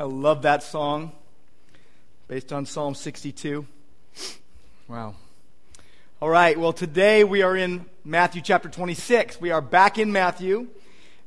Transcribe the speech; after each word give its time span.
I 0.00 0.04
love 0.04 0.42
that 0.42 0.62
song 0.62 1.10
based 2.28 2.52
on 2.52 2.66
Psalm 2.66 2.94
62. 2.94 3.66
Wow. 4.86 5.16
All 6.22 6.28
right, 6.28 6.56
well, 6.56 6.72
today 6.72 7.24
we 7.24 7.42
are 7.42 7.56
in 7.56 7.84
Matthew 8.04 8.40
chapter 8.40 8.68
26. 8.68 9.40
We 9.40 9.50
are 9.50 9.60
back 9.60 9.98
in 9.98 10.12
Matthew, 10.12 10.68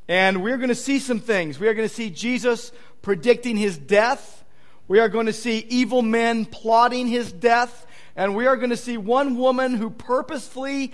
and 0.08 0.42
we're 0.42 0.56
going 0.56 0.70
to 0.70 0.76
see 0.76 1.00
some 1.00 1.20
things. 1.20 1.60
We 1.60 1.68
are 1.68 1.74
going 1.74 1.90
to 1.90 1.94
see 1.94 2.10
Jesus 2.10 2.72
predicting 3.02 3.58
his 3.58 3.78
death. 3.78 4.46
We 4.88 5.00
are 5.00 5.10
going 5.10 5.26
to 5.26 5.34
see 5.34 5.66
evil 5.68 6.02
men 6.02 6.46
plotting 6.46 7.08
his 7.08 7.30
death. 7.30 7.86
And 8.16 8.38
we 8.38 8.48
are 8.48 8.56
going 8.56 8.70
to 8.70 8.78
see 8.78 8.96
one 8.96 9.36
woman 9.36 9.76
who 9.76 9.90
purposefully 9.90 10.94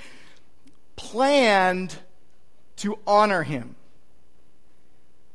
planned 0.96 1.96
to 2.78 2.98
honor 3.06 3.44
him. 3.44 3.76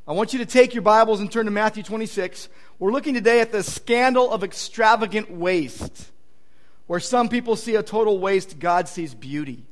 I 0.06 0.12
want 0.12 0.32
you 0.32 0.40
to 0.40 0.46
take 0.46 0.74
your 0.74 0.82
Bibles 0.82 1.20
and 1.20 1.30
turn 1.30 1.44
to 1.44 1.52
Matthew 1.52 1.84
26. 1.84 2.48
We're 2.80 2.90
looking 2.90 3.14
today 3.14 3.40
at 3.40 3.52
the 3.52 3.62
scandal 3.62 4.32
of 4.32 4.42
extravagant 4.42 5.30
waste, 5.30 6.10
where 6.88 6.98
some 6.98 7.28
people 7.28 7.54
see 7.54 7.76
a 7.76 7.84
total 7.84 8.18
waste, 8.18 8.58
God 8.58 8.88
sees 8.88 9.14
beauty. 9.14 9.64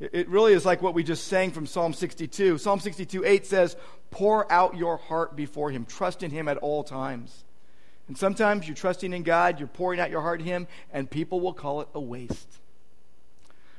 It 0.00 0.26
really 0.30 0.54
is 0.54 0.64
like 0.64 0.80
what 0.80 0.94
we 0.94 1.04
just 1.04 1.28
sang 1.28 1.50
from 1.50 1.66
Psalm 1.66 1.92
62. 1.92 2.56
Psalm 2.56 2.80
62 2.80 3.26
8 3.26 3.44
says, 3.44 3.76
Pour 4.10 4.50
out 4.50 4.78
your 4.78 4.96
heart 4.96 5.36
before 5.36 5.70
Him, 5.70 5.84
trust 5.84 6.22
in 6.22 6.30
Him 6.30 6.48
at 6.48 6.56
all 6.56 6.82
times. 6.82 7.44
And 8.08 8.16
sometimes 8.16 8.66
you're 8.66 8.74
trusting 8.74 9.12
in 9.12 9.22
God, 9.22 9.58
you're 9.58 9.68
pouring 9.68 10.00
out 10.00 10.10
your 10.10 10.22
heart 10.22 10.40
to 10.40 10.46
Him, 10.46 10.66
and 10.94 11.10
people 11.10 11.40
will 11.40 11.52
call 11.52 11.82
it 11.82 11.88
a 11.94 12.00
waste. 12.00 12.58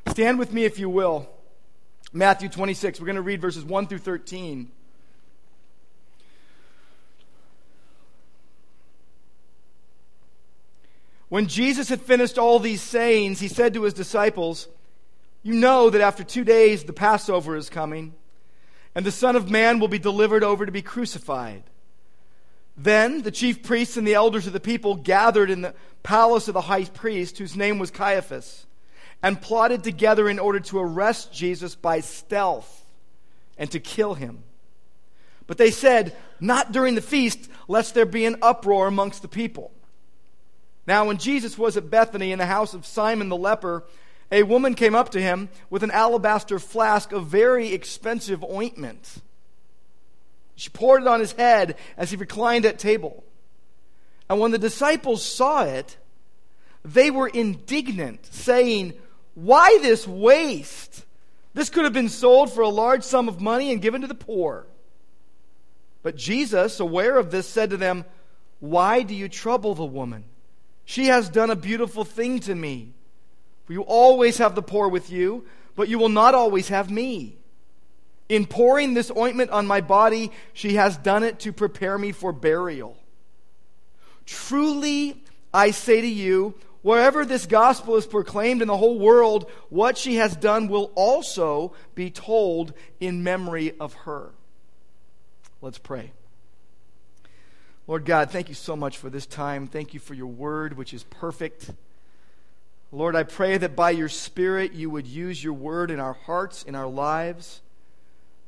Stand 0.09 0.37
with 0.37 0.53
me 0.53 0.65
if 0.65 0.77
you 0.77 0.87
will. 0.87 1.27
Matthew 2.13 2.47
26. 2.47 2.99
We're 2.99 3.07
going 3.07 3.15
to 3.15 3.23
read 3.23 3.41
verses 3.41 3.65
1 3.65 3.87
through 3.87 3.97
13. 3.97 4.71
When 11.33 11.47
Jesus 11.47 11.89
had 11.89 11.99
finished 11.99 12.37
all 12.37 12.59
these 12.59 12.79
sayings, 12.79 13.39
he 13.39 13.47
said 13.47 13.73
to 13.73 13.81
his 13.81 13.95
disciples, 13.95 14.67
You 15.41 15.55
know 15.55 15.89
that 15.89 15.99
after 15.99 16.23
two 16.23 16.43
days 16.43 16.83
the 16.83 16.93
Passover 16.93 17.55
is 17.55 17.71
coming, 17.71 18.13
and 18.93 19.03
the 19.03 19.11
Son 19.11 19.35
of 19.35 19.49
Man 19.49 19.79
will 19.79 19.87
be 19.87 19.97
delivered 19.97 20.43
over 20.43 20.63
to 20.63 20.71
be 20.71 20.83
crucified. 20.83 21.63
Then 22.77 23.23
the 23.23 23.31
chief 23.31 23.63
priests 23.63 23.97
and 23.97 24.05
the 24.05 24.13
elders 24.13 24.45
of 24.45 24.53
the 24.53 24.59
people 24.59 24.93
gathered 24.93 25.49
in 25.49 25.61
the 25.63 25.73
palace 26.03 26.47
of 26.49 26.53
the 26.53 26.61
high 26.61 26.85
priest, 26.85 27.39
whose 27.39 27.57
name 27.57 27.79
was 27.79 27.89
Caiaphas, 27.89 28.67
and 29.23 29.41
plotted 29.41 29.83
together 29.83 30.29
in 30.29 30.37
order 30.37 30.59
to 30.59 30.77
arrest 30.77 31.33
Jesus 31.33 31.73
by 31.73 32.01
stealth 32.01 32.85
and 33.57 33.71
to 33.71 33.79
kill 33.79 34.13
him. 34.13 34.43
But 35.47 35.57
they 35.57 35.71
said, 35.71 36.15
Not 36.39 36.71
during 36.71 36.93
the 36.93 37.01
feast, 37.01 37.49
lest 37.67 37.95
there 37.95 38.05
be 38.05 38.25
an 38.25 38.35
uproar 38.43 38.85
amongst 38.85 39.23
the 39.23 39.27
people. 39.27 39.71
Now, 40.85 41.05
when 41.05 41.17
Jesus 41.17 41.57
was 41.57 41.77
at 41.77 41.89
Bethany 41.89 42.31
in 42.31 42.39
the 42.39 42.45
house 42.45 42.73
of 42.73 42.85
Simon 42.85 43.29
the 43.29 43.37
leper, 43.37 43.83
a 44.31 44.43
woman 44.43 44.73
came 44.73 44.95
up 44.95 45.09
to 45.09 45.21
him 45.21 45.49
with 45.69 45.83
an 45.83 45.91
alabaster 45.91 46.59
flask 46.59 47.11
of 47.11 47.27
very 47.27 47.71
expensive 47.71 48.43
ointment. 48.43 49.21
She 50.55 50.69
poured 50.69 51.03
it 51.03 51.07
on 51.07 51.19
his 51.19 51.33
head 51.33 51.77
as 51.97 52.11
he 52.11 52.17
reclined 52.17 52.65
at 52.65 52.79
table. 52.79 53.23
And 54.29 54.39
when 54.39 54.51
the 54.51 54.57
disciples 54.57 55.23
saw 55.23 55.63
it, 55.63 55.97
they 56.83 57.11
were 57.11 57.27
indignant, 57.27 58.25
saying, 58.33 58.93
Why 59.35 59.77
this 59.81 60.07
waste? 60.07 61.05
This 61.53 61.69
could 61.69 61.83
have 61.83 61.93
been 61.93 62.09
sold 62.09 62.51
for 62.51 62.61
a 62.61 62.69
large 62.69 63.03
sum 63.03 63.29
of 63.29 63.39
money 63.39 63.71
and 63.71 63.81
given 63.81 64.01
to 64.01 64.07
the 64.07 64.15
poor. 64.15 64.65
But 66.01 66.15
Jesus, 66.15 66.79
aware 66.79 67.17
of 67.17 67.31
this, 67.31 67.47
said 67.47 67.69
to 67.69 67.77
them, 67.77 68.05
Why 68.59 69.03
do 69.03 69.15
you 69.15 69.29
trouble 69.29 69.75
the 69.75 69.85
woman? 69.85 70.25
She 70.85 71.05
has 71.05 71.29
done 71.29 71.49
a 71.49 71.55
beautiful 71.55 72.03
thing 72.03 72.39
to 72.41 72.55
me. 72.55 72.93
For 73.65 73.73
you 73.73 73.81
always 73.81 74.37
have 74.37 74.55
the 74.55 74.61
poor 74.61 74.87
with 74.87 75.09
you, 75.09 75.45
but 75.75 75.87
you 75.87 75.97
will 75.97 76.09
not 76.09 76.35
always 76.35 76.67
have 76.69 76.91
me. 76.91 77.37
In 78.29 78.45
pouring 78.45 78.93
this 78.93 79.11
ointment 79.15 79.51
on 79.51 79.67
my 79.67 79.81
body, 79.81 80.31
she 80.53 80.75
has 80.75 80.97
done 80.97 81.23
it 81.23 81.39
to 81.39 81.53
prepare 81.53 81.97
me 81.97 82.11
for 82.11 82.31
burial. 82.31 82.97
Truly, 84.25 85.21
I 85.53 85.71
say 85.71 86.01
to 86.01 86.07
you, 86.07 86.55
wherever 86.81 87.25
this 87.25 87.45
gospel 87.45 87.95
is 87.95 88.05
proclaimed 88.05 88.61
in 88.61 88.67
the 88.67 88.77
whole 88.77 88.97
world, 88.97 89.49
what 89.69 89.97
she 89.97 90.15
has 90.15 90.35
done 90.35 90.67
will 90.67 90.91
also 90.95 91.73
be 91.95 92.09
told 92.09 92.73
in 92.99 93.23
memory 93.23 93.73
of 93.79 93.93
her. 93.93 94.31
Let's 95.61 95.77
pray. 95.77 96.11
Lord 97.85 98.05
God, 98.05 98.31
thank 98.31 98.47
you 98.47 98.55
so 98.55 98.77
much 98.77 98.97
for 98.97 99.09
this 99.09 99.25
time. 99.25 99.67
Thank 99.67 99.93
you 99.93 99.99
for 99.99 100.13
your 100.13 100.27
word, 100.27 100.77
which 100.77 100.93
is 100.93 101.03
perfect. 101.03 101.69
Lord, 102.93 103.13
I 103.13 103.23
pray 103.23 103.57
that 103.57 103.75
by 103.75 103.91
your 103.91 104.07
Spirit 104.07 104.71
you 104.71 104.89
would 104.89 105.05
use 105.05 105.43
your 105.43 105.53
word 105.53 105.91
in 105.91 105.99
our 105.99 106.13
hearts, 106.13 106.63
in 106.63 106.75
our 106.75 106.87
lives, 106.87 107.61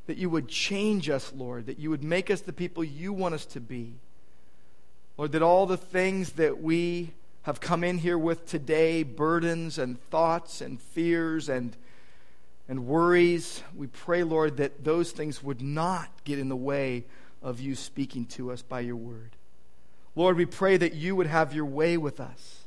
that 0.07 0.15
you 0.15 0.29
would 0.29 0.47
change 0.47 1.09
us, 1.09 1.33
Lord, 1.35 1.65
that 1.65 1.79
you 1.79 1.89
would 1.89 2.03
make 2.03 2.31
us 2.31 2.41
the 2.41 2.53
people 2.53 2.81
you 2.81 3.11
want 3.11 3.35
us 3.35 3.45
to 3.47 3.59
be. 3.59 3.95
Lord, 5.17 5.33
that 5.33 5.41
all 5.41 5.65
the 5.65 5.75
things 5.75 6.33
that 6.33 6.61
we 6.61 7.11
have 7.41 7.59
come 7.59 7.83
in 7.83 7.97
here 7.97 8.17
with 8.17 8.47
today, 8.47 9.03
burdens 9.03 9.77
and 9.77 10.01
thoughts 10.09 10.61
and 10.61 10.79
fears 10.79 11.49
and, 11.49 11.75
and 12.69 12.87
worries, 12.87 13.61
we 13.75 13.87
pray, 13.87 14.23
Lord, 14.23 14.55
that 14.57 14.85
those 14.85 15.11
things 15.11 15.43
would 15.43 15.61
not 15.61 16.09
get 16.23 16.39
in 16.39 16.47
the 16.47 16.55
way 16.55 17.03
of 17.45 17.59
you 17.59 17.75
speaking 17.75 18.25
to 18.25 18.51
us 18.51 18.63
by 18.63 18.79
your 18.79 18.95
word. 18.95 19.35
Lord, 20.15 20.35
we 20.35 20.47
pray 20.47 20.77
that 20.77 20.95
you 20.95 21.15
would 21.15 21.27
have 21.27 21.53
your 21.53 21.65
way 21.65 21.95
with 21.95 22.19
us, 22.19 22.61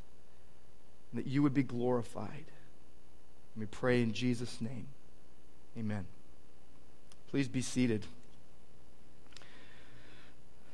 and 1.11 1.19
that 1.19 1.27
you 1.27 1.43
would 1.43 1.53
be 1.53 1.63
glorified. 1.63 2.45
And 3.53 3.59
we 3.59 3.65
pray 3.65 4.01
in 4.01 4.13
Jesus' 4.13 4.61
name. 4.61 4.87
Amen. 5.77 6.05
Please 7.29 7.49
be 7.49 7.61
seated. 7.61 8.05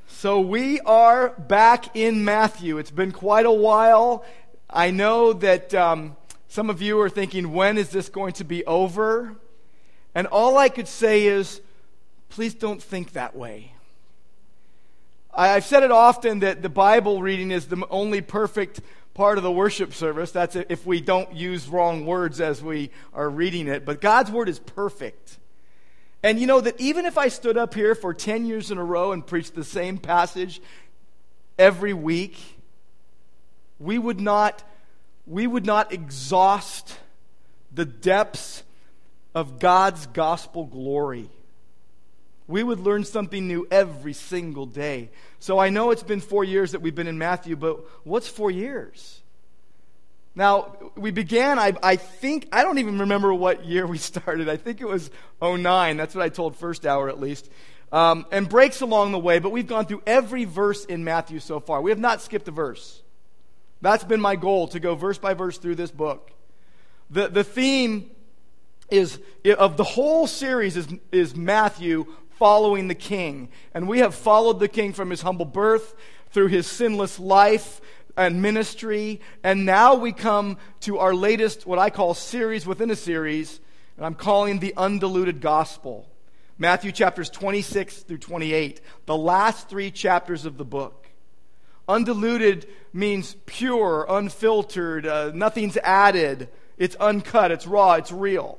So 0.07 0.39
we 0.39 0.79
are 0.81 1.29
back 1.29 1.95
in 1.95 2.23
Matthew. 2.23 2.77
It's 2.77 2.91
been 2.91 3.11
quite 3.11 3.47
a 3.47 3.51
while. 3.51 4.23
I 4.69 4.91
know 4.91 5.33
that 5.33 5.73
um, 5.73 6.16
some 6.47 6.69
of 6.69 6.79
you 6.79 6.99
are 7.01 7.09
thinking, 7.09 7.53
when 7.53 7.79
is 7.79 7.89
this 7.89 8.09
going 8.09 8.33
to 8.33 8.43
be 8.43 8.63
over? 8.66 9.35
And 10.13 10.27
all 10.27 10.59
I 10.59 10.69
could 10.69 10.87
say 10.87 11.25
is, 11.25 11.59
please 12.29 12.53
don't 12.53 12.81
think 12.81 13.13
that 13.13 13.35
way. 13.35 13.72
I've 15.38 15.66
said 15.66 15.84
it 15.84 15.91
often 15.91 16.40
that 16.40 16.62
the 16.62 16.69
Bible 16.69 17.22
reading 17.22 17.51
is 17.51 17.68
the 17.68 17.85
only 17.90 18.22
perfect 18.22 18.79
part 19.13 19.38
of 19.38 19.44
the 19.44 19.51
worship 19.51 19.94
service. 19.94 20.31
That's 20.31 20.56
if 20.56 20.85
we 20.85 21.01
don't 21.01 21.34
use 21.34 21.68
wrong 21.68 22.06
words 22.06 22.40
as 22.40 22.63
we 22.63 22.91
are 23.13 23.29
reading 23.29 23.68
it. 23.68 23.85
But 23.85 24.00
God's 24.00 24.31
Word 24.31 24.47
is 24.47 24.59
perfect. 24.59 25.38
And 26.23 26.40
you 26.40 26.47
know 26.47 26.62
that 26.62 26.79
even 26.79 27.06
if 27.06 27.18
I 27.18 27.28
stood 27.28 27.57
up 27.57 27.73
here 27.73 27.96
for 27.96 28.13
10 28.13 28.46
years 28.46 28.72
in 28.72 28.78
a 28.78 28.84
row 28.84 29.12
and 29.12 29.25
preached 29.25 29.56
the 29.56 29.63
same 29.63 29.97
passage 29.97 30.62
every 31.59 31.94
week, 31.94 32.38
we 33.78 34.00
would 34.00 34.22
not, 34.22 34.63
we 35.28 35.47
would 35.47 35.66
not 35.66 35.91
exhaust 35.91 36.97
the 37.73 37.85
depths 37.85 38.63
of 39.34 39.59
God's 39.59 40.07
gospel 40.07 40.66
glory. 40.66 41.29
We 42.47 42.61
would 42.61 42.79
learn 42.79 43.03
something 43.03 43.47
new 43.47 43.67
every 43.72 44.13
single 44.13 44.66
day. 44.66 45.09
So 45.39 45.57
I 45.57 45.69
know 45.69 45.91
it's 45.91 46.03
been 46.03 46.22
four 46.22 46.44
years 46.44 46.73
that 46.73 46.81
we've 46.81 46.94
been 46.94 47.07
in 47.07 47.17
Matthew, 47.17 47.56
but 47.56 47.79
what's 48.03 48.28
four 48.28 48.51
years? 48.51 49.22
Now, 50.35 50.75
we 50.95 51.11
began, 51.11 51.57
I, 51.57 51.73
I 51.81 51.95
think, 51.95 52.50
I 52.51 52.63
don't 52.63 52.78
even 52.78 53.00
remember 53.00 53.34
what 53.34 53.66
year 53.66 53.88
we 53.88 53.97
started. 54.00 54.50
I 54.50 54.57
think 54.57 54.81
it 54.81 54.88
was 54.88 55.09
09. 55.41 55.97
That's 55.97 56.13
what 56.13 56.23
I 56.23 56.29
told 56.29 56.55
first 56.55 56.85
hour 56.85 57.09
at 57.09 57.19
least. 57.19 57.50
Um, 57.91 58.25
and 58.31 58.50
breaks 58.50 58.81
along 58.81 59.11
the 59.13 59.19
way, 59.19 59.39
but 59.39 59.51
we've 59.51 59.67
gone 59.67 59.85
through 59.85 60.03
every 60.05 60.44
verse 60.44 60.85
in 60.85 61.03
Matthew 61.03 61.39
so 61.39 61.59
far. 61.59 61.81
We 61.81 61.91
have 61.91 61.99
not 61.99 62.22
skipped 62.22 62.47
a 62.47 62.52
verse. 62.52 63.02
That's 63.81 64.03
been 64.03 64.20
my 64.20 64.35
goal, 64.35 64.67
to 64.70 64.79
go 64.79 64.96
verse 64.96 65.17
by 65.17 65.34
verse 65.34 65.58
through 65.58 65.75
this 65.75 65.91
book. 65.91 66.31
The, 67.09 67.28
the 67.28 67.43
theme 67.43 68.09
is 68.90 69.20
of 69.58 69.78
the 69.78 69.84
whole 69.84 70.28
series 70.28 70.78
is, 70.78 70.87
is 71.11 71.35
Matthew 71.35 72.05
following 72.37 72.87
the 72.87 72.96
king. 72.96 73.49
And 73.73 73.87
we 73.87 73.99
have 73.99 74.16
followed 74.16 74.59
the 74.59 74.67
king 74.67 74.93
from 74.93 75.09
his 75.09 75.22
humble 75.22 75.46
birth 75.46 75.96
through 76.32 76.47
his 76.47 76.67
sinless 76.67 77.20
life 77.20 77.82
and 78.17 78.41
ministry. 78.41 79.22
And 79.43 79.66
now 79.66 79.96
we 79.96 80.11
come 80.11 80.58
to 80.82 80.99
our 80.99 81.14
latest, 81.14 81.66
what 81.66 81.79
I 81.79 81.90
call 81.90 82.14
series 82.14 82.66
within 82.66 82.91
a 82.91 82.96
series, 82.96 83.59
and 83.97 84.05
I'm 84.05 84.16
calling 84.16 84.59
the 84.59 84.73
undiluted 84.76 85.41
gospel. 85.41 86.08
Matthew 86.58 86.91
chapters 86.91 87.29
26 87.29 88.03
through 88.03 88.20
28, 88.20 88.79
the 89.05 89.17
last 89.17 89.67
three 89.67 89.91
chapters 89.91 90.46
of 90.46 90.58
the 90.58 90.66
book. 90.66 91.08
Undiluted 91.87 92.67
means 92.93 93.35
pure, 93.46 94.05
unfiltered, 94.08 95.05
uh, 95.05 95.32
nothing's 95.34 95.78
added. 95.78 96.49
It's 96.78 96.96
uncut, 96.96 97.52
it's 97.52 97.67
raw, 97.67 97.93
it's 97.93 98.11
real. 98.11 98.58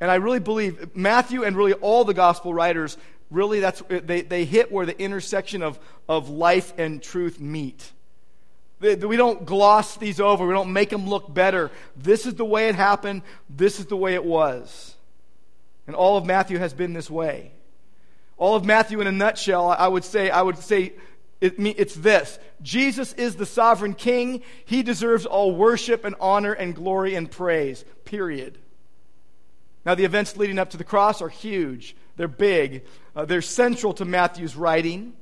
And 0.00 0.10
I 0.10 0.16
really 0.16 0.40
believe 0.40 0.94
Matthew 0.96 1.44
and 1.44 1.56
really 1.56 1.72
all 1.74 2.04
the 2.04 2.14
gospel 2.14 2.52
writers 2.52 2.96
really 3.30 3.60
that's 3.60 3.82
they, 3.88 4.22
they 4.22 4.44
hit 4.44 4.70
where 4.70 4.86
the 4.86 4.98
intersection 5.00 5.62
of, 5.62 5.78
of 6.08 6.28
life 6.28 6.72
and 6.78 7.02
truth 7.02 7.40
meet. 7.40 7.92
We 8.80 9.16
don't 9.16 9.46
gloss 9.46 9.96
these 9.96 10.20
over. 10.20 10.46
We 10.46 10.52
don't 10.52 10.72
make 10.72 10.90
them 10.90 11.08
look 11.08 11.32
better. 11.32 11.70
This 11.96 12.26
is 12.26 12.34
the 12.34 12.44
way 12.44 12.68
it 12.68 12.74
happened. 12.74 13.22
This 13.48 13.80
is 13.80 13.86
the 13.86 13.96
way 13.96 14.14
it 14.14 14.24
was. 14.24 14.94
And 15.86 15.96
all 15.96 16.16
of 16.16 16.26
Matthew 16.26 16.58
has 16.58 16.74
been 16.74 16.92
this 16.92 17.10
way. 17.10 17.52
All 18.36 18.56
of 18.56 18.64
Matthew 18.64 19.00
in 19.00 19.06
a 19.06 19.12
nutshell, 19.12 19.70
I 19.70 19.88
would 19.88 20.04
say, 20.04 20.28
I 20.28 20.42
would 20.42 20.58
say 20.58 20.92
it, 21.40 21.54
it's 21.58 21.94
this 21.94 22.38
Jesus 22.62 23.12
is 23.14 23.36
the 23.36 23.46
sovereign 23.46 23.94
king. 23.94 24.42
He 24.64 24.82
deserves 24.82 25.24
all 25.24 25.54
worship 25.54 26.04
and 26.04 26.14
honor 26.20 26.52
and 26.52 26.74
glory 26.74 27.14
and 27.14 27.30
praise, 27.30 27.84
period. 28.04 28.58
Now, 29.84 29.94
the 29.94 30.04
events 30.04 30.36
leading 30.36 30.58
up 30.58 30.70
to 30.70 30.76
the 30.76 30.84
cross 30.84 31.20
are 31.20 31.28
huge, 31.28 31.96
they're 32.16 32.28
big, 32.28 32.84
uh, 33.14 33.24
they're 33.24 33.42
central 33.42 33.92
to 33.94 34.04
Matthew's 34.04 34.56
writing. 34.56 35.14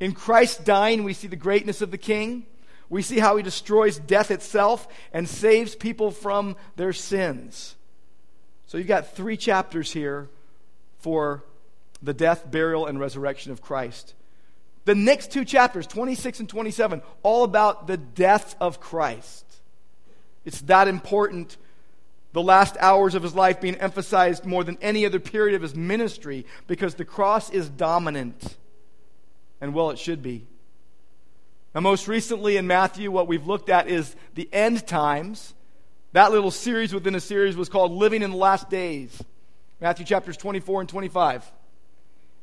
In 0.00 0.12
Christ 0.12 0.64
dying, 0.64 1.04
we 1.04 1.12
see 1.12 1.28
the 1.28 1.36
greatness 1.36 1.80
of 1.80 1.90
the 1.90 1.98
king. 1.98 2.46
We 2.88 3.02
see 3.02 3.20
how 3.20 3.36
he 3.36 3.42
destroys 3.42 3.98
death 3.98 4.30
itself 4.30 4.86
and 5.12 5.28
saves 5.28 5.74
people 5.74 6.10
from 6.10 6.56
their 6.76 6.92
sins. 6.92 7.76
So 8.66 8.78
you've 8.78 8.86
got 8.86 9.14
three 9.14 9.36
chapters 9.36 9.92
here 9.92 10.28
for 10.98 11.44
the 12.02 12.12
death, 12.12 12.50
burial, 12.50 12.86
and 12.86 12.98
resurrection 12.98 13.52
of 13.52 13.62
Christ. 13.62 14.14
The 14.84 14.94
next 14.94 15.30
two 15.30 15.44
chapters, 15.44 15.86
26 15.86 16.40
and 16.40 16.48
27, 16.48 17.02
all 17.22 17.44
about 17.44 17.86
the 17.86 17.96
death 17.96 18.56
of 18.60 18.80
Christ. 18.80 19.44
It's 20.44 20.60
that 20.62 20.88
important. 20.88 21.56
The 22.32 22.42
last 22.42 22.76
hours 22.80 23.14
of 23.14 23.22
his 23.22 23.34
life 23.34 23.60
being 23.60 23.74
emphasized 23.76 24.46
more 24.46 24.64
than 24.64 24.78
any 24.80 25.04
other 25.04 25.20
period 25.20 25.54
of 25.54 25.62
his 25.62 25.74
ministry 25.74 26.46
because 26.66 26.94
the 26.94 27.04
cross 27.04 27.50
is 27.50 27.68
dominant. 27.68 28.56
And 29.60 29.74
well, 29.74 29.90
it 29.90 29.98
should 29.98 30.22
be. 30.22 30.46
Now, 31.74 31.80
most 31.80 32.08
recently 32.08 32.56
in 32.56 32.66
Matthew, 32.66 33.10
what 33.10 33.28
we've 33.28 33.46
looked 33.46 33.68
at 33.68 33.88
is 33.88 34.16
the 34.34 34.48
end 34.52 34.86
times. 34.86 35.54
That 36.12 36.32
little 36.32 36.50
series 36.50 36.92
within 36.92 37.14
a 37.14 37.20
series 37.20 37.56
was 37.56 37.68
called 37.68 37.92
Living 37.92 38.22
in 38.22 38.30
the 38.30 38.36
Last 38.36 38.68
Days. 38.68 39.22
Matthew 39.80 40.04
chapters 40.04 40.36
24 40.36 40.80
and 40.80 40.88
25. 40.88 41.50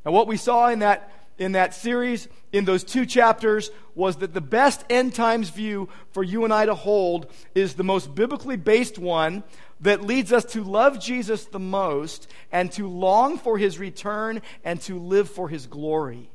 And 0.04 0.14
what 0.14 0.26
we 0.26 0.36
saw 0.36 0.68
in 0.68 0.80
that 0.80 1.12
in 1.38 1.52
that 1.52 1.74
series, 1.74 2.28
in 2.52 2.66
those 2.66 2.84
two 2.84 3.06
chapters, 3.06 3.70
was 3.94 4.16
that 4.16 4.34
the 4.34 4.42
best 4.42 4.84
end 4.90 5.14
times 5.14 5.48
view 5.48 5.88
for 6.12 6.22
you 6.22 6.44
and 6.44 6.52
I 6.52 6.66
to 6.66 6.74
hold 6.74 7.32
is 7.54 7.74
the 7.74 7.82
most 7.82 8.14
biblically 8.14 8.56
based 8.56 8.98
one 8.98 9.42
that 9.80 10.02
leads 10.02 10.32
us 10.32 10.44
to 10.44 10.62
love 10.62 11.00
Jesus 11.00 11.46
the 11.46 11.58
most 11.58 12.30
and 12.52 12.70
to 12.72 12.86
long 12.88 13.38
for 13.38 13.56
his 13.58 13.78
return 13.78 14.42
and 14.64 14.80
to 14.82 14.98
live 14.98 15.30
for 15.30 15.48
his 15.48 15.66
glory. 15.66 16.28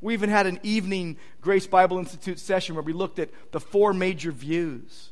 We 0.00 0.14
even 0.14 0.30
had 0.30 0.46
an 0.46 0.60
evening 0.62 1.16
Grace 1.40 1.66
Bible 1.66 1.98
Institute 1.98 2.38
session 2.38 2.74
where 2.74 2.82
we 2.82 2.92
looked 2.92 3.18
at 3.18 3.30
the 3.52 3.60
four 3.60 3.92
major 3.92 4.32
views. 4.32 5.10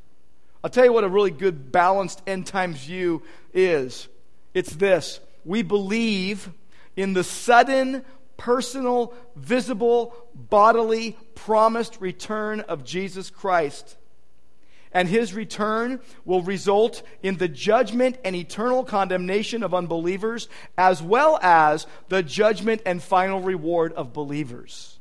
I'll 0.63 0.71
tell 0.71 0.85
you 0.85 0.93
what 0.93 1.05
a 1.05 1.09
really 1.09 1.31
good 1.31 1.73
balanced 1.73 2.23
end 2.27 2.47
times 2.47 2.85
view 2.85 3.23
is 3.53 4.09
it's 4.53 4.75
this 4.75 5.21
we 5.45 5.63
believe 5.63 6.51
in 6.97 7.13
the 7.13 7.25
sudden 7.25 8.05
personal, 8.37 9.15
visible, 9.37 10.15
bodily, 10.35 11.17
promised 11.35 12.01
return 12.01 12.61
of 12.61 12.85
Jesus 12.85 13.31
Christ. 13.31 13.97
And 14.95 15.09
his 15.09 15.35
return 15.35 16.01
will 16.25 16.41
result 16.41 17.03
in 17.23 17.37
the 17.37 17.49
judgment 17.49 18.17
and 18.25 18.37
eternal 18.37 18.85
condemnation 18.85 19.65
of 19.65 19.75
unbelievers, 19.75 20.49
as 20.79 21.03
well 21.03 21.39
as 21.43 21.89
the 22.09 22.23
judgment 22.23 22.81
and 22.87 23.03
final 23.03 23.41
reward 23.41 23.93
of 23.95 24.13
believers. 24.13 25.01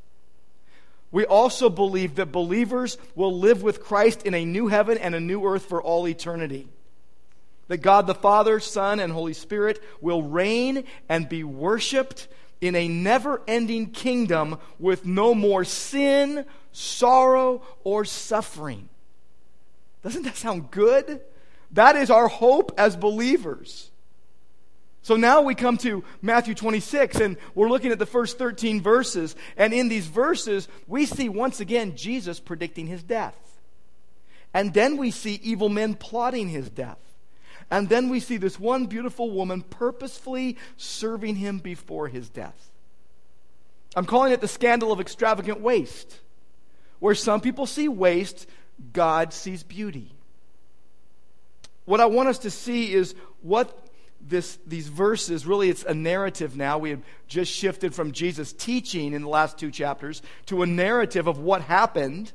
We 1.12 1.26
also 1.26 1.70
believe 1.70 2.16
that 2.16 2.32
believers 2.32 2.98
will 3.14 3.38
live 3.38 3.62
with 3.62 3.84
Christ 3.84 4.24
in 4.24 4.34
a 4.34 4.46
new 4.46 4.68
heaven 4.68 4.98
and 4.98 5.14
a 5.14 5.20
new 5.20 5.46
earth 5.46 5.66
for 5.66 5.80
all 5.80 6.08
eternity. 6.08 6.68
That 7.68 7.84
God 7.84 8.08
the 8.08 8.16
Father, 8.16 8.60
Son, 8.60 9.00
and 9.00 9.14
Holy 9.14 9.34
Spirit 9.34 9.80
will 10.02 10.24
reign 10.24 10.86
and 11.08 11.30
be 11.30 11.44
worshiped 11.44 12.28
in 12.62 12.76
a 12.76 12.88
never 12.88 13.44
ending 13.48 13.92
kingdom 13.92 14.58
with 14.80 15.06
no 15.06 15.36
more 15.36 15.64
sin, 15.64 16.46
sorrow, 16.72 17.62
or 17.84 18.06
suffering. 18.06 18.90
Doesn't 20.04 20.24
that 20.24 20.36
sound 20.36 20.72
good? 20.72 21.22
That 21.72 21.96
is 21.96 22.10
our 22.10 22.28
hope 22.28 22.74
as 22.78 22.96
believers. 22.96 23.90
So 25.02 25.18
now 25.18 25.42
we 25.42 25.54
come 25.54 25.78
to 25.80 26.04
Matthew 26.22 26.56
26, 26.56 27.20
and 27.20 27.38
we're 27.56 27.68
looking 27.68 27.92
at 27.92 28.00
the 28.00 28.06
first 28.06 28.38
13 28.38 28.82
verses. 28.82 29.36
And 29.58 29.74
in 29.74 29.90
these 29.90 30.08
verses, 30.08 30.68
we 30.88 31.06
see 31.06 31.28
once 31.28 31.60
again 31.60 31.98
Jesus 31.98 32.40
predicting 32.40 32.88
his 32.88 33.04
death. 33.04 33.36
And 34.54 34.74
then 34.74 34.98
we 34.98 35.12
see 35.12 35.40
evil 35.44 35.68
men 35.68 35.96
plotting 35.96 36.48
his 36.48 36.70
death. 36.70 37.00
And 37.70 37.90
then 37.90 38.10
we 38.10 38.20
see 38.20 38.38
this 38.38 38.60
one 38.60 38.86
beautiful 38.86 39.32
woman 39.32 39.62
purposefully 39.62 40.58
serving 40.78 41.36
him 41.36 41.58
before 41.60 42.08
his 42.08 42.30
death. 42.30 42.72
I'm 43.96 44.06
calling 44.06 44.32
it 44.32 44.42
the 44.42 44.48
scandal 44.48 44.92
of 44.92 45.00
extravagant 45.00 45.60
waste, 45.60 46.20
where 47.00 47.16
some 47.16 47.42
people 47.42 47.66
see 47.66 47.88
waste, 47.88 48.48
God 48.92 49.34
sees 49.34 49.64
beauty. 49.64 50.12
What 51.86 52.00
I 52.00 52.06
want 52.06 52.30
us 52.30 52.40
to 52.40 52.52
see 52.52 52.94
is 52.94 53.16
what 53.42 53.78
this, 54.26 54.58
these 54.66 54.88
verses 54.88 55.46
really 55.46 55.70
it's 55.70 55.84
a 55.84 55.94
narrative 55.94 56.56
now 56.56 56.78
we 56.78 56.92
have 56.92 57.02
just 57.28 57.52
shifted 57.52 57.94
from 57.94 58.14
jesus 58.14 58.54
teaching 58.54 59.12
in 59.12 59.22
the 59.22 59.28
last 59.28 59.58
two 59.58 59.70
chapters 59.70 60.22
to 60.46 60.64
a 60.64 60.66
narrative 60.66 61.28
of 61.28 61.40
what 61.40 61.62
happened 61.62 62.32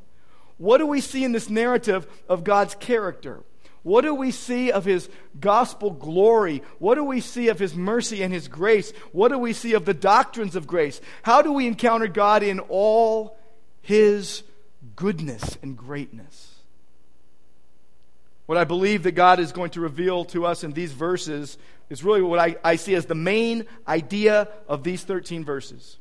what 0.59 0.77
do 0.77 0.87
we 0.87 1.01
see 1.01 1.25
in 1.25 1.33
this 1.33 1.49
narrative 1.49 2.07
of 2.29 2.45
god's 2.45 2.75
character 2.75 3.43
what 3.83 4.03
do 4.03 4.15
we 4.15 4.33
see 4.33 4.71
of 4.71 4.85
his 4.85 5.09
gospel 5.41 5.91
glory? 5.91 6.63
What 6.79 6.97
do 6.97 7.05
we 7.05 7.21
see 7.21 7.49
of 7.49 7.59
his 7.59 7.75
mercy 7.75 8.23
and 8.23 8.35
his 8.35 8.49
grace? 8.49 8.93
What 9.13 9.29
do 9.29 9.39
we 9.39 9.53
see 9.53 9.73
of 9.73 9.85
the 9.87 9.95
doctrines 9.95 10.57
of 10.57 10.67
grace? 10.67 11.01
How 11.23 11.41
do 11.41 11.53
we 11.53 11.67
encounter 11.67 12.07
God 12.07 12.43
in 12.43 12.61
all 12.61 13.39
his 13.81 14.43
goodness 14.99 15.57
and 15.63 15.77
greatness? 15.77 16.57
What 18.47 18.59
I 18.59 18.65
believe 18.65 19.05
that 19.05 19.13
God 19.13 19.39
is 19.39 19.53
going 19.53 19.71
to 19.71 19.81
reveal 19.81 20.25
to 20.27 20.45
us 20.45 20.65
in 20.65 20.73
these 20.73 20.93
verses 20.93 21.57
is 21.89 22.03
really 22.03 22.21
what 22.21 22.41
I, 22.41 22.57
I 22.65 22.77
see 22.77 22.97
as 22.97 23.07
the 23.07 23.15
main 23.15 23.67
idea 23.87 24.49
of 24.67 24.83
these 24.83 25.05
13 25.05 25.45
verses. 25.45 25.99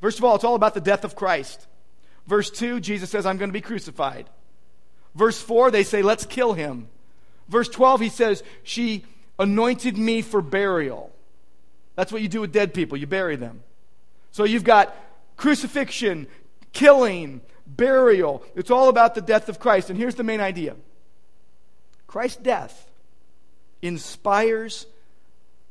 First 0.00 0.18
of 0.18 0.24
all, 0.24 0.34
it's 0.34 0.42
all 0.42 0.56
about 0.56 0.74
the 0.74 0.80
death 0.80 1.04
of 1.04 1.14
Christ. 1.14 1.68
Verse 2.26 2.50
2, 2.50 2.80
Jesus 2.80 3.10
says, 3.10 3.26
I'm 3.26 3.36
going 3.36 3.50
to 3.50 3.52
be 3.52 3.60
crucified. 3.60 4.28
Verse 5.14 5.40
4, 5.40 5.70
they 5.70 5.84
say, 5.84 6.02
let's 6.02 6.26
kill 6.26 6.52
him. 6.52 6.88
Verse 7.48 7.68
12, 7.68 8.00
he 8.00 8.08
says, 8.08 8.42
She 8.64 9.04
anointed 9.38 9.96
me 9.96 10.22
for 10.22 10.42
burial. 10.42 11.12
That's 11.94 12.10
what 12.10 12.22
you 12.22 12.28
do 12.28 12.40
with 12.40 12.52
dead 12.52 12.74
people, 12.74 12.98
you 12.98 13.06
bury 13.06 13.36
them. 13.36 13.62
So 14.32 14.42
you've 14.42 14.64
got 14.64 14.96
crucifixion, 15.36 16.26
killing, 16.72 17.40
burial. 17.66 18.44
It's 18.54 18.70
all 18.70 18.88
about 18.88 19.14
the 19.14 19.20
death 19.20 19.48
of 19.48 19.58
Christ. 19.58 19.90
And 19.90 19.98
here's 19.98 20.14
the 20.14 20.24
main 20.24 20.40
idea 20.40 20.76
Christ's 22.06 22.42
death 22.42 22.90
inspires 23.82 24.86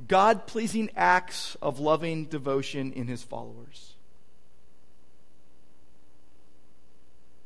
God 0.07 0.47
pleasing 0.47 0.89
acts 0.95 1.55
of 1.61 1.79
loving 1.79 2.25
devotion 2.25 2.93
in 2.93 3.07
his 3.07 3.23
followers. 3.23 3.93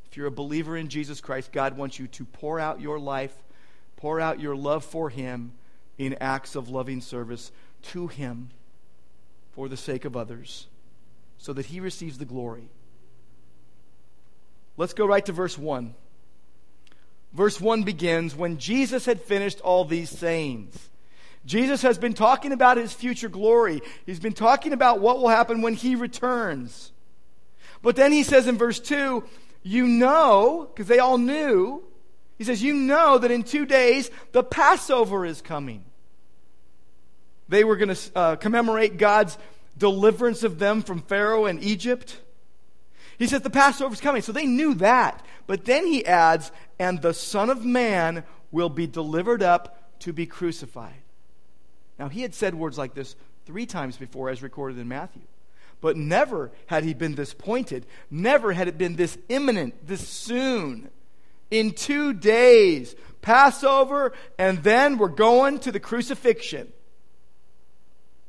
If 0.09 0.17
you're 0.17 0.27
a 0.27 0.31
believer 0.31 0.75
in 0.75 0.89
Jesus 0.89 1.21
Christ, 1.21 1.51
God 1.51 1.77
wants 1.77 1.99
you 1.99 2.07
to 2.07 2.25
pour 2.25 2.59
out 2.59 2.81
your 2.81 2.99
life 2.99 3.35
Pour 3.99 4.21
out 4.21 4.39
your 4.39 4.55
love 4.55 4.85
for 4.85 5.09
Him 5.09 5.51
in 5.97 6.15
acts 6.21 6.55
of 6.55 6.69
loving 6.69 7.01
service 7.01 7.51
to 7.81 8.07
Him 8.07 8.49
for 9.51 9.67
the 9.67 9.75
sake 9.75 10.05
of 10.05 10.15
others, 10.15 10.67
so 11.37 11.51
that 11.51 11.65
He 11.65 11.81
receives 11.81 12.17
the 12.17 12.23
glory. 12.23 12.69
Let's 14.79 14.93
go 14.93 15.05
right 15.05 15.25
to 15.25 15.33
verse 15.33 15.57
1. 15.57 15.93
Verse 17.33 17.59
1 17.59 17.83
begins 17.83 18.33
When 18.33 18.57
Jesus 18.57 19.05
had 19.05 19.21
finished 19.21 19.59
all 19.59 19.83
these 19.83 20.09
sayings. 20.09 20.89
Jesus 21.45 21.81
has 21.81 21.97
been 21.97 22.13
talking 22.13 22.53
about 22.53 22.77
his 22.77 22.93
future 22.93 23.27
glory. 23.27 23.81
He's 24.05 24.21
been 24.21 24.31
talking 24.31 24.71
about 24.71 25.01
what 25.01 25.17
will 25.19 25.27
happen 25.27 25.61
when 25.61 25.73
he 25.73 25.95
returns. 25.95 26.93
But 27.81 27.97
then 27.97 28.13
he 28.13 28.23
says 28.23 28.47
in 28.47 28.57
verse 28.57 28.79
2, 28.79 29.21
You 29.63 29.85
know, 29.85 30.69
because 30.73 30.87
they 30.87 30.99
all 30.99 31.17
knew, 31.17 31.83
he 32.37 32.45
says, 32.45 32.63
You 32.63 32.73
know 32.73 33.17
that 33.17 33.31
in 33.31 33.43
two 33.43 33.65
days 33.65 34.09
the 34.31 34.43
Passover 34.43 35.25
is 35.25 35.41
coming. 35.41 35.83
They 37.49 37.65
were 37.65 37.75
going 37.75 37.93
to 37.93 38.11
uh, 38.15 38.35
commemorate 38.37 38.97
God's 38.97 39.37
deliverance 39.77 40.43
of 40.43 40.57
them 40.57 40.83
from 40.83 41.01
Pharaoh 41.01 41.47
and 41.47 41.61
Egypt. 41.61 42.21
He 43.19 43.27
says 43.27 43.41
the 43.41 43.49
Passover 43.49 43.93
is 43.93 44.01
coming. 44.01 44.21
So 44.21 44.31
they 44.31 44.45
knew 44.45 44.73
that. 44.75 45.23
But 45.45 45.65
then 45.65 45.85
he 45.85 46.05
adds, 46.05 46.51
And 46.79 47.01
the 47.01 47.13
Son 47.13 47.49
of 47.49 47.65
Man 47.65 48.23
will 48.49 48.69
be 48.69 48.87
delivered 48.87 49.43
up 49.43 49.99
to 49.99 50.13
be 50.13 50.25
crucified. 50.25 50.95
Now, 51.99 52.07
he 52.07 52.21
had 52.21 52.33
said 52.33 52.55
words 52.55 52.77
like 52.77 52.93
this 52.93 53.17
three 53.45 53.65
times 53.65 53.97
before, 53.97 54.29
as 54.29 54.41
recorded 54.41 54.79
in 54.79 54.87
Matthew. 54.87 55.23
But 55.81 55.97
never 55.97 56.51
had 56.67 56.85
he 56.85 56.93
been 56.93 57.15
this 57.15 57.33
pointed. 57.33 57.85
Never 58.09 58.53
had 58.53 58.69
it 58.69 58.77
been 58.77 58.95
this 58.95 59.17
imminent, 59.27 59.85
this 59.85 60.07
soon. 60.07 60.89
In 61.51 61.71
two 61.71 62.13
days, 62.13 62.95
Passover, 63.21 64.13
and 64.37 64.63
then 64.63 64.97
we're 64.97 65.09
going 65.09 65.59
to 65.59 65.73
the 65.73 65.79
crucifixion. 65.79 66.71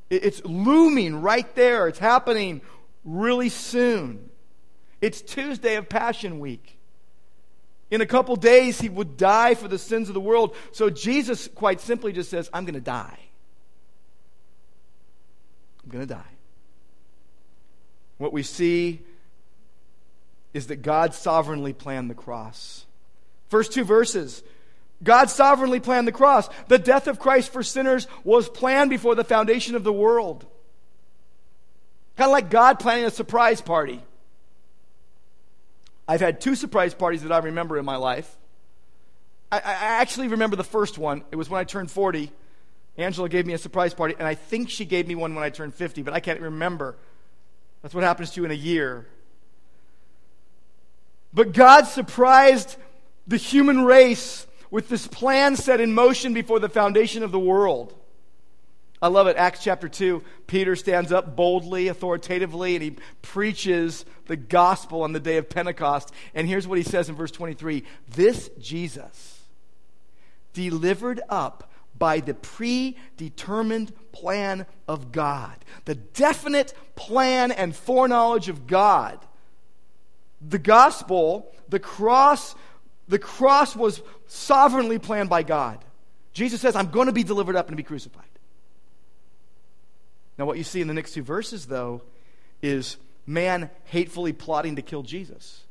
It's 0.08 0.44
looming 0.44 1.22
right 1.22 1.54
there. 1.54 1.86
It's 1.86 1.98
happening 2.00 2.62
really 3.04 3.50
soon. 3.50 4.29
It's 5.00 5.22
Tuesday 5.22 5.76
of 5.76 5.88
Passion 5.88 6.40
Week. 6.40 6.78
In 7.90 8.00
a 8.00 8.06
couple 8.06 8.36
days, 8.36 8.80
he 8.80 8.88
would 8.88 9.16
die 9.16 9.54
for 9.54 9.66
the 9.66 9.78
sins 9.78 10.08
of 10.08 10.14
the 10.14 10.20
world. 10.20 10.54
So 10.72 10.90
Jesus 10.90 11.48
quite 11.48 11.80
simply 11.80 12.12
just 12.12 12.30
says, 12.30 12.48
I'm 12.52 12.64
going 12.64 12.74
to 12.74 12.80
die. 12.80 13.18
I'm 15.82 15.90
going 15.90 16.06
to 16.06 16.14
die. 16.14 16.22
What 18.18 18.32
we 18.32 18.42
see 18.42 19.00
is 20.52 20.68
that 20.68 20.82
God 20.82 21.14
sovereignly 21.14 21.72
planned 21.72 22.10
the 22.10 22.14
cross. 22.14 22.84
First 23.48 23.72
two 23.72 23.84
verses 23.84 24.42
God 25.02 25.30
sovereignly 25.30 25.80
planned 25.80 26.06
the 26.06 26.12
cross. 26.12 26.48
The 26.68 26.78
death 26.78 27.06
of 27.06 27.18
Christ 27.18 27.52
for 27.52 27.62
sinners 27.62 28.06
was 28.22 28.48
planned 28.48 28.90
before 28.90 29.14
the 29.14 29.24
foundation 29.24 29.74
of 29.74 29.82
the 29.82 29.92
world. 29.92 30.44
Kind 32.18 32.28
of 32.28 32.32
like 32.32 32.50
God 32.50 32.78
planning 32.78 33.06
a 33.06 33.10
surprise 33.10 33.62
party. 33.62 34.02
I've 36.10 36.20
had 36.20 36.40
two 36.40 36.56
surprise 36.56 36.92
parties 36.92 37.22
that 37.22 37.30
I 37.30 37.38
remember 37.38 37.78
in 37.78 37.84
my 37.84 37.94
life. 37.94 38.36
I, 39.52 39.58
I, 39.58 39.74
actually 40.00 40.26
remember 40.26 40.56
the 40.56 40.64
first 40.64 40.98
one. 40.98 41.22
It 41.30 41.36
was 41.36 41.48
when 41.48 41.60
I 41.60 41.62
turned 41.62 41.88
40. 41.88 42.32
Angela 42.96 43.28
gave 43.28 43.46
me 43.46 43.52
a 43.52 43.58
surprise 43.58 43.94
party, 43.94 44.16
and 44.18 44.26
I 44.26 44.34
think 44.34 44.70
she 44.70 44.84
gave 44.84 45.06
me 45.06 45.14
one 45.14 45.36
when 45.36 45.44
I 45.44 45.50
turned 45.50 45.72
50, 45.72 46.02
but 46.02 46.12
I 46.12 46.18
can't 46.18 46.40
remember. 46.40 46.96
That's 47.82 47.94
what 47.94 48.02
happens 48.02 48.32
to 48.32 48.40
you 48.40 48.44
in 48.44 48.50
a 48.50 48.54
year. 48.54 49.06
But 51.32 51.52
God 51.52 51.86
surprised 51.86 52.74
the 53.28 53.36
human 53.36 53.84
race 53.84 54.48
with 54.68 54.88
this 54.88 55.06
plan 55.06 55.54
set 55.54 55.80
in 55.80 55.94
motion 55.94 56.34
before 56.34 56.58
the 56.58 56.68
foundation 56.68 57.22
of 57.22 57.30
the 57.30 57.38
world. 57.38 57.94
I 59.02 59.08
love 59.08 59.28
it. 59.28 59.36
Acts 59.36 59.62
chapter 59.62 59.88
2, 59.88 60.22
Peter 60.46 60.76
stands 60.76 61.10
up 61.10 61.34
boldly, 61.34 61.88
authoritatively, 61.88 62.74
and 62.74 62.82
he 62.82 62.96
preaches 63.22 64.04
the 64.26 64.36
gospel 64.36 65.02
on 65.02 65.12
the 65.12 65.20
day 65.20 65.38
of 65.38 65.48
Pentecost. 65.48 66.12
And 66.34 66.46
here's 66.46 66.68
what 66.68 66.76
he 66.76 66.84
says 66.84 67.08
in 67.08 67.14
verse 67.14 67.30
23 67.30 67.84
This 68.14 68.50
Jesus, 68.58 69.42
delivered 70.52 71.20
up 71.30 71.70
by 71.98 72.20
the 72.20 72.34
predetermined 72.34 73.92
plan 74.12 74.66
of 74.86 75.12
God, 75.12 75.56
the 75.86 75.94
definite 75.94 76.74
plan 76.94 77.52
and 77.52 77.74
foreknowledge 77.74 78.48
of 78.48 78.66
God. 78.66 79.18
The 80.42 80.58
gospel, 80.58 81.54
the 81.68 81.78
cross, 81.78 82.54
the 83.08 83.18
cross 83.18 83.76
was 83.76 84.02
sovereignly 84.26 84.98
planned 84.98 85.28
by 85.28 85.42
God. 85.42 85.84
Jesus 86.32 86.60
says, 86.60 86.76
I'm 86.76 86.90
going 86.90 87.06
to 87.06 87.12
be 87.12 87.24
delivered 87.24 87.56
up 87.56 87.68
and 87.68 87.76
be 87.76 87.82
crucified. 87.82 88.29
Now, 90.40 90.46
what 90.46 90.56
you 90.56 90.64
see 90.64 90.80
in 90.80 90.88
the 90.88 90.94
next 90.94 91.12
two 91.12 91.22
verses, 91.22 91.66
though, 91.66 92.00
is 92.62 92.96
man 93.26 93.68
hatefully 93.84 94.32
plotting 94.32 94.76
to 94.76 94.82
kill 94.82 95.02
Jesus. 95.02 95.64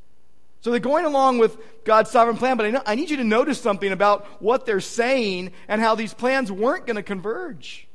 So 0.62 0.70
they're 0.70 0.80
going 0.80 1.06
along 1.06 1.40
with 1.40 1.58
God's 1.86 2.12
sovereign 2.12 2.38
plan, 2.38 2.56
but 2.56 2.68
I, 2.68 2.70
know, 2.70 2.84
I 2.86 2.94
need 2.94 3.10
you 3.10 3.18
to 3.18 3.24
notice 3.24 3.60
something 3.60 3.92
about 3.92 4.28
what 4.40 4.68
they're 4.68 4.80
saying 4.80 5.54
and 5.68 5.82
how 5.82 5.96
these 5.96 6.14
plans 6.14 6.52
weren't 6.52 6.86
going 6.86 6.98
to 6.98 7.02
converge. 7.02 7.88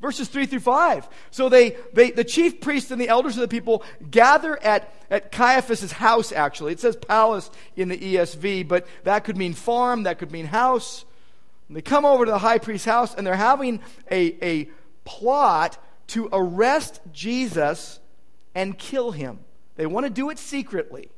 Verses 0.00 0.28
3 0.28 0.46
through 0.46 0.60
5. 0.60 1.08
So 1.32 1.48
they, 1.48 1.76
they, 1.94 2.12
the 2.12 2.22
chief 2.22 2.60
priests 2.60 2.92
and 2.92 3.00
the 3.00 3.08
elders 3.08 3.36
of 3.36 3.40
the 3.40 3.48
people 3.48 3.82
gather 4.08 4.56
at, 4.62 4.94
at 5.10 5.32
Caiaphas' 5.32 5.90
house, 5.90 6.30
actually. 6.30 6.74
It 6.74 6.78
says 6.78 6.94
palace 6.94 7.50
in 7.74 7.88
the 7.88 7.98
ESV, 7.98 8.68
but 8.68 8.86
that 9.02 9.24
could 9.24 9.36
mean 9.36 9.52
farm, 9.52 10.04
that 10.04 10.20
could 10.20 10.30
mean 10.30 10.46
house. 10.46 11.04
And 11.66 11.76
they 11.76 11.82
come 11.82 12.04
over 12.04 12.24
to 12.24 12.30
the 12.30 12.38
high 12.38 12.58
priest's 12.58 12.84
house 12.86 13.16
and 13.16 13.26
they're 13.26 13.34
having 13.34 13.80
a, 14.12 14.36
a 14.44 14.70
plot 15.04 15.76
to 16.08 16.28
arrest 16.32 17.00
Jesus 17.12 18.00
and 18.54 18.78
kill 18.78 19.12
him. 19.12 19.40
They 19.76 19.86
want 19.86 20.04
to 20.04 20.10
do 20.10 20.30
it 20.30 20.38
secretly. 20.38 21.10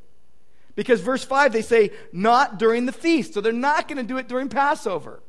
Because 0.74 1.00
verse 1.00 1.24
5, 1.24 1.52
they 1.52 1.62
say, 1.62 1.90
not 2.12 2.58
during 2.58 2.86
the 2.86 2.92
feast. 2.92 3.34
So 3.34 3.40
they're 3.40 3.52
not 3.52 3.88
going 3.88 3.98
to 3.98 4.04
do 4.04 4.18
it 4.18 4.28
during 4.28 4.48
Passover. 4.48 5.22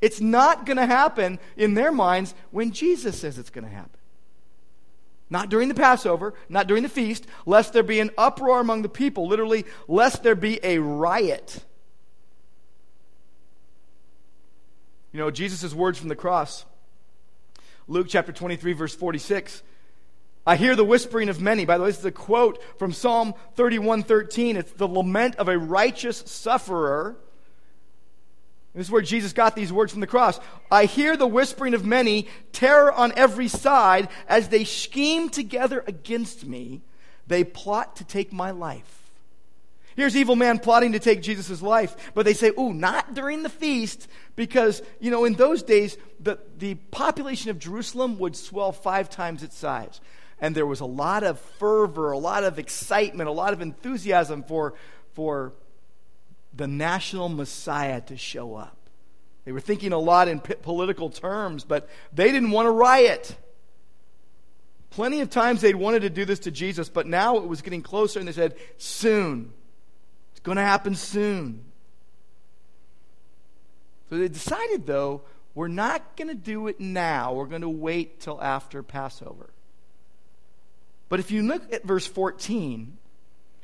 It's 0.00 0.20
not 0.20 0.66
going 0.66 0.76
to 0.76 0.86
happen 0.86 1.38
in 1.56 1.74
their 1.74 1.90
minds 1.90 2.34
when 2.50 2.72
Jesus 2.72 3.18
says 3.18 3.38
it's 3.38 3.50
going 3.50 3.64
to 3.64 3.70
happen. 3.70 3.90
Not 5.28 5.48
during 5.48 5.68
the 5.68 5.74
Passover, 5.74 6.34
not 6.48 6.66
during 6.66 6.82
the 6.82 6.88
feast, 6.88 7.26
lest 7.46 7.72
there 7.72 7.82
be 7.82 7.98
an 7.98 8.10
uproar 8.16 8.60
among 8.60 8.82
the 8.82 8.88
people, 8.88 9.26
literally, 9.26 9.64
lest 9.88 10.22
there 10.22 10.36
be 10.36 10.60
a 10.62 10.78
riot. 10.78 11.64
You 15.12 15.18
know, 15.18 15.30
Jesus' 15.30 15.74
words 15.74 15.98
from 15.98 16.08
the 16.08 16.14
cross, 16.14 16.64
Luke 17.88 18.06
chapter 18.08 18.32
23, 18.32 18.72
verse 18.72 18.94
46. 18.94 19.62
I 20.46 20.56
hear 20.56 20.76
the 20.76 20.84
whispering 20.84 21.28
of 21.28 21.40
many. 21.40 21.64
By 21.64 21.76
the 21.76 21.84
way, 21.84 21.90
this 21.90 21.98
is 21.98 22.04
a 22.04 22.12
quote 22.12 22.62
from 22.78 22.92
Psalm 22.92 23.34
31 23.54 24.04
13. 24.04 24.56
It's 24.56 24.72
the 24.72 24.86
lament 24.86 25.36
of 25.36 25.48
a 25.48 25.58
righteous 25.58 26.18
sufferer 26.26 27.16
this 28.76 28.88
is 28.88 28.92
where 28.92 29.00
Jesus 29.00 29.32
got 29.32 29.56
these 29.56 29.72
words 29.72 29.90
from 29.90 30.02
the 30.02 30.06
cross. 30.06 30.38
I 30.70 30.84
hear 30.84 31.16
the 31.16 31.26
whispering 31.26 31.72
of 31.72 31.86
many, 31.86 32.28
terror 32.52 32.92
on 32.92 33.10
every 33.16 33.48
side, 33.48 34.10
as 34.28 34.50
they 34.50 34.64
scheme 34.64 35.30
together 35.30 35.82
against 35.86 36.44
me. 36.44 36.82
They 37.26 37.42
plot 37.42 37.96
to 37.96 38.04
take 38.04 38.34
my 38.34 38.50
life. 38.50 39.05
Here's 39.96 40.14
evil 40.14 40.36
man 40.36 40.58
plotting 40.58 40.92
to 40.92 40.98
take 40.98 41.22
Jesus' 41.22 41.62
life, 41.62 42.12
but 42.12 42.26
they 42.26 42.34
say, 42.34 42.52
"Ooh, 42.58 42.74
not 42.74 43.14
during 43.14 43.42
the 43.42 43.48
feast," 43.48 44.08
because 44.36 44.82
you 45.00 45.10
know 45.10 45.24
in 45.24 45.32
those 45.32 45.62
days 45.62 45.96
the 46.20 46.38
the 46.58 46.74
population 46.74 47.50
of 47.50 47.58
Jerusalem 47.58 48.18
would 48.18 48.36
swell 48.36 48.72
five 48.72 49.08
times 49.08 49.42
its 49.42 49.56
size, 49.56 50.02
and 50.38 50.54
there 50.54 50.66
was 50.66 50.80
a 50.80 50.86
lot 50.86 51.24
of 51.24 51.40
fervor, 51.58 52.12
a 52.12 52.18
lot 52.18 52.44
of 52.44 52.58
excitement, 52.58 53.26
a 53.26 53.32
lot 53.32 53.54
of 53.54 53.62
enthusiasm 53.62 54.42
for 54.42 54.74
for 55.14 55.54
the 56.54 56.66
national 56.66 57.30
Messiah 57.30 58.02
to 58.02 58.18
show 58.18 58.54
up. 58.54 58.76
They 59.46 59.52
were 59.52 59.60
thinking 59.60 59.92
a 59.92 59.98
lot 59.98 60.28
in 60.28 60.40
political 60.40 61.08
terms, 61.08 61.64
but 61.64 61.88
they 62.12 62.32
didn't 62.32 62.50
want 62.50 62.66
to 62.66 62.70
riot. 62.70 63.34
Plenty 64.90 65.20
of 65.20 65.30
times 65.30 65.60
they'd 65.60 65.76
wanted 65.76 66.00
to 66.02 66.10
do 66.10 66.24
this 66.24 66.40
to 66.40 66.50
Jesus, 66.50 66.88
but 66.88 67.06
now 67.06 67.36
it 67.38 67.46
was 67.46 67.62
getting 67.62 67.82
closer, 67.82 68.18
and 68.18 68.28
they 68.28 68.32
said, 68.32 68.56
Soon. 68.76 69.52
Going 70.46 70.58
to 70.58 70.62
happen 70.62 70.94
soon. 70.94 71.64
So 74.08 74.16
they 74.16 74.28
decided, 74.28 74.86
though, 74.86 75.22
we're 75.56 75.66
not 75.66 76.16
going 76.16 76.28
to 76.28 76.36
do 76.36 76.68
it 76.68 76.78
now. 76.78 77.32
We're 77.32 77.46
going 77.46 77.62
to 77.62 77.68
wait 77.68 78.20
till 78.20 78.40
after 78.40 78.84
Passover. 78.84 79.50
But 81.08 81.18
if 81.18 81.32
you 81.32 81.42
look 81.42 81.72
at 81.72 81.82
verse 81.82 82.06
14, 82.06 82.96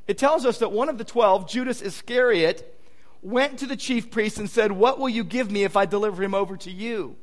it 0.09 0.19
tells 0.19 0.45
us 0.45 0.59
that 0.59 0.73
one 0.73 0.89
of 0.89 0.99
the 0.99 1.05
twelve, 1.05 1.49
Judas 1.49 1.83
Iscariot, 1.83 2.77
went 3.23 3.61
to 3.61 3.69
the 3.69 3.77
chief 3.77 4.11
priests 4.11 4.41
and 4.41 4.51
said, 4.51 4.73
What 4.73 4.99
will 4.99 5.09
you 5.09 5.23
give 5.23 5.53
me 5.53 5.63
if 5.63 5.77
I 5.77 5.87
deliver 5.87 6.21
him 6.21 6.35
over 6.35 6.57
to 6.57 6.71
you? 6.73 7.15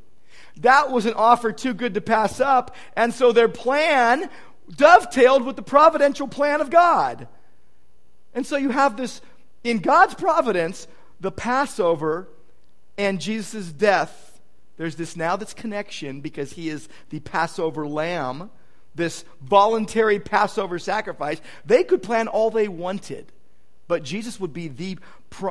That 0.61 0.89
was 0.89 1.05
an 1.05 1.15
offer 1.15 1.51
too 1.51 1.73
good 1.73 1.95
to 1.95 2.01
pass 2.01 2.39
up, 2.39 2.77
and 2.95 3.13
so 3.13 3.33
their 3.33 3.49
plan 3.49 4.29
dovetailed 4.73 5.43
with 5.43 5.57
the 5.57 5.61
providential 5.63 6.29
plan 6.29 6.61
of 6.61 6.69
God. 6.69 7.27
And 8.33 8.45
so 8.45 8.57
you 8.57 8.69
have 8.69 8.95
this, 8.95 9.21
in 9.63 9.79
God's 9.79 10.15
providence, 10.15 10.87
the 11.19 11.31
Passover 11.31 12.27
and 12.97 13.19
Jesus' 13.19 13.71
death. 13.71 14.41
There's 14.77 14.95
this 14.95 15.15
now 15.15 15.35
this 15.35 15.53
connection 15.53 16.21
because 16.21 16.53
he 16.53 16.69
is 16.69 16.87
the 17.09 17.19
Passover 17.19 17.87
lamb, 17.87 18.49
this 18.95 19.25
voluntary 19.41 20.19
Passover 20.19 20.79
sacrifice. 20.79 21.41
They 21.65 21.83
could 21.83 22.01
plan 22.01 22.27
all 22.27 22.49
they 22.49 22.67
wanted 22.67 23.31
but 23.89 24.03
Jesus 24.03 24.39
would 24.39 24.53
be 24.53 24.67
the 24.67 24.99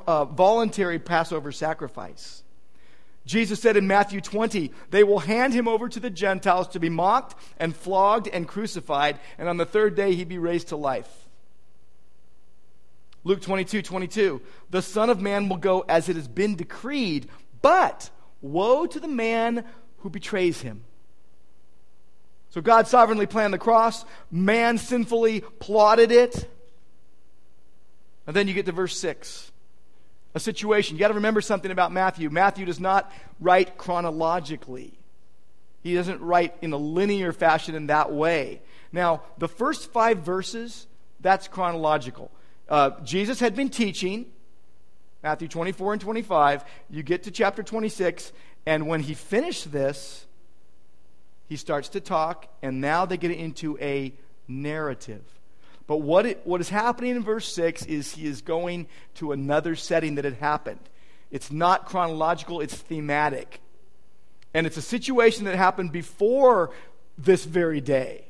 uh, 0.06 0.24
voluntary 0.24 1.00
Passover 1.00 1.50
sacrifice. 1.50 2.44
Jesus 3.26 3.60
said 3.60 3.76
in 3.76 3.88
Matthew 3.88 4.20
20, 4.22 4.72
they 4.90 5.02
will 5.02 5.18
hand 5.18 5.52
him 5.52 5.66
over 5.66 5.88
to 5.88 6.00
the 6.00 6.08
Gentiles 6.08 6.68
to 6.68 6.80
be 6.80 6.88
mocked 6.88 7.34
and 7.58 7.76
flogged 7.76 8.28
and 8.28 8.46
crucified, 8.46 9.18
and 9.38 9.48
on 9.48 9.56
the 9.56 9.66
third 9.66 9.96
day 9.96 10.14
he'd 10.14 10.28
be 10.28 10.38
raised 10.38 10.68
to 10.68 10.76
life. 10.76 11.27
Luke 13.28 13.42
22, 13.42 13.82
22, 13.82 14.40
the 14.70 14.80
Son 14.80 15.10
of 15.10 15.20
Man 15.20 15.50
will 15.50 15.58
go 15.58 15.84
as 15.86 16.08
it 16.08 16.16
has 16.16 16.26
been 16.26 16.56
decreed, 16.56 17.28
but 17.60 18.08
woe 18.40 18.86
to 18.86 18.98
the 18.98 19.06
man 19.06 19.66
who 19.98 20.08
betrays 20.08 20.62
him. 20.62 20.82
So 22.48 22.62
God 22.62 22.88
sovereignly 22.88 23.26
planned 23.26 23.52
the 23.52 23.58
cross, 23.58 24.06
man 24.30 24.78
sinfully 24.78 25.42
plotted 25.42 26.10
it. 26.10 26.50
And 28.26 28.34
then 28.34 28.48
you 28.48 28.54
get 28.54 28.64
to 28.64 28.72
verse 28.72 28.98
6. 28.98 29.52
A 30.34 30.40
situation. 30.40 30.96
You 30.96 31.00
got 31.00 31.08
to 31.08 31.14
remember 31.14 31.42
something 31.42 31.70
about 31.70 31.92
Matthew. 31.92 32.30
Matthew 32.30 32.64
does 32.64 32.80
not 32.80 33.12
write 33.40 33.76
chronologically. 33.76 34.98
He 35.82 35.94
doesn't 35.94 36.22
write 36.22 36.54
in 36.62 36.72
a 36.72 36.78
linear 36.78 37.34
fashion 37.34 37.74
in 37.74 37.88
that 37.88 38.10
way. 38.10 38.62
Now, 38.90 39.22
the 39.36 39.48
first 39.48 39.92
five 39.92 40.20
verses, 40.20 40.86
that's 41.20 41.46
chronological. 41.46 42.30
Uh, 42.68 42.90
Jesus 43.02 43.40
had 43.40 43.56
been 43.56 43.70
teaching, 43.70 44.26
Matthew 45.22 45.48
24 45.48 45.94
and 45.94 46.02
25. 46.02 46.64
You 46.90 47.02
get 47.02 47.24
to 47.24 47.30
chapter 47.30 47.62
26, 47.62 48.32
and 48.66 48.86
when 48.86 49.00
he 49.00 49.14
finished 49.14 49.72
this, 49.72 50.26
he 51.48 51.56
starts 51.56 51.88
to 51.90 52.00
talk, 52.00 52.46
and 52.62 52.80
now 52.80 53.06
they 53.06 53.16
get 53.16 53.30
into 53.30 53.78
a 53.78 54.12
narrative. 54.46 55.22
But 55.86 55.98
what, 55.98 56.26
it, 56.26 56.42
what 56.44 56.60
is 56.60 56.68
happening 56.68 57.16
in 57.16 57.24
verse 57.24 57.50
6 57.54 57.86
is 57.86 58.14
he 58.14 58.26
is 58.26 58.42
going 58.42 58.86
to 59.14 59.32
another 59.32 59.74
setting 59.74 60.16
that 60.16 60.26
had 60.26 60.34
happened. 60.34 60.80
It's 61.30 61.50
not 61.50 61.86
chronological, 61.86 62.60
it's 62.60 62.74
thematic. 62.74 63.60
And 64.52 64.66
it's 64.66 64.76
a 64.76 64.82
situation 64.82 65.46
that 65.46 65.56
happened 65.56 65.92
before 65.92 66.70
this 67.16 67.46
very 67.46 67.80
day. 67.80 68.27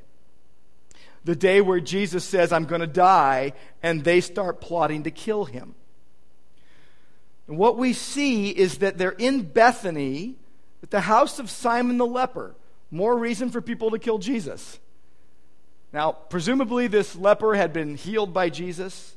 The 1.25 1.37
day 1.37 1.60
where 1.60 1.80
Jesus 1.80 2.25
says, 2.25 2.52
I'm 2.52 2.64
going 2.64 2.80
to 2.80 2.87
die, 2.87 3.52
and 3.82 4.04
they 4.04 4.20
start 4.20 4.60
plotting 4.60 5.02
to 5.04 5.10
kill 5.10 5.44
him. 5.44 5.75
What 7.46 7.78
we 7.78 7.92
see 7.92 8.50
is 8.50 8.78
that 8.78 8.98
they're 8.98 9.10
in 9.10 9.42
Bethany 9.42 10.37
at 10.82 10.90
the 10.90 11.00
house 11.00 11.38
of 11.38 11.50
Simon 11.50 11.96
the 11.96 12.06
leper. 12.06 12.54
More 12.90 13.16
reason 13.16 13.50
for 13.50 13.60
people 13.60 13.90
to 13.90 13.98
kill 13.98 14.18
Jesus. 14.18 14.78
Now, 15.92 16.12
presumably, 16.12 16.87
this 16.87 17.16
leper 17.16 17.54
had 17.54 17.72
been 17.72 17.96
healed 17.96 18.34
by 18.34 18.50
Jesus. 18.50 19.16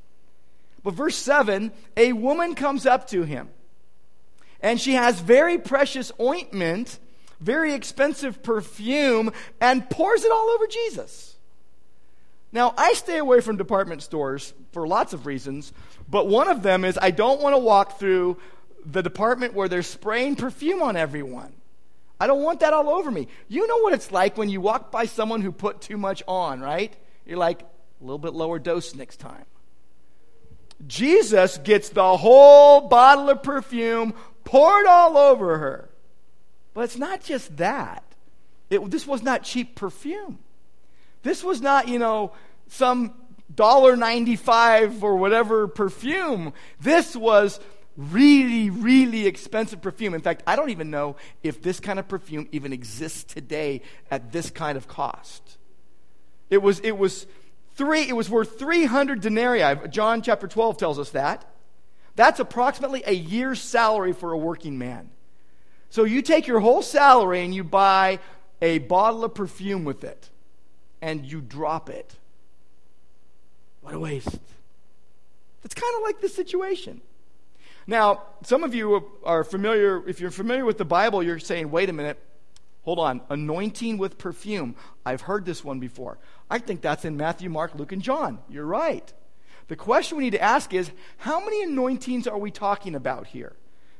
But 0.84 0.94
verse 0.94 1.16
7 1.16 1.72
a 1.98 2.14
woman 2.14 2.56
comes 2.56 2.86
up 2.86 3.08
to 3.10 3.24
him, 3.24 3.50
and 4.62 4.80
she 4.80 4.94
has 4.94 5.20
very 5.20 5.58
precious 5.58 6.12
ointment, 6.20 7.00
very 7.40 7.74
expensive 7.74 8.42
perfume, 8.42 9.32
and 9.60 9.90
pours 9.90 10.24
it 10.24 10.32
all 10.32 10.50
over 10.50 10.68
Jesus. 10.68 11.36
Now, 12.52 12.74
I 12.78 12.94
stay 12.94 13.18
away 13.18 13.40
from 13.40 13.58
department 13.58 14.04
stores 14.04 14.54
for 14.74 14.86
lots 14.86 15.14
of 15.14 15.26
reasons, 15.26 15.72
but 16.10 16.28
one 16.28 16.50
of 16.50 16.64
them 16.64 16.84
is 16.84 17.00
I 17.02 17.12
don't 17.12 17.42
want 17.42 17.54
to 17.54 17.60
walk 17.60 17.98
through 17.98 18.38
the 18.86 19.02
department 19.02 19.54
where 19.54 19.70
they're 19.70 19.84
spraying 19.84 20.36
perfume 20.36 20.82
on 20.82 20.98
everyone. 20.98 21.54
I 22.20 22.28
don't 22.28 22.44
want 22.44 22.60
that 22.60 22.74
all 22.74 22.90
over 22.90 23.10
me. 23.10 23.28
You 23.48 23.66
know 23.68 23.78
what 23.80 23.94
it's 23.94 24.12
like 24.12 24.38
when 24.38 24.50
you 24.50 24.62
walk 24.62 24.92
by 24.92 25.06
someone 25.06 25.42
who 25.42 25.52
put 25.52 25.82
too 25.82 25.98
much 25.98 26.22
on, 26.28 26.60
right? 26.60 26.94
You're 27.26 27.38
like, 27.38 27.62
a 27.62 28.04
little 28.04 28.20
bit 28.20 28.34
lower 28.34 28.60
dose 28.60 28.96
next 28.96 29.18
time. 29.18 29.46
Jesus 30.88 31.58
gets 31.58 31.90
the 31.90 32.18
whole 32.18 32.82
bottle 32.82 33.30
of 33.30 33.44
perfume 33.44 34.14
poured 34.44 34.88
all 34.88 35.18
over 35.18 35.58
her. 35.58 35.90
But 36.74 36.82
it's 36.82 36.98
not 36.98 37.24
just 37.24 37.58
that. 37.58 38.04
It, 38.70 38.90
this 38.90 39.06
was 39.06 39.22
not 39.22 39.44
cheap 39.44 39.76
perfume. 39.76 40.40
This 41.24 41.44
was 41.44 41.62
not, 41.62 41.88
you 41.88 42.00
know, 42.00 42.34
some 42.68 43.14
dollar 43.54 43.96
ninety-five 43.96 45.04
or 45.04 45.18
whatever 45.18 45.68
perfume. 45.68 46.54
This 46.80 47.16
was 47.16 47.60
really, 47.98 48.70
really 48.70 49.28
expensive 49.28 49.82
perfume. 49.82 50.14
In 50.14 50.22
fact, 50.22 50.44
I 50.48 50.56
don't 50.56 50.70
even 50.70 50.90
know 50.90 51.16
if 51.44 51.62
this 51.62 51.80
kind 51.80 52.00
of 52.00 52.08
perfume 52.08 52.48
even 52.52 52.74
exists 52.74 53.24
today 53.24 53.82
at 54.10 54.32
this 54.32 54.50
kind 54.50 54.78
of 54.78 54.88
cost. 54.88 55.58
It 56.50 56.62
was, 56.62 56.80
it 56.80 56.98
was 56.98 57.28
three, 57.76 58.02
it 58.02 58.16
was 58.16 58.30
worth 58.30 58.58
300 58.60 59.22
denarii. 59.22 59.88
John 59.90 60.22
chapter 60.22 60.48
12 60.48 60.78
tells 60.78 61.00
us 61.00 61.12
that. 61.12 61.46
That's 62.16 62.40
approximately 62.40 63.04
a 63.06 63.14
year's 63.14 63.62
salary 63.62 64.14
for 64.14 64.32
a 64.34 64.38
working 64.38 64.78
man. 64.78 65.10
So 65.90 66.04
you 66.04 66.22
take 66.22 66.48
your 66.48 66.60
whole 66.60 66.82
salary 66.82 67.42
and 67.42 67.54
you 67.54 67.64
buy 67.64 68.20
a 68.62 68.80
bottle 68.80 69.24
of 69.24 69.34
perfume 69.34 69.86
with 69.86 70.04
it 70.04 70.30
and 71.02 71.26
you 71.26 71.42
drop 71.42 71.90
it. 71.90 72.16
What 73.82 73.94
a 73.94 74.00
waste. 74.00 74.40
It's 75.64 75.76
kind 75.76 75.96
of 75.96 76.04
like 76.04 76.22
this 76.22 76.36
situation. 76.36 77.02
Now, 77.88 78.22
some 78.44 78.64
of 78.64 78.76
you 78.76 79.10
are 79.24 79.44
familiar, 79.44 80.08
if 80.08 80.20
you're 80.20 80.32
familiar 80.32 80.66
with 80.66 80.78
the 80.78 80.86
Bible, 80.86 81.24
you're 81.24 81.40
saying, 81.40 81.72
wait 81.72 81.90
a 81.90 81.94
minute, 81.94 82.20
hold 82.84 83.00
on, 83.00 83.22
anointing 83.30 83.98
with 83.98 84.18
perfume. 84.18 84.76
I've 85.06 85.22
heard 85.22 85.46
this 85.46 85.64
one 85.64 85.80
before. 85.80 86.18
I 86.50 86.60
think 86.60 86.82
that's 86.82 87.06
in 87.06 87.18
Matthew, 87.18 87.50
Mark, 87.50 87.74
Luke, 87.76 87.92
and 87.92 88.02
John. 88.02 88.40
You're 88.50 88.66
right. 88.66 89.12
The 89.68 89.76
question 89.76 90.18
we 90.18 90.26
need 90.26 90.32
to 90.32 90.42
ask 90.42 90.74
is 90.74 90.92
how 91.18 91.40
many 91.40 91.64
anointings 91.64 92.28
are 92.28 92.38
we 92.38 92.52
talking 92.52 92.94
about 92.94 93.28
here? 93.28 93.54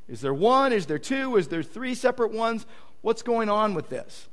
Is 0.08 0.20
there 0.20 0.34
one? 0.34 0.72
Is 0.72 0.86
there 0.86 0.98
two? 0.98 1.36
Is 1.36 1.48
there 1.48 1.62
three 1.62 1.94
separate 1.94 2.32
ones? 2.32 2.66
What's 3.00 3.22
going 3.22 3.48
on 3.48 3.74
with 3.74 3.88
this? 3.88 4.28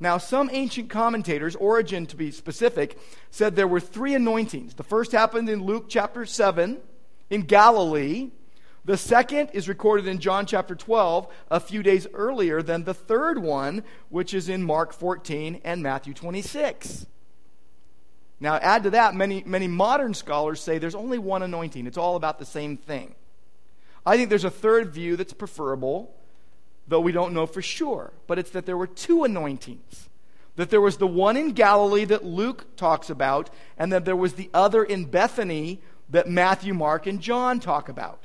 Now, 0.00 0.18
some 0.18 0.50
ancient 0.52 0.90
commentators, 0.90 1.54
Origen 1.54 2.06
to 2.06 2.16
be 2.16 2.30
specific, 2.30 2.98
said 3.30 3.54
there 3.54 3.68
were 3.68 3.80
three 3.80 4.14
anointings. 4.14 4.74
The 4.74 4.82
first 4.82 5.12
happened 5.12 5.48
in 5.48 5.62
Luke 5.62 5.86
chapter 5.88 6.26
7 6.26 6.78
in 7.30 7.42
Galilee. 7.42 8.30
The 8.84 8.96
second 8.96 9.50
is 9.52 9.68
recorded 9.68 10.06
in 10.06 10.18
John 10.18 10.46
chapter 10.46 10.74
12, 10.74 11.32
a 11.50 11.60
few 11.60 11.82
days 11.82 12.06
earlier 12.12 12.60
than 12.60 12.84
the 12.84 12.92
third 12.92 13.38
one, 13.38 13.82
which 14.10 14.34
is 14.34 14.48
in 14.48 14.62
Mark 14.62 14.92
14 14.92 15.60
and 15.64 15.82
Matthew 15.82 16.12
26. 16.12 17.06
Now, 18.40 18.56
add 18.56 18.82
to 18.82 18.90
that, 18.90 19.14
many, 19.14 19.42
many 19.46 19.68
modern 19.68 20.12
scholars 20.12 20.60
say 20.60 20.76
there's 20.76 20.94
only 20.94 21.18
one 21.18 21.42
anointing. 21.42 21.86
It's 21.86 21.96
all 21.96 22.16
about 22.16 22.38
the 22.38 22.44
same 22.44 22.76
thing. 22.76 23.14
I 24.04 24.16
think 24.16 24.28
there's 24.28 24.44
a 24.44 24.50
third 24.50 24.92
view 24.92 25.16
that's 25.16 25.32
preferable, 25.32 26.14
though 26.88 27.00
we 27.00 27.12
don't 27.12 27.34
know 27.34 27.46
for 27.46 27.62
sure. 27.62 28.12
But 28.26 28.38
it's 28.38 28.50
that 28.50 28.66
there 28.66 28.76
were 28.76 28.86
two 28.86 29.24
anointings. 29.24 30.08
That 30.56 30.70
there 30.70 30.80
was 30.80 30.98
the 30.98 31.06
one 31.06 31.36
in 31.36 31.52
Galilee 31.52 32.04
that 32.04 32.24
Luke 32.24 32.76
talks 32.76 33.10
about, 33.10 33.50
and 33.76 33.92
that 33.92 34.04
there 34.04 34.16
was 34.16 34.34
the 34.34 34.50
other 34.54 34.84
in 34.84 35.06
Bethany 35.06 35.80
that 36.10 36.28
Matthew, 36.28 36.74
Mark, 36.74 37.06
and 37.06 37.20
John 37.20 37.58
talk 37.58 37.88
about. 37.88 38.20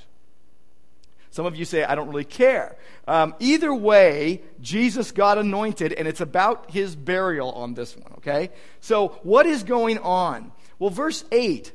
Some 1.31 1.45
of 1.45 1.55
you 1.55 1.65
say, 1.65 1.83
I 1.83 1.95
don't 1.95 2.07
really 2.07 2.25
care. 2.25 2.75
Um, 3.07 3.35
either 3.39 3.73
way, 3.73 4.41
Jesus 4.61 5.11
got 5.11 5.37
anointed, 5.37 5.93
and 5.93 6.07
it's 6.07 6.21
about 6.21 6.71
his 6.71 6.95
burial 6.95 7.51
on 7.51 7.73
this 7.73 7.95
one, 7.95 8.13
okay? 8.17 8.49
So, 8.79 9.19
what 9.23 9.45
is 9.45 9.63
going 9.63 9.99
on? 9.99 10.51
Well, 10.79 10.89
verse 10.89 11.23
8 11.31 11.73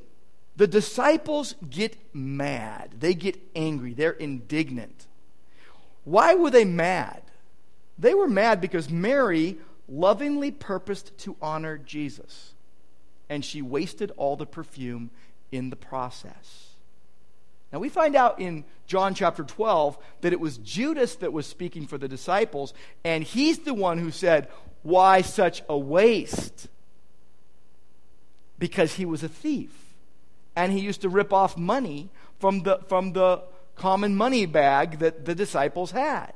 the 0.57 0.67
disciples 0.69 1.57
get 1.69 1.97
mad, 2.15 2.95
they 2.99 3.15
get 3.15 3.41
angry, 3.57 3.93
they're 3.93 4.13
indignant. 4.13 5.07
Why 6.05 6.35
were 6.35 6.51
they 6.51 6.65
mad? 6.65 7.23
They 7.99 8.15
were 8.15 8.29
mad 8.29 8.61
because 8.61 8.91
Mary 8.91 9.59
lovingly 9.89 10.51
purposed 10.51 11.17
to 11.19 11.37
honor 11.41 11.79
Jesus, 11.79 12.55
and 13.29 13.45
she 13.45 13.63
wasted 13.63 14.13
all 14.17 14.37
the 14.37 14.47
perfume 14.47 15.11
in 15.51 15.71
the 15.71 15.77
process. 15.77 16.71
Now, 17.73 17.81
we 17.81 17.89
find 17.89 18.15
out 18.15 18.41
in 18.41 18.65
John 18.87 19.15
chapter 19.15 19.43
12 19.43 19.99
that 20.21 20.33
it 20.33 20.41
was 20.41 20.59
Judas 20.59 21.17
that 21.17 21.33
was 21.33 21.47
speaking 21.47 21.87
for 21.87 21.99
the 21.99 22.09
disciples, 22.09 22.73
and 23.03 23.25
he's 23.25 23.61
the 23.61 23.75
one 23.75 23.99
who 23.99 24.11
said, 24.11 24.49
Why 24.83 25.23
such 25.23 25.63
a 25.69 25.77
waste? 25.77 26.69
Because 28.59 28.95
he 28.95 29.05
was 29.05 29.23
a 29.23 29.29
thief, 29.29 29.95
and 30.55 30.73
he 30.73 30.81
used 30.81 31.01
to 31.01 31.09
rip 31.09 31.33
off 31.33 31.57
money 31.57 32.11
from 32.39 32.63
the, 32.63 32.79
from 32.87 33.13
the 33.13 33.43
common 33.77 34.17
money 34.17 34.47
bag 34.47 34.99
that 35.01 35.25
the 35.25 35.35
disciples 35.35 35.91
had. 35.91 36.33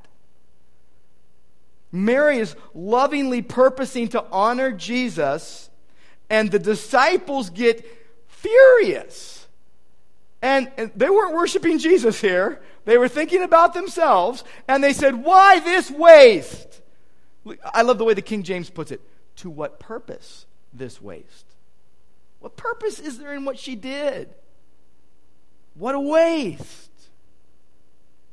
Mary 1.91 2.39
is 2.39 2.55
lovingly 2.75 3.41
purposing 3.41 4.09
to 4.09 4.25
honor 4.31 4.73
Jesus, 4.73 5.71
and 6.29 6.51
the 6.51 6.59
disciples 6.59 7.51
get 7.51 7.87
furious 8.27 9.39
and, 10.41 10.71
they 10.95 11.11
weren't 11.11 11.35
worshiping 11.35 11.79
Jesus 11.79 12.21
here. 12.21 12.61
They 12.85 12.97
were 12.97 13.09
thinking 13.09 13.43
about 13.43 13.75
themselves, 13.75 14.45
and 14.69 14.83
they 14.83 14.93
said, 14.93 15.25
Why 15.25 15.61
this 15.61 15.91
waste? 15.91 16.81
I 17.65 17.83
love 17.83 17.99
the 17.99 18.05
way 18.05 18.15
the 18.15 18.23
King 18.23 18.43
James 18.43 18.71
puts 18.71 18.91
it. 18.91 19.01
To 19.37 19.51
what 19.51 19.79
purpose 19.79 20.47
this 20.73 21.01
waste? 21.01 21.47
What 22.41 22.57
purpose 22.57 22.99
is 22.99 23.19
there 23.19 23.35
in 23.35 23.45
what 23.45 23.59
she 23.59 23.75
did? 23.75 24.35
What 25.75 25.95
a 25.95 26.01
waste. 26.01 26.88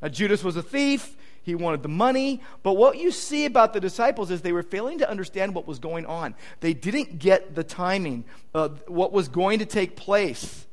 Now, 0.05 0.09
Judas 0.09 0.43
was 0.43 0.55
a 0.55 0.61
thief. 0.61 1.17
He 1.41 1.55
wanted 1.55 1.81
the 1.81 1.89
money. 1.89 2.39
But 2.61 2.73
what 2.73 2.99
you 2.99 3.09
see 3.09 3.45
about 3.45 3.73
the 3.73 3.79
disciples 3.79 4.29
is 4.29 4.43
they 4.43 4.51
were 4.51 4.61
failing 4.61 4.99
to 4.99 5.09
understand 5.09 5.55
what 5.55 5.65
was 5.65 5.79
going 5.79 6.05
on. 6.05 6.35
They 6.59 6.75
didn't 6.75 7.17
get 7.17 7.55
the 7.55 7.63
timing 7.63 8.23
of 8.53 8.83
what 8.87 9.11
was 9.11 9.29
going 9.29 9.57
to 9.57 9.65
take 9.65 9.95
place. 9.95 10.67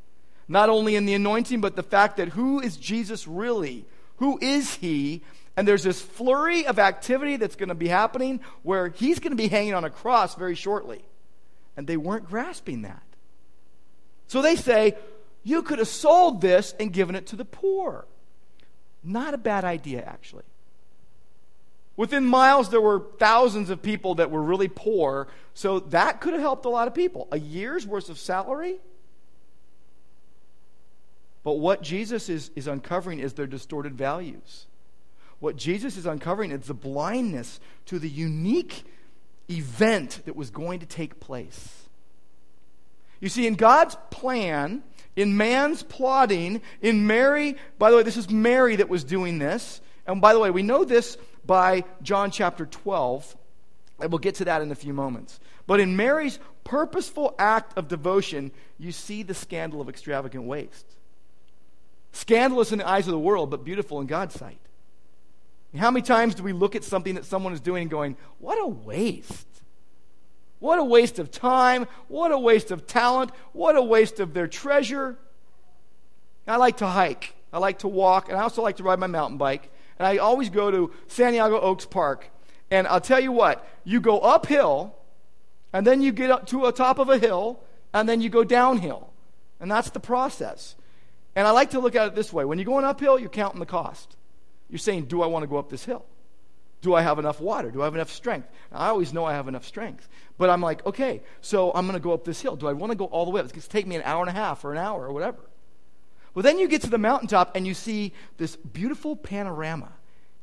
Not 0.49 0.69
only 0.69 0.97
in 0.97 1.07
the 1.07 1.15
anointing, 1.15 1.63
but 1.63 1.77
the 1.77 1.83
fact 1.83 2.19
that 2.19 2.29
who 2.29 2.61
is 2.61 2.77
Jesus 2.77 3.27
really? 3.27 3.87
Who 4.17 4.39
is 4.43 4.75
he? 4.75 5.23
And 5.57 5.67
there's 5.67 5.85
this 5.85 6.03
flurry 6.03 6.67
of 6.67 6.79
activity 6.79 7.37
that's 7.37 7.57
going 7.57 7.71
to 7.71 7.75
be 7.75 7.89
happening 7.89 8.41
where 8.63 8.89
he's 8.89 9.19
going 9.19 9.33
to 9.33 9.43
be 9.43 9.49
hanging 9.49 9.73
on 9.73 9.87
a 9.87 9.91
cross 9.91 10.35
very 10.35 10.57
shortly. 10.57 11.03
And 11.75 11.87
they 11.87 11.97
weren't 11.97 12.29
grasping 12.29 12.83
that. 12.83 13.03
So 14.27 14.43
they 14.43 14.57
say, 14.57 14.95
You 15.43 15.63
could 15.63 15.79
have 15.79 15.89
sold 15.89 16.43
this 16.43 16.75
and 16.79 16.93
given 16.93 17.15
it 17.15 17.29
to 17.29 17.37
the 17.37 17.47
poor. 17.47 18.05
Not 19.03 19.35
a 19.35 19.39
bad 19.39 19.65
idea, 19.65 20.03
actually. 20.03 20.45
Within 21.97 22.25
miles, 22.25 22.71
there 22.71 22.81
were 22.81 23.05
thousands 23.19 23.69
of 23.69 23.83
people 23.83 24.15
that 24.17 24.31
were 24.31 24.43
really 24.43 24.69
poor, 24.69 25.29
so 25.55 25.81
that 25.81 26.21
could 26.21 26.33
have 26.33 26.41
helped 26.41 26.65
a 26.65 26.71
lot 26.71 26.89
of 26.89 26.95
people. 26.95 27.29
A 27.31 27.39
year's 27.39 27.87
worth 27.87 28.09
of 28.09 28.19
salary? 28.19 28.81
But 31.45 31.55
what 31.55 31.83
Jesus 31.83 32.29
is, 32.29 32.51
is 32.55 32.67
uncovering 32.67 33.19
is 33.19 33.35
their 33.35 33.47
distorted 33.47 33.95
values. 33.95 34.67
What 35.41 35.57
Jesus 35.57 35.97
is 35.97 36.07
uncovering 36.07 36.53
is 36.53 36.67
the 36.67 36.75
blindness 36.75 37.59
to 37.87 37.99
the 37.99 38.09
unique 38.09 38.85
event 39.51 40.21
that 40.25 40.37
was 40.37 40.51
going 40.51 40.81
to 40.81 40.87
take 40.87 41.19
place. 41.19 41.83
You 43.21 43.29
see, 43.29 43.47
in 43.47 43.55
God's 43.55 43.97
plan, 44.11 44.83
in 45.17 45.37
man's 45.37 45.83
plotting, 45.83 46.63
in 46.81 47.07
Mary, 47.07 47.57
by 47.79 47.91
the 47.91 47.97
way, 47.99 48.03
this 48.03 48.17
is 48.17 48.31
Mary 48.31 48.77
that 48.77 48.89
was 48.89 49.05
doing 49.05 49.39
this. 49.39 49.81
And 50.07 50.21
by 50.21 50.33
the 50.33 50.41
way, 50.41 50.51
we 50.51 50.63
know 50.63 50.85
this 50.85 51.17
by 51.45 51.85
John 52.03 52.31
chapter 52.31 52.67
12. 52.67 53.37
And 54.01 54.11
we'll 54.11 54.19
get 54.19 54.37
to 54.37 54.47
that 54.47 54.63
in 54.63 54.73
a 54.73 54.75
few 54.75 54.93
moments. 54.93 55.39
But 55.67 55.81
in 55.81 55.97
Mary's 55.97 56.39
purposeful 56.65 57.35
act 57.39 57.77
of 57.79 57.89
devotion, 57.89 58.51
you 58.79 58.91
see 58.91 59.23
the 59.23 59.35
scandal 59.35 59.81
of 59.81 59.89
extravagant 59.89 60.45
waste. 60.45 60.87
Scandalous 62.13 62.73
in 62.73 62.79
the 62.79 62.89
eyes 62.89 63.07
of 63.07 63.13
the 63.13 63.19
world, 63.19 63.51
but 63.51 63.65
beautiful 63.65 64.01
in 64.01 64.07
God's 64.07 64.35
sight. 64.35 64.59
How 65.77 65.91
many 65.91 66.03
times 66.03 66.35
do 66.35 66.43
we 66.43 66.53
look 66.53 66.77
at 66.77 66.85
something 66.85 67.15
that 67.15 67.25
someone 67.25 67.53
is 67.53 67.61
doing 67.61 67.83
and 67.83 67.91
going, 67.91 68.17
what 68.39 68.59
a 68.61 68.67
waste? 68.67 69.47
What 70.63 70.79
a 70.79 70.85
waste 70.85 71.19
of 71.19 71.33
time. 71.33 71.89
What 72.07 72.31
a 72.31 72.39
waste 72.39 72.71
of 72.71 72.87
talent. 72.87 73.33
What 73.53 73.75
a 73.75 73.83
waste 73.83 74.21
of 74.21 74.33
their 74.33 74.47
treasure. 74.47 75.19
I 76.47 76.55
like 76.55 76.77
to 76.77 76.87
hike. 76.87 77.35
I 77.53 77.59
like 77.59 77.81
to 77.81 77.89
walk. 77.89 78.29
And 78.29 78.39
I 78.39 78.43
also 78.43 78.63
like 78.63 78.77
to 78.77 78.85
ride 78.85 79.01
my 79.01 79.09
mountain 79.09 79.39
bike. 79.39 79.73
And 79.99 80.07
I 80.07 80.19
always 80.19 80.51
go 80.51 80.71
to 80.71 80.93
Santiago 81.09 81.59
Oaks 81.59 81.85
Park. 81.85 82.31
And 82.71 82.87
I'll 82.87 83.01
tell 83.01 83.19
you 83.19 83.33
what, 83.33 83.69
you 83.83 84.01
go 84.01 84.21
uphill, 84.21 84.95
and 85.73 85.85
then 85.85 86.01
you 86.01 86.13
get 86.13 86.31
up 86.31 86.47
to 86.47 86.63
the 86.63 86.71
top 86.71 87.01
of 87.01 87.09
a 87.11 87.19
hill, 87.19 87.59
and 87.93 88.09
then 88.09 88.21
you 88.21 88.29
go 88.29 88.45
downhill. 88.45 89.11
And 89.59 89.69
that's 89.69 89.91
the 89.91 89.99
process. 89.99 90.77
And 91.35 91.45
I 91.45 91.51
like 91.51 91.71
to 91.71 91.81
look 91.81 91.97
at 91.97 92.07
it 92.07 92.15
this 92.15 92.33
way 92.33 92.45
when 92.45 92.59
you're 92.59 92.67
going 92.67 92.85
uphill, 92.85 93.19
you're 93.19 93.31
counting 93.31 93.59
the 93.59 93.67
cost. 93.67 94.17
You're 94.71 94.79
saying, 94.79 95.07
Do 95.07 95.23
I 95.23 95.27
want 95.27 95.43
to 95.43 95.49
go 95.49 95.57
up 95.57 95.71
this 95.71 95.85
hill? 95.85 96.07
Do 96.83 96.95
I 96.95 97.03
have 97.03 97.19
enough 97.19 97.41
water? 97.41 97.71
Do 97.71 97.81
I 97.81 97.85
have 97.85 97.95
enough 97.95 98.11
strength? 98.11 98.49
I 98.73 98.89
always 98.89 99.13
know 99.13 99.25
I 99.25 99.33
have 99.33 99.49
enough 99.49 99.65
strength. 99.65 100.09
But 100.37 100.51
I'm 100.51 100.61
like, 100.61 100.85
okay, 100.85 101.23
so 101.41 101.71
I'm 101.73 101.87
going 101.87 101.99
to 101.99 102.03
go 102.03 102.13
up 102.13 102.25
this 102.25 102.43
hill. 102.43 102.57
Do 102.57 102.67
I 102.67 102.73
want 102.73 102.91
to 102.91 102.99
go 102.99 103.05
all 103.07 103.25
the 103.25 103.31
way 103.31 103.41
up? 103.41 103.47
It's 103.47 103.53
going 103.53 103.63
to 103.63 103.69
take 103.69 103.87
me 103.87 103.97
an 103.97 104.03
hour 104.03 104.21
and 104.21 104.29
a 104.29 104.33
half 104.33 104.65
or 104.65 104.73
an 104.73 104.79
hour 104.79 105.07
or 105.07 105.13
whatever. 105.13 105.39
Well, 106.35 106.43
then 106.43 106.59
you 106.59 106.67
get 106.67 106.83
to 106.83 106.91
the 106.91 106.99
mountaintop 106.99 107.55
and 107.55 107.67
you 107.67 107.75
see 107.75 108.13
this 108.37 108.57
beautiful 108.57 109.15
panorama. 109.15 109.93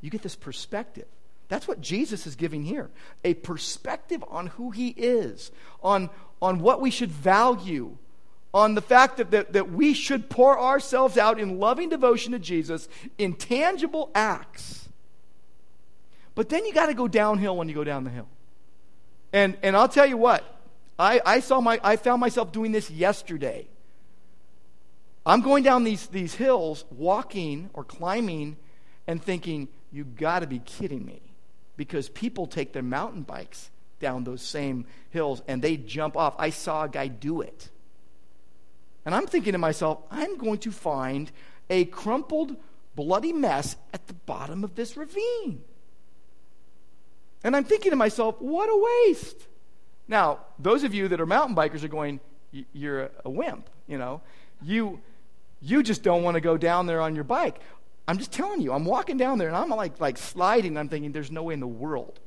You 0.02 0.10
get 0.10 0.22
this 0.22 0.36
perspective. 0.36 1.08
That's 1.50 1.68
what 1.68 1.82
Jesus 1.82 2.26
is 2.28 2.36
giving 2.36 2.64
here 2.64 2.90
a 3.24 3.34
perspective 3.34 4.24
on 4.30 4.48
who 4.48 4.72
he 4.72 4.90
is, 4.90 5.52
on, 5.84 6.10
on 6.42 6.60
what 6.60 6.80
we 6.80 6.92
should 6.92 7.12
value, 7.12 7.98
on 8.54 8.76
the 8.76 8.82
fact 8.82 9.18
that, 9.18 9.32
that, 9.32 9.54
that 9.54 9.72
we 9.72 9.94
should 9.94 10.30
pour 10.30 10.60
ourselves 10.60 11.18
out 11.18 11.40
in 11.40 11.60
loving 11.60 11.90
devotion 11.90 12.32
to 12.32 12.40
Jesus 12.40 12.88
in 13.18 13.34
tangible 13.34 14.12
acts. 14.14 14.89
But 16.40 16.48
then 16.48 16.66
you 16.66 16.74
got 16.74 16.86
to 16.86 16.94
go 16.94 17.10
downhill 17.10 17.58
when 17.58 17.68
you 17.68 17.76
go 17.76 17.84
down 17.84 18.06
the 18.06 18.10
hill. 18.10 18.30
And, 19.34 19.58
and 19.62 19.76
I'll 19.76 19.90
tell 19.90 20.06
you 20.06 20.16
what, 20.16 20.42
I, 20.98 21.20
I, 21.26 21.42
saw 21.42 21.60
my, 21.60 21.82
I 21.84 21.98
found 21.98 22.22
myself 22.22 22.54
doing 22.54 22.72
this 22.72 22.90
yesterday. 22.90 23.68
I'm 25.26 25.42
going 25.42 25.66
down 25.66 25.84
these, 25.84 26.08
these 26.08 26.34
hills, 26.34 26.86
walking 26.92 27.70
or 27.74 27.84
climbing, 27.84 28.56
and 29.06 29.22
thinking, 29.22 29.68
you 29.92 30.06
got 30.06 30.40
to 30.40 30.48
be 30.48 30.60
kidding 30.60 31.06
me. 31.06 31.22
Because 31.76 32.08
people 32.08 32.48
take 32.48 32.72
their 32.72 32.84
mountain 32.84 33.24
bikes 33.24 33.70
down 34.00 34.24
those 34.24 34.42
same 34.42 34.86
hills 35.10 35.42
and 35.46 35.62
they 35.62 35.76
jump 35.76 36.16
off. 36.16 36.36
I 36.38 36.52
saw 36.52 36.86
a 36.86 36.90
guy 36.90 37.10
do 37.10 37.42
it. 37.42 37.68
And 39.04 39.14
I'm 39.14 39.28
thinking 39.28 39.52
to 39.52 39.58
myself, 39.58 40.00
I'm 40.10 40.38
going 40.38 40.60
to 40.60 40.72
find 40.72 41.34
a 41.70 41.84
crumpled, 41.84 42.56
bloody 42.96 43.34
mess 43.34 43.76
at 43.94 44.08
the 44.08 44.14
bottom 44.14 44.64
of 44.64 44.76
this 44.76 44.96
ravine. 44.96 45.66
And 47.44 47.56
I'm 47.56 47.64
thinking 47.64 47.92
to 47.92 47.96
myself, 47.96 48.36
what 48.40 48.68
a 48.70 49.08
waste. 49.08 49.48
Now, 50.08 50.40
those 50.58 50.84
of 50.84 50.94
you 50.94 51.08
that 51.08 51.22
are 51.22 51.26
mountain 51.26 51.56
bikers 51.56 51.84
are 51.84 51.88
going, 51.88 52.20
you're 52.74 53.12
a 53.24 53.30
wimp, 53.30 53.70
you 53.88 53.98
know. 53.98 54.22
You, 54.62 55.00
you 55.62 55.84
just 55.84 56.04
don't 56.04 56.24
want 56.24 56.36
to 56.36 56.42
go 56.42 56.58
down 56.58 56.88
there 56.88 57.02
on 57.02 57.16
your 57.16 57.24
bike. 57.24 57.60
I'm 58.08 58.18
just 58.18 58.32
telling 58.32 58.62
you, 58.62 58.74
I'm 58.74 58.86
walking 58.86 59.18
down 59.18 59.38
there 59.38 59.50
and 59.50 59.56
I'm 59.56 59.70
like, 59.70 60.00
like 60.00 60.18
sliding. 60.18 60.78
I'm 60.78 60.90
thinking, 60.90 61.12
there's 61.12 61.32
no 61.32 61.44
way 61.44 61.54
in 61.54 61.60
the 61.60 61.68
world 61.68 62.20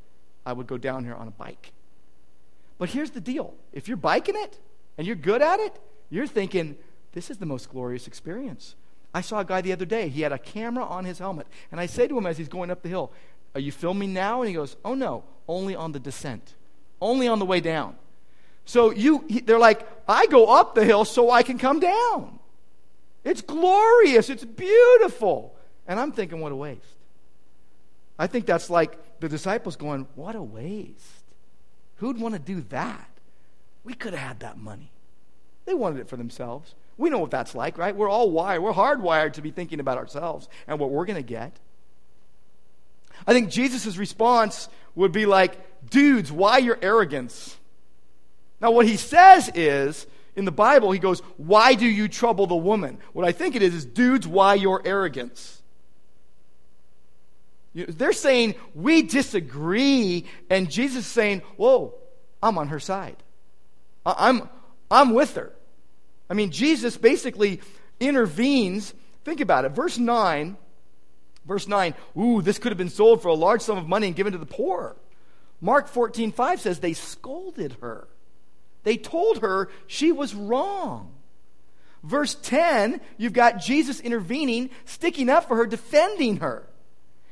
I 0.47 0.53
would 0.53 0.67
go 0.67 0.79
down 0.79 1.05
here 1.05 1.15
on 1.15 1.29
a 1.29 1.33
bike. 1.33 1.73
But 2.79 2.91
here's 2.91 3.11
the 3.11 3.21
deal 3.21 3.55
if 3.73 3.89
you're 3.89 3.97
biking 3.97 4.37
it 4.37 4.59
and 4.97 5.07
you're 5.07 5.17
good 5.17 5.43
at 5.43 5.61
it, 5.61 5.79
you're 6.09 6.27
thinking, 6.27 6.77
this 7.13 7.31
is 7.31 7.39
the 7.39 7.47
most 7.47 7.69
glorious 7.69 8.07
experience. 8.07 8.77
I 9.15 9.21
saw 9.21 9.41
a 9.41 9.45
guy 9.45 9.61
the 9.61 9.73
other 9.73 9.85
day. 9.85 10.09
He 10.09 10.23
had 10.23 10.33
a 10.33 10.39
camera 10.39 10.85
on 10.85 11.05
his 11.05 11.19
helmet. 11.19 11.47
And 11.71 11.81
I 11.81 11.87
say 11.87 12.09
to 12.09 12.17
him 12.17 12.27
as 12.27 12.39
he's 12.39 12.49
going 12.49 12.71
up 12.71 12.83
the 12.83 12.89
hill, 12.89 13.13
Are 13.55 13.61
you 13.61 13.73
filming 13.73 14.13
now? 14.13 14.43
And 14.43 14.49
he 14.49 14.55
goes, 14.55 14.77
Oh, 14.85 14.95
no, 14.95 15.25
only 15.49 15.75
on 15.75 15.93
the 15.93 16.01
descent, 16.01 16.55
only 17.01 17.29
on 17.29 17.39
the 17.39 17.45
way 17.45 17.61
down. 17.61 17.97
So 18.65 18.91
you, 18.91 19.25
they're 19.45 19.59
like, 19.59 19.87
I 20.09 20.27
go 20.27 20.47
up 20.47 20.75
the 20.75 20.85
hill 20.85 21.05
so 21.05 21.31
I 21.31 21.43
can 21.43 21.59
come 21.59 21.81
down. 21.81 22.39
It's 23.25 23.43
glorious. 23.43 24.31
It's 24.31 24.45
beautiful. 24.45 25.55
And 25.87 25.99
I'm 25.99 26.13
thinking, 26.13 26.41
what 26.41 26.53
a 26.53 26.57
waste. 26.57 26.81
I 28.19 28.27
think 28.27 28.47
that's 28.47 28.71
like 28.71 29.21
the 29.21 29.29
disciples 29.29 29.77
going, 29.77 30.07
what 30.15 30.37
a 30.37 30.43
waste. 30.43 31.25
Who'd 31.97 32.19
want 32.19 32.35
to 32.35 32.41
do 32.41 32.61
that? 32.71 33.09
We 33.85 33.95
could 33.95 34.13
have 34.13 34.29
had 34.29 34.41
that 34.41 34.59
money. 34.59 34.93
They 35.65 35.75
wanted 35.75 36.01
it 36.01 36.09
for 36.09 36.17
themselves. 36.17 36.75
We 36.99 37.11
know 37.11 37.19
what 37.19 37.31
that's 37.31 37.55
like, 37.55 37.79
right? 37.79 37.95
We're 37.95 38.09
all 38.09 38.31
wired. 38.31 38.63
We're 38.63 38.73
hardwired 38.73 39.33
to 39.35 39.43
be 39.43 39.51
thinking 39.51 39.81
about 39.81 39.99
ourselves 39.99 40.49
and 40.67 40.79
what 40.79 40.91
we're 40.91 41.05
going 41.05 41.17
to 41.17 41.23
get. 41.23 41.59
I 43.27 43.33
think 43.33 43.51
Jesus' 43.51 43.97
response 43.97 44.69
would 44.95 45.13
be 45.13 45.27
like, 45.27 45.57
dudes, 45.89 46.31
why 46.31 46.59
your 46.59 46.79
arrogance? 46.81 47.57
Now, 48.61 48.71
what 48.71 48.87
he 48.87 48.97
says 48.97 49.51
is, 49.55 50.07
in 50.35 50.45
the 50.45 50.53
Bible, 50.53 50.93
he 50.93 50.99
goes, 50.99 51.21
Why 51.37 51.75
do 51.75 51.87
you 51.87 52.09
trouble 52.09 52.47
the 52.47 52.57
woman? 52.57 52.99
What 53.13 53.27
I 53.27 53.33
think 53.33 53.55
it 53.55 53.63
is, 53.63 53.75
is, 53.75 53.85
dudes, 53.85 54.27
why 54.27 54.55
your 54.55 54.81
arrogance? 54.85 55.61
You 57.75 57.87
know, 57.87 57.93
they're 57.93 58.13
saying, 58.13 58.55
We 58.75 59.03
disagree. 59.03 60.27
And 60.49 60.71
Jesus 60.71 61.07
is 61.07 61.13
saying, 61.13 61.43
Whoa, 61.57 61.95
I'm 62.43 62.57
on 62.57 62.69
her 62.69 62.81
side. 62.81 63.17
I'm, 64.07 64.49
I'm 64.91 65.15
with 65.15 65.35
her. 65.37 65.53
I 66.31 66.35
mean, 66.35 66.51
Jesus 66.51 66.97
basically 66.97 67.61
intervenes. 68.01 68.95
Think 69.25 69.41
about 69.41 69.65
it. 69.65 69.73
Verse 69.73 69.99
9, 69.99 70.57
verse 71.47 71.67
9, 71.67 71.95
ooh, 72.19 72.43
this 72.43 72.59
could 72.59 72.73
have 72.73 72.79
been 72.79 72.89
sold 72.89 73.23
for 73.23 73.29
a 73.29 73.35
large 73.35 73.63
sum 73.63 73.79
of 73.79 73.89
money 73.89 74.09
and 74.09 74.17
given 74.17 74.33
to 74.33 74.39
the 74.39 74.47
poor. 74.47 74.97
Mark 75.61 75.89
14, 75.89 76.33
5 76.33 76.61
says 76.61 76.81
they 76.81 76.93
scolded 76.93 77.77
her. 77.81 78.09
They 78.83 78.97
told 78.97 79.39
her 79.39 79.69
she 79.87 80.13
was 80.13 80.35
wrong. 80.35 81.15
Verse 82.03 82.35
10, 82.35 83.01
you've 83.17 83.33
got 83.33 83.61
Jesus 83.61 84.01
intervening, 84.01 84.71
sticking 84.85 85.31
up 85.31 85.47
for 85.47 85.57
her, 85.57 85.67
defending 85.67 86.39
her. 86.39 86.67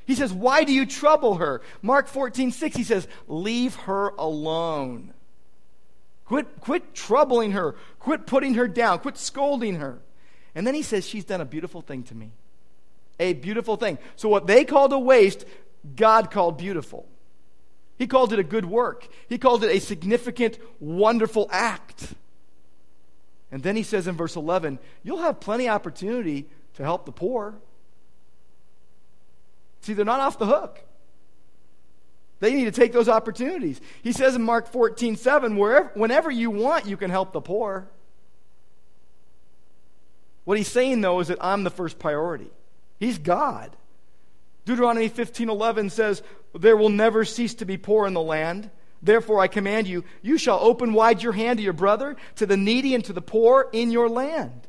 He 0.07 0.14
says, 0.14 0.33
Why 0.33 0.64
do 0.64 0.73
you 0.73 0.87
trouble 0.87 1.37
her? 1.37 1.61
Mark 1.83 2.07
14, 2.07 2.53
6, 2.53 2.77
he 2.77 2.85
says, 2.85 3.09
Leave 3.27 3.75
her 3.77 4.09
alone. 4.11 5.12
Quit, 6.25 6.61
quit 6.61 6.94
troubling 6.94 7.53
her. 7.53 7.75
Quit 7.99 8.27
putting 8.27 8.55
her 8.55 8.68
down. 8.68 9.01
Quit 9.01 9.18
scolding 9.18 9.77
her. 9.77 9.99
And 10.55 10.64
then 10.64 10.75
he 10.75 10.83
says, 10.83 11.07
She's 11.07 11.25
done 11.25 11.40
a 11.40 11.44
beautiful 11.44 11.83
thing 11.83 12.05
to 12.05 12.14
me. 12.14 12.31
A 13.20 13.35
beautiful 13.35 13.76
thing. 13.76 13.98
So, 14.16 14.28
what 14.28 14.48
they 14.48 14.64
called 14.64 14.92
a 14.92 14.98
waste, 14.98 15.44
God 15.94 16.30
called 16.33 16.59
beautiful. 16.59 17.06
He 17.98 18.06
called 18.06 18.33
it 18.33 18.38
a 18.38 18.42
good 18.42 18.64
work, 18.64 19.06
He 19.28 19.38
called 19.38 19.62
it 19.62 19.70
a 19.70 19.78
significant, 19.78 20.59
wonderful 20.80 21.48
act. 21.52 22.14
And 23.52 23.62
then 23.62 23.76
he 23.76 23.83
says 23.83 24.06
in 24.06 24.16
verse 24.16 24.37
11, 24.37 24.78
You'll 25.02 25.18
have 25.18 25.40
plenty 25.40 25.68
of 25.68 25.74
opportunity 25.74 26.46
to 26.74 26.83
help 26.83 27.04
the 27.04 27.12
poor. 27.12 27.56
See, 29.83 29.92
they're 29.92 30.04
not 30.04 30.20
off 30.20 30.38
the 30.38 30.46
hook. 30.46 30.80
They 32.38 32.54
need 32.54 32.66
to 32.66 32.70
take 32.70 32.92
those 32.92 33.09
opportunities. 33.09 33.80
He 34.02 34.12
says 34.12 34.35
in 34.35 34.42
Mark 34.42 34.68
14, 34.68 35.16
7, 35.16 35.56
wherever, 35.56 35.90
whenever 35.94 36.30
you 36.30 36.50
want, 36.50 36.87
you 36.87 36.96
can 36.96 37.11
help 37.11 37.33
the 37.33 37.40
poor. 37.40 37.88
What 40.44 40.56
he's 40.56 40.68
saying, 40.68 41.02
though, 41.02 41.20
is 41.20 41.28
that 41.28 41.38
I'm 41.40 41.64
the 41.64 41.70
first 41.70 41.98
priority. 41.98 42.50
He's 43.00 43.18
God. 43.18 43.74
Deuteronomy 44.66 45.08
15, 45.08 45.48
11 45.48 45.90
says, 45.90 46.22
There 46.54 46.76
will 46.76 46.90
never 46.90 47.24
cease 47.24 47.54
to 47.54 47.64
be 47.64 47.78
poor 47.78 48.06
in 48.06 48.14
the 48.14 48.20
land. 48.20 48.70
Therefore, 49.02 49.40
I 49.40 49.48
command 49.48 49.88
you, 49.88 50.04
you 50.20 50.36
shall 50.36 50.60
open 50.60 50.92
wide 50.92 51.22
your 51.22 51.32
hand 51.32 51.58
to 51.58 51.64
your 51.64 51.72
brother, 51.72 52.16
to 52.36 52.44
the 52.44 52.58
needy, 52.58 52.94
and 52.94 53.04
to 53.06 53.14
the 53.14 53.22
poor 53.22 53.68
in 53.72 53.90
your 53.90 54.10
land. 54.10 54.68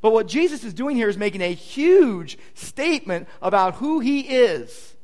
But 0.00 0.12
what 0.12 0.26
Jesus 0.26 0.64
is 0.64 0.72
doing 0.74 0.96
here 0.96 1.10
is 1.10 1.18
making 1.18 1.42
a 1.42 1.52
huge 1.52 2.38
statement 2.54 3.28
about 3.42 3.74
who 3.74 4.00
he 4.00 4.20
is. 4.20 4.96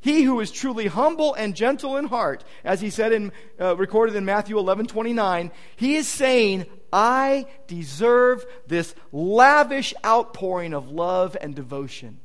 He 0.00 0.22
who 0.22 0.40
is 0.40 0.50
truly 0.50 0.86
humble 0.86 1.34
and 1.34 1.54
gentle 1.54 1.96
in 1.96 2.06
heart, 2.06 2.44
as 2.64 2.80
he 2.80 2.88
said 2.88 3.12
in, 3.12 3.32
uh, 3.60 3.76
recorded 3.76 4.16
in 4.16 4.24
Matthew 4.24 4.58
11 4.58 4.86
29, 4.86 5.50
he 5.76 5.96
is 5.96 6.08
saying, 6.08 6.66
I 6.92 7.46
deserve 7.66 8.46
this 8.66 8.94
lavish 9.12 9.94
outpouring 10.04 10.74
of 10.74 10.90
love 10.90 11.36
and 11.40 11.54
devotion. 11.54 12.08
And 12.08 12.18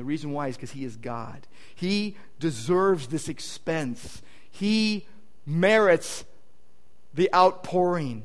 the 0.00 0.04
reason 0.04 0.32
why 0.32 0.48
is 0.48 0.56
because 0.56 0.72
he 0.72 0.84
is 0.84 0.96
God. 0.96 1.46
He 1.74 2.16
deserves 2.38 3.08
this 3.08 3.28
expense. 3.28 4.22
He 4.50 5.06
merits 5.46 6.24
the 7.14 7.32
outpouring. 7.34 8.22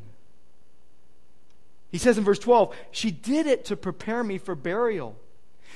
He 1.91 1.97
says 1.97 2.17
in 2.17 2.23
verse 2.23 2.39
12, 2.39 2.75
She 2.91 3.11
did 3.11 3.47
it 3.47 3.65
to 3.65 3.75
prepare 3.75 4.23
me 4.23 4.37
for 4.37 4.55
burial. 4.55 5.15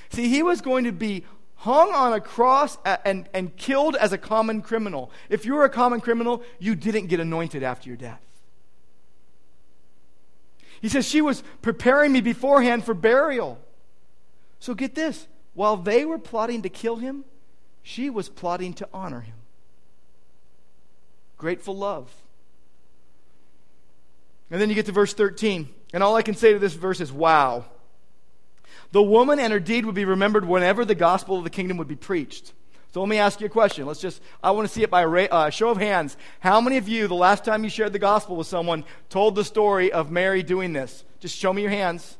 See, 0.10 0.30
he 0.30 0.44
was 0.44 0.62
going 0.62 0.86
to 0.86 0.92
be 0.92 1.24
hung 1.56 1.94
on 1.94 2.14
a 2.14 2.22
cross 2.22 2.78
and, 3.06 3.28
and 3.34 3.56
killed 3.58 3.96
as 3.96 4.14
a 4.14 4.18
common 4.18 4.62
criminal. 4.62 5.12
If 5.30 5.46
you 5.46 5.54
were 5.54 5.66
a 5.66 5.70
common 5.70 6.02
criminal, 6.02 6.44
you 6.60 6.76
didn't 6.76 7.08
get 7.08 7.20
anointed 7.20 7.64
after 7.64 7.90
your 7.90 7.98
death. 7.98 8.22
He 10.82 10.90
says, 10.90 11.08
She 11.08 11.22
was 11.22 11.44
preparing 11.62 12.12
me 12.12 12.22
beforehand 12.22 12.84
for 12.84 12.94
burial. 12.94 13.60
So 14.60 14.74
get 14.74 14.96
this 14.96 15.28
while 15.54 15.78
they 15.78 16.06
were 16.06 16.20
plotting 16.20 16.62
to 16.62 16.70
kill 16.70 16.98
him, 16.98 17.26
she 17.82 18.10
was 18.10 18.30
plotting 18.30 18.74
to 18.76 18.88
honor 18.94 19.22
him. 19.22 19.36
Grateful 21.38 21.76
love. 21.76 22.14
And 24.50 24.62
then 24.62 24.70
you 24.70 24.76
get 24.76 24.86
to 24.86 24.92
verse 24.92 25.14
13. 25.14 25.70
And 25.94 26.04
all 26.04 26.16
I 26.16 26.22
can 26.22 26.36
say 26.36 26.54
to 26.54 26.60
this 26.60 26.74
verse 26.74 27.02
is, 27.02 27.12
wow. 27.12 27.66
The 28.92 29.02
woman 29.02 29.40
and 29.40 29.52
her 29.52 29.60
deed 29.60 29.86
would 29.86 29.96
be 29.96 30.06
remembered 30.06 30.46
whenever 30.46 30.86
the 30.86 30.96
gospel 30.96 31.38
of 31.38 31.44
the 31.44 31.50
kingdom 31.50 31.78
would 31.78 31.88
be 31.88 31.96
preached. 31.96 32.54
So 32.98 33.02
let 33.02 33.10
me 33.10 33.20
ask 33.20 33.40
you 33.40 33.46
a 33.46 33.50
question. 33.50 33.86
Let's 33.86 34.02
just, 34.02 34.24
I 34.42 34.50
want 34.50 34.68
to 34.68 34.74
see 34.74 34.82
it 34.82 34.90
by 34.90 35.04
a 35.04 35.26
uh, 35.28 35.50
show 35.52 35.70
of 35.70 35.78
hands. 35.78 36.18
How 36.40 36.60
many 36.60 36.78
of 36.78 36.90
you, 36.90 37.08
the 37.08 37.14
last 37.14 37.46
time 37.46 37.64
you 37.64 37.70
shared 37.70 37.94
the 37.94 38.00
gospel 38.00 38.36
with 38.36 38.48
someone, 38.48 38.86
told 39.10 39.36
the 39.36 39.44
story 39.44 39.92
of 39.92 40.10
Mary 40.10 40.42
doing 40.42 40.74
this? 40.74 41.04
Just 41.20 41.38
show 41.38 41.54
me 41.54 41.62
your 41.62 41.70
hands. 41.70 42.18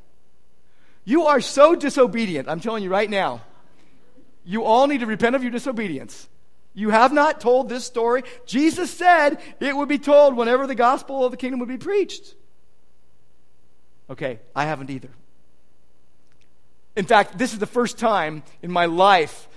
You 1.04 1.26
are 1.26 1.42
so 1.42 1.74
disobedient. 1.74 2.48
I'm 2.48 2.60
telling 2.60 2.84
you 2.84 2.92
right 2.92 3.10
now. 3.10 3.42
You 4.46 4.66
all 4.66 4.86
need 4.86 5.00
to 5.00 5.08
repent 5.08 5.36
of 5.36 5.42
your 5.42 5.52
disobedience. 5.52 6.30
You 6.76 6.92
have 6.92 7.12
not 7.12 7.42
told 7.42 7.70
this 7.70 7.84
story. 7.84 8.22
Jesus 8.46 8.92
said 8.92 9.40
it 9.60 9.76
would 9.76 9.90
be 9.90 9.98
told 9.98 10.38
whenever 10.38 10.68
the 10.68 10.76
gospel 10.76 11.26
of 11.26 11.32
the 11.32 11.38
kingdom 11.38 11.60
would 11.60 11.70
be 11.70 11.80
preached. 11.80 12.36
Okay, 14.12 14.38
I 14.56 14.66
haven't 14.66 14.92
either. 14.92 15.10
In 16.96 17.06
fact, 17.06 17.40
this 17.40 17.54
is 17.54 17.58
the 17.58 17.66
first 17.66 17.98
time 17.98 18.44
in 18.62 18.72
my 18.72 18.86
life 18.86 19.48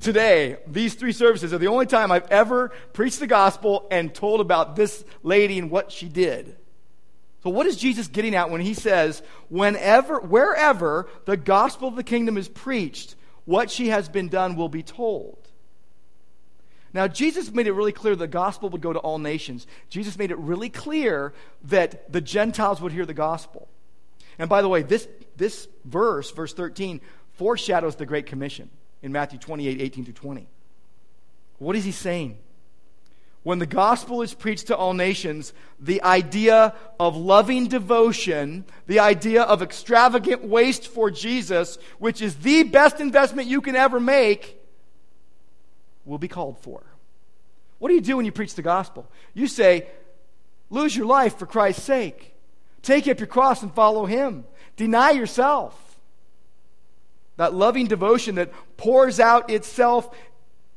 today, 0.00 0.56
these 0.66 0.94
three 0.94 1.12
services 1.12 1.52
are 1.52 1.58
the 1.58 1.68
only 1.68 1.86
time 1.86 2.10
I've 2.10 2.30
ever 2.30 2.70
preached 2.92 3.20
the 3.20 3.26
gospel 3.26 3.86
and 3.90 4.14
told 4.14 4.40
about 4.40 4.76
this 4.76 5.04
lady 5.22 5.58
and 5.58 5.70
what 5.70 5.92
she 5.92 6.08
did. 6.08 6.56
So, 7.42 7.50
what 7.50 7.66
is 7.66 7.76
Jesus 7.76 8.08
getting 8.08 8.34
at 8.34 8.50
when 8.50 8.60
he 8.60 8.74
says, 8.74 9.22
whenever, 9.48 10.20
wherever 10.20 11.08
the 11.24 11.36
gospel 11.36 11.88
of 11.88 11.96
the 11.96 12.02
kingdom 12.02 12.36
is 12.36 12.48
preached, 12.48 13.14
what 13.44 13.70
she 13.70 13.88
has 13.88 14.08
been 14.08 14.28
done 14.28 14.56
will 14.56 14.68
be 14.68 14.82
told? 14.82 15.38
Now, 16.92 17.06
Jesus 17.06 17.52
made 17.52 17.66
it 17.66 17.72
really 17.72 17.92
clear 17.92 18.16
the 18.16 18.26
gospel 18.26 18.70
would 18.70 18.80
go 18.80 18.92
to 18.92 18.98
all 18.98 19.18
nations. 19.18 19.66
Jesus 19.88 20.18
made 20.18 20.30
it 20.30 20.38
really 20.38 20.70
clear 20.70 21.32
that 21.64 22.10
the 22.12 22.20
Gentiles 22.20 22.80
would 22.80 22.92
hear 22.92 23.06
the 23.06 23.14
gospel. 23.14 23.68
And 24.38 24.48
by 24.48 24.62
the 24.62 24.68
way, 24.68 24.82
this, 24.82 25.06
this 25.36 25.68
verse, 25.84 26.30
verse 26.30 26.54
13, 26.54 27.00
foreshadows 27.34 27.96
the 27.96 28.06
Great 28.06 28.26
Commission 28.26 28.70
in 29.02 29.12
Matthew 29.12 29.38
28 29.38 29.80
18 29.80 30.04
to 30.06 30.12
20. 30.12 30.48
What 31.58 31.76
is 31.76 31.84
he 31.84 31.92
saying? 31.92 32.38
When 33.42 33.58
the 33.58 33.66
gospel 33.66 34.22
is 34.22 34.34
preached 34.34 34.66
to 34.66 34.76
all 34.76 34.94
nations, 34.94 35.52
the 35.80 36.02
idea 36.02 36.74
of 36.98 37.16
loving 37.16 37.68
devotion, 37.68 38.64
the 38.86 38.98
idea 38.98 39.42
of 39.42 39.62
extravagant 39.62 40.44
waste 40.44 40.88
for 40.88 41.10
Jesus, 41.10 41.78
which 41.98 42.20
is 42.20 42.36
the 42.36 42.64
best 42.64 43.00
investment 43.00 43.48
you 43.48 43.60
can 43.60 43.76
ever 43.76 44.00
make, 44.00 44.60
will 46.04 46.18
be 46.18 46.28
called 46.28 46.58
for. 46.58 46.82
What 47.78 47.88
do 47.88 47.94
you 47.94 48.00
do 48.00 48.16
when 48.16 48.26
you 48.26 48.32
preach 48.32 48.54
the 48.54 48.62
gospel? 48.62 49.10
You 49.34 49.46
say, 49.46 49.86
lose 50.68 50.96
your 50.96 51.06
life 51.06 51.38
for 51.38 51.46
Christ's 51.46 51.84
sake. 51.84 52.34
Take 52.82 53.06
up 53.06 53.20
your 53.20 53.28
cross 53.28 53.62
and 53.62 53.72
follow 53.72 54.04
him. 54.04 54.44
Deny 54.76 55.12
yourself. 55.12 55.87
That 57.38 57.54
loving 57.54 57.86
devotion 57.86 58.34
that 58.34 58.52
pours 58.76 59.18
out 59.18 59.48
itself 59.48 60.14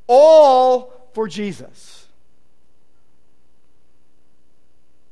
all 0.07 0.93
for 1.13 1.27
Jesus. 1.27 2.07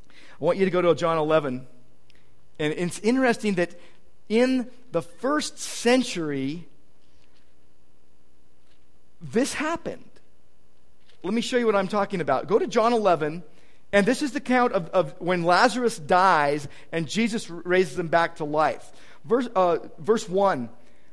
I 0.09 0.45
want 0.45 0.57
you 0.57 0.65
to 0.65 0.71
go 0.71 0.81
to 0.81 0.95
John 0.95 1.17
11. 1.17 1.67
And 2.59 2.73
it's 2.73 2.99
interesting 2.99 3.55
that 3.55 3.77
in 4.29 4.69
the 4.91 5.01
first 5.01 5.59
century, 5.59 6.67
this 9.19 9.53
happened. 9.53 10.05
Let 11.23 11.33
me 11.33 11.41
show 11.41 11.57
you 11.57 11.65
what 11.65 11.75
I'm 11.75 11.87
talking 11.87 12.21
about. 12.21 12.47
Go 12.47 12.57
to 12.57 12.67
John 12.67 12.93
11 12.93 13.43
and 13.91 14.05
this 14.05 14.21
is 14.21 14.33
the 14.33 14.39
count 14.39 14.73
of, 14.73 14.87
of 14.89 15.19
when 15.19 15.43
Lazarus 15.43 15.97
dies 15.97 16.67
and 16.91 17.07
Jesus 17.07 17.49
raises 17.49 17.97
him 17.97 18.07
back 18.07 18.35
to 18.35 18.45
life. 18.45 18.91
Verse, 19.25 19.49
uh, 19.55 19.79
verse 19.97 20.29
1 20.29 20.69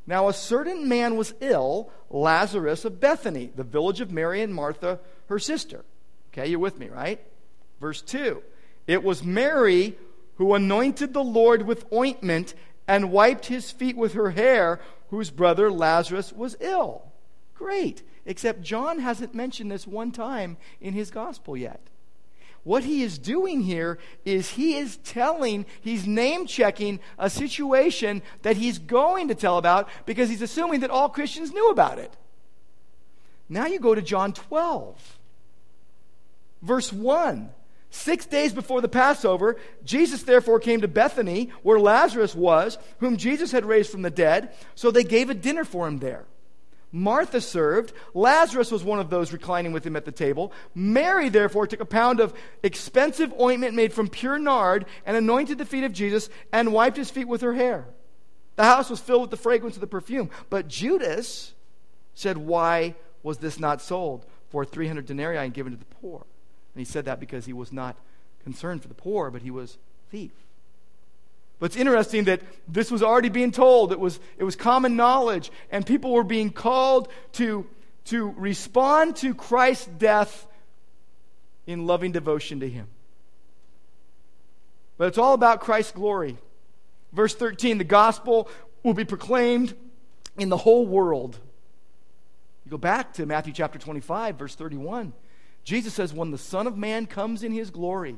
Now 0.07 0.29
a 0.29 0.33
certain 0.33 0.89
man 0.89 1.17
was 1.17 1.35
ill, 1.41 1.91
Lazarus 2.11 2.85
of 2.85 3.01
Bethany, 3.01 3.51
the 3.55 3.65
village 3.65 4.01
of 4.01 4.13
Mary 4.13 4.41
and 4.41 4.55
Martha, 4.55 5.01
her 5.29 5.39
sister. 5.39 5.85
Okay, 6.33 6.49
you're 6.49 6.59
with 6.59 6.79
me, 6.79 6.89
right? 6.89 7.21
Verse 7.81 8.03
2 8.03 8.43
It 8.87 9.03
was 9.03 9.23
Mary 9.23 9.97
who 10.37 10.55
anointed 10.55 11.13
the 11.13 11.25
Lord 11.25 11.63
with 11.63 11.91
ointment 11.93 12.55
and 12.87 13.11
wiped 13.11 13.47
his 13.47 13.71
feet 13.71 13.97
with 13.97 14.13
her 14.13 14.31
hair, 14.31 14.81
whose 15.11 15.31
brother 15.31 15.71
Lazarus 15.71 16.33
was 16.33 16.57
ill. 16.61 17.03
Great. 17.55 18.03
Except 18.25 18.61
John 18.61 18.99
hasn't 18.99 19.35
mentioned 19.35 19.71
this 19.71 19.87
one 19.87 20.13
time 20.13 20.57
in 20.81 20.95
his 20.95 21.11
gospel 21.11 21.57
yet. 21.57 21.81
What 22.67 22.83
he 22.83 23.05
is 23.05 23.17
doing 23.17 23.61
here 23.61 23.97
is 24.25 24.51
he 24.51 24.75
is 24.77 24.97
telling, 24.97 25.67
he's 25.83 26.05
name 26.05 26.47
checking 26.47 26.99
a 27.17 27.31
situation 27.31 28.23
that 28.43 28.57
he's 28.57 28.81
going 28.81 29.29
to 29.29 29.37
tell 29.37 29.57
about 29.57 29.89
because 30.05 30.29
he's 30.29 30.43
assuming 30.43 30.81
that 30.81 30.91
all 30.91 31.09
Christians 31.09 31.53
knew 31.53 31.71
about 31.71 32.01
it. 32.01 32.13
Now 33.49 33.67
you 33.67 33.79
go 33.79 33.95
to 33.95 34.03
John 34.03 34.33
12, 34.33 35.19
verse 36.61 36.93
1. 36.93 37.51
Six 37.91 38.27
days 38.27 38.53
before 38.53 38.81
the 38.81 38.89
Passover, 38.89 39.59
Jesus 39.85 40.25
therefore 40.25 40.59
came 40.59 40.81
to 40.81 40.89
Bethany, 40.89 41.53
where 41.63 41.79
Lazarus 41.79 42.35
was, 42.35 42.79
whom 42.99 43.17
Jesus 43.17 43.53
had 43.53 43.65
raised 43.65 43.91
from 43.91 44.03
the 44.03 44.11
dead. 44.11 44.53
So 44.75 44.91
they 44.91 45.05
gave 45.05 45.31
a 45.31 45.35
dinner 45.35 45.65
for 45.65 45.87
him 45.87 46.01
there. 46.01 46.25
Martha 46.93 47.41
served. 47.41 47.93
Lazarus 48.15 48.71
was 48.71 48.85
one 48.85 48.99
of 48.99 49.11
those 49.11 49.33
reclining 49.33 49.73
with 49.73 49.85
him 49.85 49.97
at 49.97 50.05
the 50.05 50.13
table. 50.13 50.53
Mary, 50.75 51.29
therefore, 51.29 51.67
took 51.67 51.81
a 51.81 51.85
pound 51.85 52.21
of 52.21 52.33
expensive 52.63 53.33
ointment 53.41 53.75
made 53.75 53.93
from 53.93 54.09
pure 54.09 54.39
nard 54.39 54.87
and 55.05 55.17
anointed 55.17 55.59
the 55.59 55.65
feet 55.65 55.85
of 55.85 55.93
Jesus 55.93 56.29
and 56.53 56.73
wiped 56.73 56.97
his 56.97 57.11
feet 57.11 57.29
with 57.29 57.43
her 57.43 57.55
hair. 57.55 57.87
The 58.57 58.65
house 58.65 58.89
was 58.89 59.01
filled 59.01 59.23
with 59.23 59.31
the 59.31 59.37
fragrance 59.37 59.77
of 59.77 59.81
the 59.81 59.87
perfume. 59.87 60.31
But 60.49 60.69
Judas 60.69 61.53
said, 62.15 62.39
Why 62.39 62.95
was 63.23 63.39
this 63.39 63.59
not 63.59 63.83
sold 63.83 64.25
for 64.49 64.65
300 64.65 65.07
denarii 65.07 65.39
and 65.39 65.53
given 65.53 65.73
to 65.73 65.79
the 65.79 65.85
poor? 66.01 66.25
And 66.75 66.81
he 66.81 66.85
said 66.85 67.05
that 67.05 67.21
because 67.21 67.47
he 67.47 67.53
was 67.53 67.73
not 67.73 67.97
concerned 68.43 68.83
for 68.83 68.89
the 68.89 68.95
poor, 68.95 69.31
but 69.31 69.43
he 69.43 69.51
was 69.51 69.77
thief. 70.11 70.33
But 71.59 71.67
it's 71.67 71.77
interesting 71.77 72.25
that 72.25 72.43
this 72.69 72.91
was 72.91 73.03
already 73.03 73.31
being 73.31 73.51
told. 73.51 73.93
It 73.93 74.01
was, 74.01 74.21
it 74.37 74.45
was 74.45 74.57
common 74.57 74.97
knowledge, 74.97 75.51
and 75.71 75.87
people 75.87 76.13
were 76.13 76.25
being 76.25 76.51
called 76.51 77.09
to, 77.33 77.67
to 78.07 78.35
respond 78.37 79.17
to 79.17 79.35
Christ's 79.35 79.87
death 79.87 80.47
in 81.67 81.87
loving 81.87 82.13
devotion 82.13 82.61
to 82.61 82.69
Him. 82.69 82.89
But 84.99 85.09
it's 85.09 85.19
all 85.19 85.35
about 85.35 85.61
Christ's 85.61 85.93
glory. 85.93 86.37
Verse 87.13 87.35
13 87.35 87.79
the 87.79 87.85
gospel 87.85 88.49
will 88.83 88.95
be 88.95 89.05
proclaimed 89.05 89.75
in 90.39 90.49
the 90.49 90.57
whole 90.57 90.87
world. 90.87 91.39
You 92.65 92.71
go 92.71 92.79
back 92.79 93.15
to 93.15 93.27
Matthew 93.27 93.53
chapter 93.53 93.79
25, 93.79 94.37
verse 94.37 94.55
31. 94.55 95.13
Jesus 95.65 95.95
says, 95.95 96.13
When 96.13 96.31
the 96.31 96.39
Son 96.39 96.67
of 96.67 96.77
Man 96.77 97.07
comes 97.07 97.43
in 97.43 97.53
his 97.53 97.71
glory, 97.71 98.17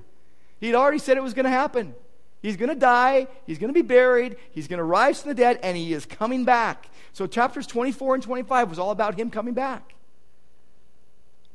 he'd 0.61 0.75
already 0.75 0.99
said 0.99 1.17
it 1.17 1.23
was 1.23 1.35
going 1.35 1.45
to 1.45 1.51
happen. 1.51 1.95
He's 2.41 2.57
going 2.57 2.69
to 2.69 2.75
die, 2.75 3.27
he's 3.47 3.59
going 3.59 3.73
to 3.73 3.75
be 3.75 3.87
buried, 3.87 4.37
he's 4.53 4.69
going 4.69 4.79
to 4.79 4.85
rise 4.85 5.21
from 5.21 5.31
the 5.31 5.35
dead, 5.35 5.59
and 5.63 5.77
he 5.77 5.93
is 5.93 6.07
coming 6.07 6.45
back. 6.45 6.89
So, 7.13 7.27
chapters 7.27 7.67
24 7.67 8.15
and 8.15 8.23
25 8.23 8.71
was 8.71 8.79
all 8.79 8.91
about 8.91 9.19
him 9.19 9.31
coming 9.31 9.55
back. 9.55 9.95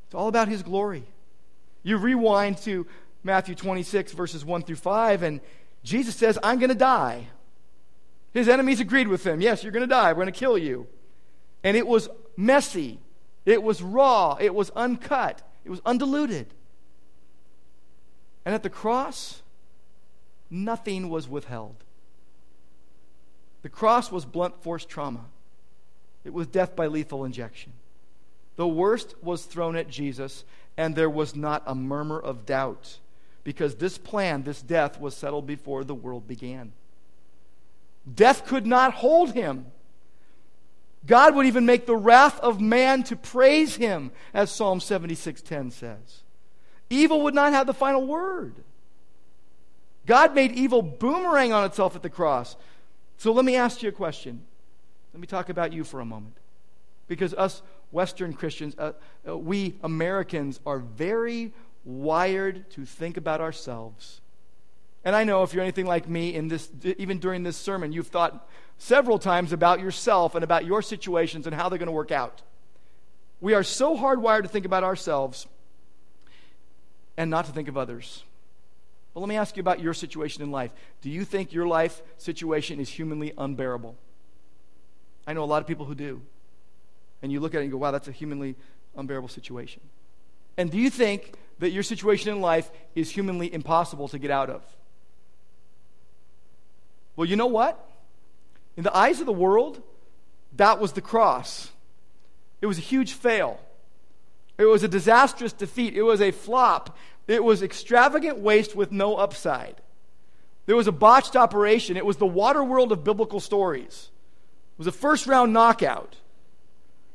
It's 0.06 0.15
all 0.15 0.28
about 0.28 0.50
his 0.50 0.62
glory. 0.62 1.06
You 1.84 1.98
rewind 1.98 2.58
to 2.60 2.86
Matthew 3.24 3.56
26, 3.56 4.12
verses 4.12 4.43
1 4.43 4.63
through 4.63 4.76
5, 4.76 5.24
and 5.24 5.39
Jesus 5.84 6.15
says, 6.15 6.38
I'm 6.43 6.60
going 6.60 6.69
to 6.69 6.76
die. 6.76 7.28
His 8.34 8.50
enemies 8.50 8.80
agreed 8.80 9.08
with 9.08 9.26
him. 9.26 9.41
Yes, 9.41 9.63
you're 9.63 9.72
going 9.72 9.88
to 9.88 9.88
die. 9.88 10.12
We're 10.12 10.24
going 10.24 10.34
to 10.34 10.39
kill 10.39 10.58
you. 10.58 10.88
And 11.63 11.78
it 11.78 11.88
was 11.88 12.10
messy. 12.36 13.00
It 13.46 13.62
was 13.62 13.82
raw, 13.82 14.38
it 14.39 14.56
was 14.56 14.69
uncut, 14.72 15.41
it 15.65 15.69
was 15.69 15.82
undiluted. 15.86 16.48
And 18.46 18.56
at 18.56 18.63
the 18.63 18.69
cross, 18.69 19.41
nothing 20.54 21.10
was 21.10 21.28
withheld. 21.28 21.76
The 23.63 23.70
cross 23.70 24.12
was 24.12 24.26
blunt 24.26 24.62
force 24.62 24.86
trauma, 24.86 25.26
it 26.24 26.34
was 26.34 26.48
death 26.48 26.76
by 26.76 26.88
lethal 26.88 27.26
injection. 27.26 27.74
The 28.56 28.68
worst 28.68 29.16
was 29.22 29.46
thrown 29.46 29.76
at 29.76 29.89
Jesus, 29.89 30.46
and 30.78 30.96
there 30.96 31.10
was 31.10 31.36
not 31.36 31.63
a 31.66 31.74
murmur 31.74 32.20
of 32.20 32.46
doubt 32.46 33.00
because 33.44 33.76
this 33.76 33.98
plan, 33.98 34.44
this 34.44 34.62
death, 34.62 35.00
was 35.00 35.16
settled 35.16 35.48
before 35.48 35.84
the 35.84 35.96
world 35.96 36.28
began. 36.28 36.72
Death 38.13 38.46
could 38.46 38.68
not 38.68 38.94
hold 38.94 39.34
him. 39.34 39.66
God 41.06 41.36
would 41.36 41.48
even 41.48 41.66
make 41.66 41.86
the 41.86 41.96
wrath 41.96 42.39
of 42.39 42.62
man 42.62 43.04
to 43.04 43.16
praise 43.16 43.76
him, 43.76 44.12
as 44.34 44.52
Psalm 44.52 44.80
76:10 44.80 45.72
says. 45.72 46.22
Evil 46.89 47.22
would 47.24 47.34
not 47.34 47.54
have 47.54 47.66
the 47.66 47.74
final 47.74 48.06
word. 48.06 48.63
God 50.06 50.36
made 50.36 50.52
evil 50.52 50.82
boomerang 50.82 51.54
on 51.54 51.66
itself 51.66 51.96
at 51.96 52.04
the 52.04 52.10
cross. 52.10 52.56
So 53.18 53.32
let 53.32 53.46
me 53.46 53.56
ask 53.56 53.82
you 53.82 53.89
a 53.89 53.94
question. 53.94 54.42
Let 55.13 55.22
me 55.22 55.28
talk 55.28 55.50
about 55.50 55.72
you 55.72 55.84
for 55.84 56.00
a 56.00 56.06
moment. 56.06 56.36
Because 57.08 57.34
us 57.34 57.62
Western 57.92 58.34
Christians, 58.34 58.76
uh, 58.78 58.94
uh, 59.28 59.38
we 59.38 59.76
Americans 59.84 60.60
are 60.66 60.80
very 60.80 61.54
wired 61.86 62.70
to 62.72 62.86
think 62.86 63.18
about 63.18 63.39
ourselves. 63.39 64.22
And 65.06 65.16
I 65.16 65.26
know 65.26 65.44
if 65.44 65.54
you're 65.54 65.63
anything 65.63 65.86
like 65.86 66.08
me, 66.08 66.34
in 66.34 66.48
this, 66.48 66.70
even 66.98 67.20
during 67.20 67.44
this 67.44 67.58
sermon, 67.58 67.92
you've 67.92 68.08
thought 68.08 68.50
several 68.78 69.20
times 69.20 69.54
about 69.54 69.80
yourself 69.80 70.34
and 70.34 70.44
about 70.44 70.66
your 70.66 70.82
situations 70.82 71.46
and 71.46 71.56
how 71.56 71.70
they're 71.70 71.78
going 71.78 71.88
to 71.88 71.92
work 71.92 72.12
out. 72.12 72.42
We 73.42 73.54
are 73.54 73.63
so 73.63 73.98
hardwired 73.98 74.44
to 74.44 74.48
think 74.48 74.66
about 74.66 74.84
ourselves 74.84 75.48
and 77.18 77.30
not 77.30 77.46
to 77.46 77.52
think 77.52 77.68
of 77.68 77.78
others. 77.78 78.24
But 79.13 79.19
let 79.19 79.30
me 79.30 79.38
ask 79.38 79.56
you 79.56 79.62
about 79.62 79.80
your 79.80 79.93
situation 79.93 80.41
in 80.43 80.52
life. 80.52 80.73
Do 81.02 81.10
you 81.10 81.23
think 81.23 81.54
your 81.54 81.67
life 81.67 82.02
situation 82.17 82.80
is 82.80 82.89
humanly 82.89 83.34
unbearable? 83.38 83.95
I 85.28 85.34
know 85.34 85.43
a 85.43 85.45
lot 85.45 85.62
of 85.62 85.67
people 85.67 85.86
who 85.86 85.95
do. 85.95 86.21
And 87.21 87.32
you 87.32 87.39
look 87.39 87.54
at 87.54 87.60
it 87.60 87.63
and 87.63 87.71
go, 87.71 87.78
wow, 87.78 87.91
that's 87.91 88.08
a 88.08 88.12
humanly 88.12 88.56
unbearable 88.95 89.30
situation. 89.30 89.82
And 90.58 90.69
do 90.69 90.78
you 90.78 90.89
think 90.89 91.34
that 91.60 91.71
your 91.71 91.84
situation 91.84 92.32
in 92.32 92.41
life 92.41 92.69
is 92.95 93.10
humanly 93.10 93.54
impossible 93.54 94.08
to 94.10 94.19
get 94.19 94.32
out 94.32 94.49
of? 94.49 94.63
Well, 97.15 97.28
you 97.28 97.36
know 97.36 97.47
what? 97.47 97.80
In 98.76 98.84
the 98.84 98.95
eyes 98.95 99.19
of 99.19 99.26
the 99.26 99.34
world, 99.34 99.82
that 100.58 100.80
was 100.80 100.93
the 100.93 101.02
cross. 101.02 101.71
It 102.62 102.65
was 102.65 102.78
a 102.78 102.82
huge 102.82 103.13
fail. 103.13 103.60
It 104.58 104.65
was 104.65 104.84
a 104.84 104.88
disastrous 104.88 105.54
defeat. 105.54 105.95
It 105.95 106.04
was 106.04 106.21
a 106.21 106.32
flop. 106.32 106.97
It 107.28 107.44
was 107.44 107.64
extravagant 107.64 108.40
waste 108.40 108.76
with 108.76 108.92
no 108.92 109.16
upside. 109.16 109.76
There 110.66 110.76
was 110.76 110.88
a 110.88 110.92
botched 110.92 111.36
operation. 111.36 111.98
It 111.98 112.06
was 112.06 112.18
the 112.18 112.26
Waterworld 112.26 112.92
of 112.92 113.04
biblical 113.04 113.40
stories. 113.40 114.10
It 114.74 114.78
was 114.78 114.88
a 114.88 114.92
first 114.92 115.28
round 115.28 115.54
knockout. 115.54 116.16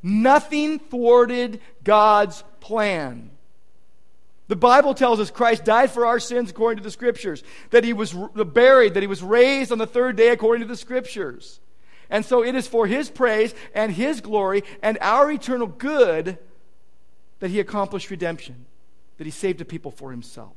Nothing 0.03 0.79
thwarted 0.79 1.61
God's 1.83 2.45
plan. 2.61 3.31
The 4.47 4.57
Bible 4.57 4.95
tells 4.95 5.21
us 5.21 5.31
Christ 5.31 5.65
died 5.65 5.91
for 5.91 6.07
our 6.07 6.19
sins 6.19 6.51
according 6.51 6.79
to 6.79 6.85
the 6.85 6.91
Scriptures, 6.91 7.43
that 7.71 7.85
he 7.85 7.93
was 7.93 8.15
buried, 8.15 8.95
that 8.95 9.03
he 9.03 9.07
was 9.07 9.23
raised 9.23 9.73
on 9.73 9.79
the 9.79 9.87
third 9.87 10.17
day 10.17 10.29
according 10.29 10.63
to 10.63 10.69
the 10.69 10.77
Scriptures. 10.77 11.61
And 12.09 12.25
so 12.25 12.43
it 12.43 12.55
is 12.55 12.67
for 12.67 12.87
his 12.87 13.11
praise 13.11 13.55
and 13.75 13.93
his 13.93 14.23
glory 14.23 14.65
and 14.83 14.97
our 15.03 15.31
eternal 15.31 15.67
good 15.67 16.39
that 17.41 17.51
he 17.51 17.61
accomplished 17.61 18.11
redemption, 18.11 18.65
that 19.19 19.25
he 19.25 19.31
saved 19.31 19.61
a 19.61 19.65
people 19.65 19.91
for 19.91 20.11
himself. 20.11 20.55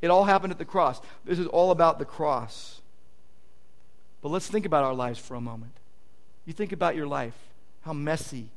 It 0.00 0.08
all 0.08 0.24
happened 0.24 0.52
at 0.52 0.58
the 0.58 0.64
cross. 0.64 1.00
This 1.24 1.38
is 1.38 1.46
all 1.46 1.70
about 1.70 1.98
the 1.98 2.04
cross. 2.04 2.80
But 4.22 4.30
let's 4.30 4.48
think 4.48 4.66
about 4.66 4.84
our 4.84 4.94
lives 4.94 5.18
for 5.18 5.34
a 5.34 5.40
moment. 5.40 5.72
You 6.46 6.52
think 6.52 6.72
about 6.72 6.96
your 6.96 7.06
life, 7.06 7.36
how 7.82 7.92
messy, 7.92 8.48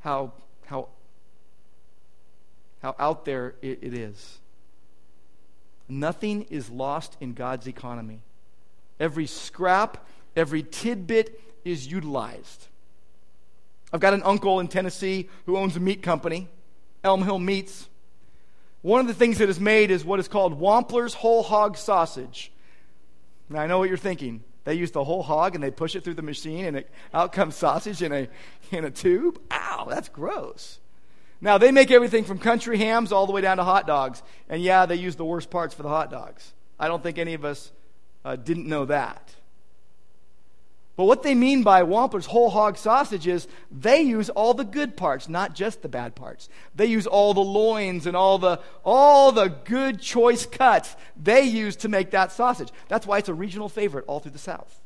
how, 0.00 0.32
how 0.66 0.88
how 2.86 2.94
out 2.98 3.24
there 3.24 3.54
it, 3.62 3.80
it 3.82 3.94
is. 3.94 4.38
Nothing 5.88 6.42
is 6.50 6.70
lost 6.70 7.16
in 7.20 7.32
God's 7.32 7.66
economy. 7.66 8.20
Every 8.98 9.26
scrap, 9.26 10.06
every 10.36 10.62
tidbit 10.62 11.40
is 11.64 11.86
utilized. 11.86 12.68
I've 13.92 14.00
got 14.00 14.14
an 14.14 14.22
uncle 14.22 14.60
in 14.60 14.68
Tennessee 14.68 15.28
who 15.46 15.56
owns 15.56 15.76
a 15.76 15.80
meat 15.80 16.02
company, 16.02 16.48
Elm 17.06 17.22
Hill 17.22 17.38
Meats. 17.38 17.88
One 18.82 19.00
of 19.00 19.06
the 19.06 19.14
things 19.14 19.38
that 19.38 19.48
is 19.48 19.60
made 19.60 19.90
is 19.90 20.04
what 20.04 20.20
is 20.20 20.28
called 20.28 20.60
Wampler's 20.60 21.14
whole 21.14 21.42
hog 21.42 21.76
sausage. 21.76 22.52
Now, 23.48 23.60
I 23.60 23.66
know 23.66 23.78
what 23.78 23.88
you're 23.88 23.96
thinking. 23.96 24.42
They 24.64 24.74
use 24.74 24.90
the 24.90 25.04
whole 25.04 25.22
hog 25.22 25.54
and 25.54 25.62
they 25.62 25.70
push 25.70 25.94
it 25.94 26.02
through 26.02 26.14
the 26.14 26.22
machine 26.22 26.64
and 26.64 26.78
it, 26.78 26.90
out 27.14 27.32
comes 27.32 27.54
sausage 27.54 28.02
in 28.02 28.12
a, 28.12 28.28
in 28.72 28.84
a 28.84 28.90
tube. 28.90 29.40
Ow, 29.52 29.86
that's 29.88 30.08
gross. 30.08 30.80
Now, 31.40 31.58
they 31.58 31.70
make 31.70 31.92
everything 31.92 32.24
from 32.24 32.38
country 32.38 32.76
hams 32.76 33.12
all 33.12 33.26
the 33.26 33.32
way 33.32 33.40
down 33.40 33.58
to 33.58 33.64
hot 33.64 33.86
dogs. 33.86 34.22
And 34.48 34.60
yeah, 34.60 34.86
they 34.86 34.96
use 34.96 35.14
the 35.14 35.24
worst 35.24 35.50
parts 35.50 35.72
for 35.74 35.84
the 35.84 35.88
hot 35.88 36.10
dogs. 36.10 36.52
I 36.78 36.88
don't 36.88 37.02
think 37.02 37.18
any 37.18 37.34
of 37.34 37.44
us 37.44 37.70
uh, 38.24 38.34
didn't 38.34 38.66
know 38.66 38.86
that. 38.86 39.35
But 40.96 41.04
what 41.04 41.22
they 41.22 41.34
mean 41.34 41.62
by 41.62 41.82
Wampler's 41.82 42.24
whole 42.24 42.48
hog 42.48 42.78
sausage 42.78 43.26
is 43.26 43.46
they 43.70 44.00
use 44.00 44.30
all 44.30 44.54
the 44.54 44.64
good 44.64 44.96
parts, 44.96 45.28
not 45.28 45.54
just 45.54 45.82
the 45.82 45.90
bad 45.90 46.14
parts. 46.14 46.48
They 46.74 46.86
use 46.86 47.06
all 47.06 47.34
the 47.34 47.40
loins 47.40 48.06
and 48.06 48.16
all 48.16 48.38
the, 48.38 48.60
all 48.82 49.30
the 49.30 49.48
good 49.48 50.00
choice 50.00 50.46
cuts 50.46 50.96
they 51.14 51.42
use 51.42 51.76
to 51.76 51.88
make 51.90 52.12
that 52.12 52.32
sausage. 52.32 52.70
That's 52.88 53.06
why 53.06 53.18
it's 53.18 53.28
a 53.28 53.34
regional 53.34 53.68
favorite 53.68 54.06
all 54.08 54.20
through 54.20 54.32
the 54.32 54.38
South. 54.38 54.80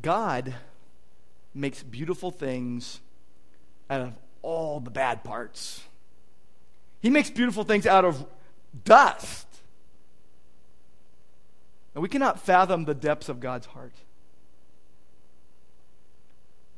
God 0.00 0.54
makes 1.54 1.82
beautiful 1.82 2.30
things 2.30 3.00
out 3.90 4.02
of 4.02 4.12
all 4.42 4.78
the 4.78 4.90
bad 4.90 5.24
parts. 5.24 5.82
He 7.00 7.10
makes 7.10 7.28
beautiful 7.28 7.64
things 7.64 7.86
out 7.86 8.04
of 8.04 8.24
dust. 8.84 9.46
And 11.94 12.02
we 12.02 12.08
cannot 12.08 12.40
fathom 12.40 12.84
the 12.84 12.94
depths 12.94 13.28
of 13.28 13.40
God's 13.40 13.66
heart. 13.66 13.94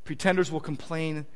Pretenders 0.05 0.51
will 0.51 0.61
complain, 0.61 1.27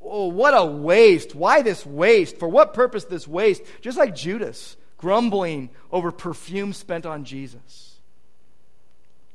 Oh, 0.00 0.28
what 0.28 0.54
a 0.56 0.64
waste. 0.64 1.34
Why 1.34 1.62
this 1.62 1.84
waste? 1.84 2.38
For 2.38 2.48
what 2.48 2.72
purpose 2.72 3.04
this 3.04 3.28
waste? 3.28 3.62
Just 3.80 3.98
like 3.98 4.14
Judas, 4.14 4.76
grumbling 4.96 5.70
over 5.90 6.12
perfume 6.12 6.72
spent 6.72 7.04
on 7.04 7.24
Jesus. 7.24 7.96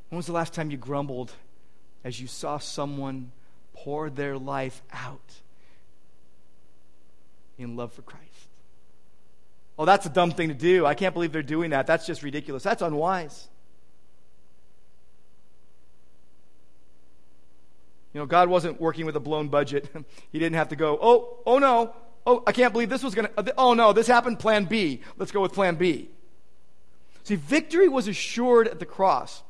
When 0.10 0.17
was 0.17 0.25
the 0.25 0.34
last 0.34 0.53
time 0.53 0.71
you 0.71 0.77
grumbled 0.77 1.32
as 2.03 2.19
you 2.19 2.27
saw 2.27 2.58
someone 2.58 3.32
pour 3.73 4.10
their 4.10 4.38
life 4.38 4.82
out 4.91 5.41
in 7.58 7.75
love 7.75 7.93
for 7.93 8.01
Christ. 8.01 8.23
Oh, 9.77 9.86
that's 9.86 10.06
a 10.06 10.10
dumb 10.10 10.32
thing 10.32 10.49
to 10.49 10.53
do. 10.53 10.86
I 10.86 10.93
can't 10.93 11.13
believe 11.13 11.32
they're 11.32 11.41
doing 11.41 11.71
that. 11.71 11.88
That's 11.88 12.06
just 12.06 12.23
ridiculous. 12.23 12.63
That's 12.63 12.82
unwise. 12.82 13.47
You 18.13 18.19
know, 18.19 18.26
God 18.26 18.49
wasn't 18.49 18.80
working 18.80 19.06
with 19.06 19.15
a 19.15 19.19
blown 19.19 19.47
budget. 19.47 19.89
he 20.32 20.39
didn't 20.39 20.56
have 20.56 20.69
to 20.69 20.76
go, 20.76 20.97
oh, 21.02 21.39
oh 21.45 21.58
no, 21.58 21.95
oh, 22.26 22.43
I 22.45 22.52
can't 22.52 22.71
believe 22.71 22.89
this 22.89 23.04
was 23.04 23.15
going 23.15 23.28
uh, 23.38 23.43
to, 23.43 23.54
oh 23.58 23.73
no, 23.73 23.93
this 23.93 24.08
happened, 24.08 24.39
plan 24.39 24.65
B. 24.65 25.02
Let's 25.17 25.32
go 25.32 25.41
with 25.41 25.54
plan 25.54 25.76
B. 25.76 26.10
See, 27.23 27.36
victory 27.36 27.88
was 27.88 28.08
assured 28.08 28.67
at 28.67 28.80
the 28.80 28.86
cross. 28.86 29.43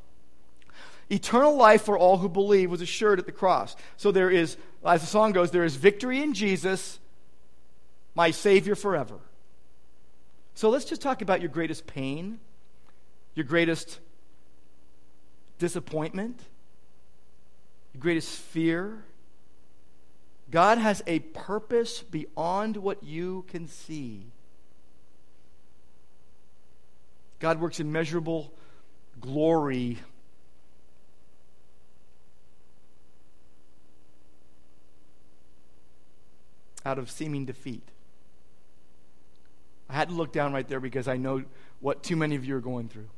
Eternal 1.10 1.54
life 1.56 1.82
for 1.82 1.98
all 1.98 2.18
who 2.18 2.28
believe 2.28 2.70
was 2.70 2.80
assured 2.80 3.18
at 3.18 3.26
the 3.26 3.32
cross. 3.32 3.76
So 3.96 4.10
there 4.10 4.30
is, 4.30 4.56
as 4.84 5.02
the 5.02 5.06
song 5.06 5.32
goes, 5.32 5.50
there 5.50 5.64
is 5.64 5.76
victory 5.76 6.22
in 6.22 6.32
Jesus, 6.32 6.98
my 8.14 8.30
Savior 8.30 8.74
forever. 8.74 9.18
So 10.54 10.70
let's 10.70 10.84
just 10.84 11.02
talk 11.02 11.20
about 11.20 11.40
your 11.40 11.50
greatest 11.50 11.86
pain, 11.86 12.38
your 13.34 13.44
greatest 13.44 13.98
disappointment, 15.58 16.40
your 17.94 18.00
greatest 18.00 18.36
fear. 18.36 19.04
God 20.50 20.78
has 20.78 21.02
a 21.06 21.20
purpose 21.20 22.02
beyond 22.02 22.76
what 22.76 23.02
you 23.02 23.44
can 23.48 23.66
see. 23.68 24.26
God 27.38 27.60
works 27.60 27.80
immeasurable 27.80 28.52
glory 29.20 29.98
out 36.84 36.98
of 36.98 37.10
seeming 37.10 37.44
defeat. 37.44 37.82
I 39.88 39.94
had 39.94 40.08
to 40.08 40.14
look 40.14 40.32
down 40.32 40.52
right 40.52 40.66
there 40.66 40.80
because 40.80 41.08
I 41.08 41.16
know 41.16 41.44
what 41.80 42.02
too 42.02 42.16
many 42.16 42.34
of 42.34 42.44
you 42.44 42.56
are 42.56 42.60
going 42.60 42.88
through. 42.88 43.08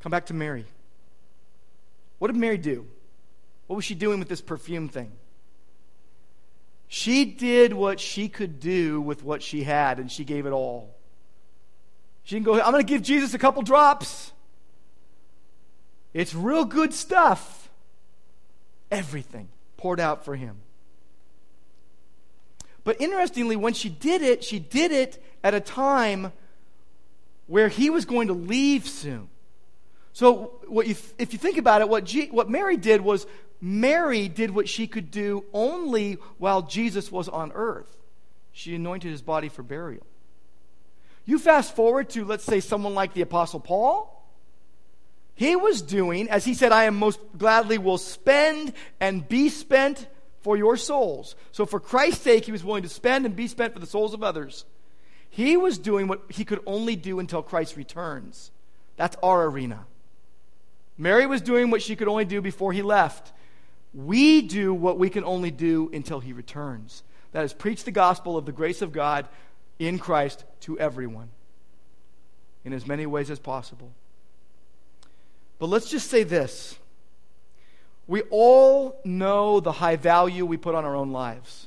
Come 0.00 0.10
back 0.10 0.26
to 0.26 0.34
Mary. 0.34 0.64
What 2.20 2.30
did 2.30 2.36
Mary 2.36 2.58
do? 2.58 2.86
What 3.66 3.76
was 3.76 3.84
she 3.86 3.94
doing 3.94 4.18
with 4.18 4.28
this 4.28 4.42
perfume 4.42 4.90
thing? 4.90 5.10
She 6.86 7.24
did 7.24 7.72
what 7.72 7.98
she 7.98 8.28
could 8.28 8.60
do 8.60 9.00
with 9.00 9.24
what 9.24 9.42
she 9.42 9.62
had, 9.62 9.98
and 9.98 10.12
she 10.12 10.24
gave 10.24 10.44
it 10.44 10.50
all. 10.50 10.94
She 12.24 12.36
can 12.36 12.44
go, 12.44 12.60
I'm 12.60 12.72
going 12.72 12.84
to 12.84 12.92
give 12.92 13.00
Jesus 13.00 13.32
a 13.32 13.38
couple 13.38 13.62
drops. 13.62 14.32
It's 16.12 16.34
real 16.34 16.66
good 16.66 16.92
stuff. 16.92 17.70
Everything 18.90 19.48
poured 19.78 19.98
out 19.98 20.22
for 20.22 20.36
him. 20.36 20.56
But 22.84 23.00
interestingly, 23.00 23.56
when 23.56 23.72
she 23.72 23.88
did 23.88 24.20
it, 24.20 24.44
she 24.44 24.58
did 24.58 24.92
it 24.92 25.24
at 25.42 25.54
a 25.54 25.60
time 25.60 26.32
where 27.46 27.68
he 27.68 27.88
was 27.88 28.04
going 28.04 28.28
to 28.28 28.34
leave 28.34 28.86
soon. 28.86 29.29
So, 30.12 30.60
you, 30.70 30.96
if 31.18 31.32
you 31.32 31.38
think 31.38 31.56
about 31.56 31.80
it, 31.80 31.88
what, 31.88 32.04
G, 32.04 32.28
what 32.28 32.50
Mary 32.50 32.76
did 32.76 33.00
was 33.00 33.26
Mary 33.60 34.28
did 34.28 34.50
what 34.50 34.68
she 34.68 34.86
could 34.86 35.10
do 35.10 35.44
only 35.52 36.14
while 36.38 36.62
Jesus 36.62 37.12
was 37.12 37.28
on 37.28 37.52
earth. 37.52 37.96
She 38.52 38.74
anointed 38.74 39.10
his 39.10 39.22
body 39.22 39.48
for 39.48 39.62
burial. 39.62 40.06
You 41.24 41.38
fast 41.38 41.76
forward 41.76 42.10
to, 42.10 42.24
let's 42.24 42.44
say, 42.44 42.60
someone 42.60 42.94
like 42.94 43.14
the 43.14 43.20
Apostle 43.22 43.60
Paul. 43.60 44.16
He 45.34 45.56
was 45.56 45.80
doing, 45.80 46.28
as 46.28 46.44
he 46.44 46.54
said, 46.54 46.72
I 46.72 46.84
am 46.84 46.96
most 46.96 47.20
gladly 47.38 47.78
will 47.78 47.98
spend 47.98 48.72
and 48.98 49.26
be 49.26 49.48
spent 49.48 50.06
for 50.42 50.56
your 50.56 50.76
souls. 50.76 51.36
So, 51.52 51.66
for 51.66 51.80
Christ's 51.80 52.22
sake, 52.22 52.46
he 52.46 52.52
was 52.52 52.64
willing 52.64 52.82
to 52.82 52.88
spend 52.88 53.26
and 53.26 53.36
be 53.36 53.46
spent 53.46 53.72
for 53.72 53.78
the 53.78 53.86
souls 53.86 54.14
of 54.14 54.22
others. 54.22 54.64
He 55.28 55.56
was 55.56 55.78
doing 55.78 56.08
what 56.08 56.22
he 56.28 56.44
could 56.44 56.60
only 56.66 56.96
do 56.96 57.20
until 57.20 57.42
Christ 57.42 57.76
returns. 57.76 58.50
That's 58.96 59.16
our 59.22 59.44
arena. 59.44 59.86
Mary 61.00 61.24
was 61.24 61.40
doing 61.40 61.70
what 61.70 61.80
she 61.80 61.96
could 61.96 62.08
only 62.08 62.26
do 62.26 62.42
before 62.42 62.74
he 62.74 62.82
left. 62.82 63.32
We 63.94 64.42
do 64.42 64.74
what 64.74 64.98
we 64.98 65.08
can 65.08 65.24
only 65.24 65.50
do 65.50 65.90
until 65.94 66.20
he 66.20 66.34
returns. 66.34 67.02
That 67.32 67.42
is, 67.42 67.54
preach 67.54 67.84
the 67.84 67.90
gospel 67.90 68.36
of 68.36 68.44
the 68.44 68.52
grace 68.52 68.82
of 68.82 68.92
God 68.92 69.26
in 69.78 69.98
Christ 69.98 70.44
to 70.60 70.78
everyone 70.78 71.30
in 72.66 72.74
as 72.74 72.86
many 72.86 73.06
ways 73.06 73.30
as 73.30 73.38
possible. 73.38 73.90
But 75.58 75.70
let's 75.70 75.88
just 75.88 76.10
say 76.10 76.22
this 76.22 76.78
we 78.06 78.20
all 78.28 79.00
know 79.02 79.60
the 79.60 79.72
high 79.72 79.96
value 79.96 80.44
we 80.44 80.58
put 80.58 80.74
on 80.74 80.84
our 80.84 80.94
own 80.94 81.12
lives. 81.12 81.66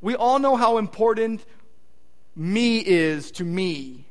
We 0.00 0.16
all 0.16 0.40
know 0.40 0.56
how 0.56 0.78
important 0.78 1.44
me 2.34 2.78
is 2.78 3.30
to 3.32 3.44
me. 3.44 4.06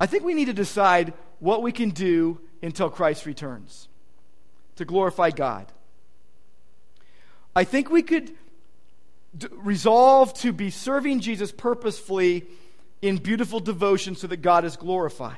I 0.00 0.06
think 0.06 0.24
we 0.24 0.34
need 0.34 0.46
to 0.46 0.54
decide 0.54 1.12
what 1.38 1.62
we 1.62 1.70
can 1.70 1.90
do 1.90 2.40
until 2.62 2.88
Christ 2.88 3.26
returns 3.26 3.88
to 4.76 4.84
glorify 4.86 5.30
God. 5.30 5.66
I 7.54 7.64
think 7.64 7.90
we 7.90 8.02
could 8.02 8.32
d- 9.36 9.48
resolve 9.52 10.32
to 10.40 10.52
be 10.52 10.70
serving 10.70 11.20
Jesus 11.20 11.52
purposefully 11.52 12.46
in 13.02 13.18
beautiful 13.18 13.60
devotion 13.60 14.16
so 14.16 14.26
that 14.26 14.38
God 14.38 14.64
is 14.64 14.76
glorified. 14.76 15.36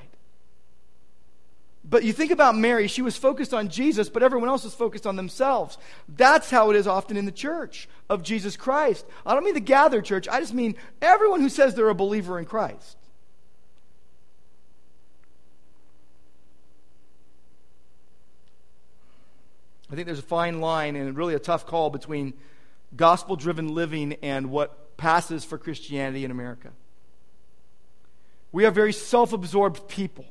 But 1.84 2.04
you 2.04 2.12
think 2.12 2.30
about 2.30 2.56
Mary, 2.56 2.86
she 2.86 3.02
was 3.02 3.16
focused 3.16 3.52
on 3.52 3.68
Jesus, 3.68 4.08
but 4.08 4.22
everyone 4.22 4.48
else 4.48 4.62
was 4.62 4.74
focused 4.74 5.06
on 5.06 5.16
themselves. 5.16 5.78
That's 6.08 6.48
how 6.48 6.70
it 6.70 6.76
is 6.76 6.86
often 6.86 7.16
in 7.16 7.24
the 7.24 7.32
church 7.32 7.88
of 8.08 8.22
Jesus 8.22 8.56
Christ. 8.56 9.04
I 9.26 9.34
don't 9.34 9.44
mean 9.44 9.54
the 9.54 9.60
gathered 9.60 10.04
church, 10.04 10.28
I 10.28 10.38
just 10.40 10.54
mean 10.54 10.76
everyone 11.00 11.40
who 11.40 11.48
says 11.48 11.74
they're 11.74 11.88
a 11.88 11.94
believer 11.94 12.38
in 12.38 12.44
Christ. 12.44 12.96
I 19.92 19.94
think 19.94 20.06
there's 20.06 20.18
a 20.18 20.22
fine 20.22 20.62
line 20.62 20.96
and 20.96 21.14
really 21.14 21.34
a 21.34 21.38
tough 21.38 21.66
call 21.66 21.90
between 21.90 22.32
gospel 22.96 23.36
driven 23.36 23.74
living 23.74 24.16
and 24.22 24.50
what 24.50 24.96
passes 24.96 25.44
for 25.44 25.58
Christianity 25.58 26.24
in 26.24 26.30
America. 26.30 26.70
We 28.52 28.64
are 28.64 28.70
very 28.70 28.94
self 28.94 29.34
absorbed 29.34 29.88
people. 29.88 30.24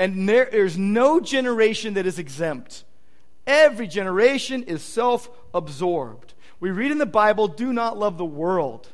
And 0.00 0.28
there 0.28 0.44
is 0.44 0.76
no 0.76 1.20
generation 1.20 1.94
that 1.94 2.06
is 2.06 2.18
exempt. 2.18 2.82
Every 3.46 3.86
generation 3.86 4.64
is 4.64 4.82
self 4.82 5.30
absorbed. 5.54 6.34
We 6.58 6.72
read 6.72 6.90
in 6.90 6.98
the 6.98 7.06
Bible, 7.06 7.46
do 7.46 7.72
not 7.72 7.96
love 7.96 8.18
the 8.18 8.24
world. 8.24 8.88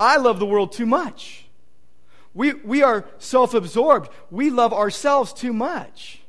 I 0.00 0.16
love 0.16 0.38
the 0.38 0.46
world 0.46 0.72
too 0.72 0.86
much. 0.86 1.44
We, 2.32 2.54
we 2.54 2.82
are 2.82 3.04
self 3.18 3.52
absorbed. 3.52 4.08
We 4.30 4.48
love 4.48 4.72
ourselves 4.72 5.34
too 5.34 5.52
much. 5.52 6.23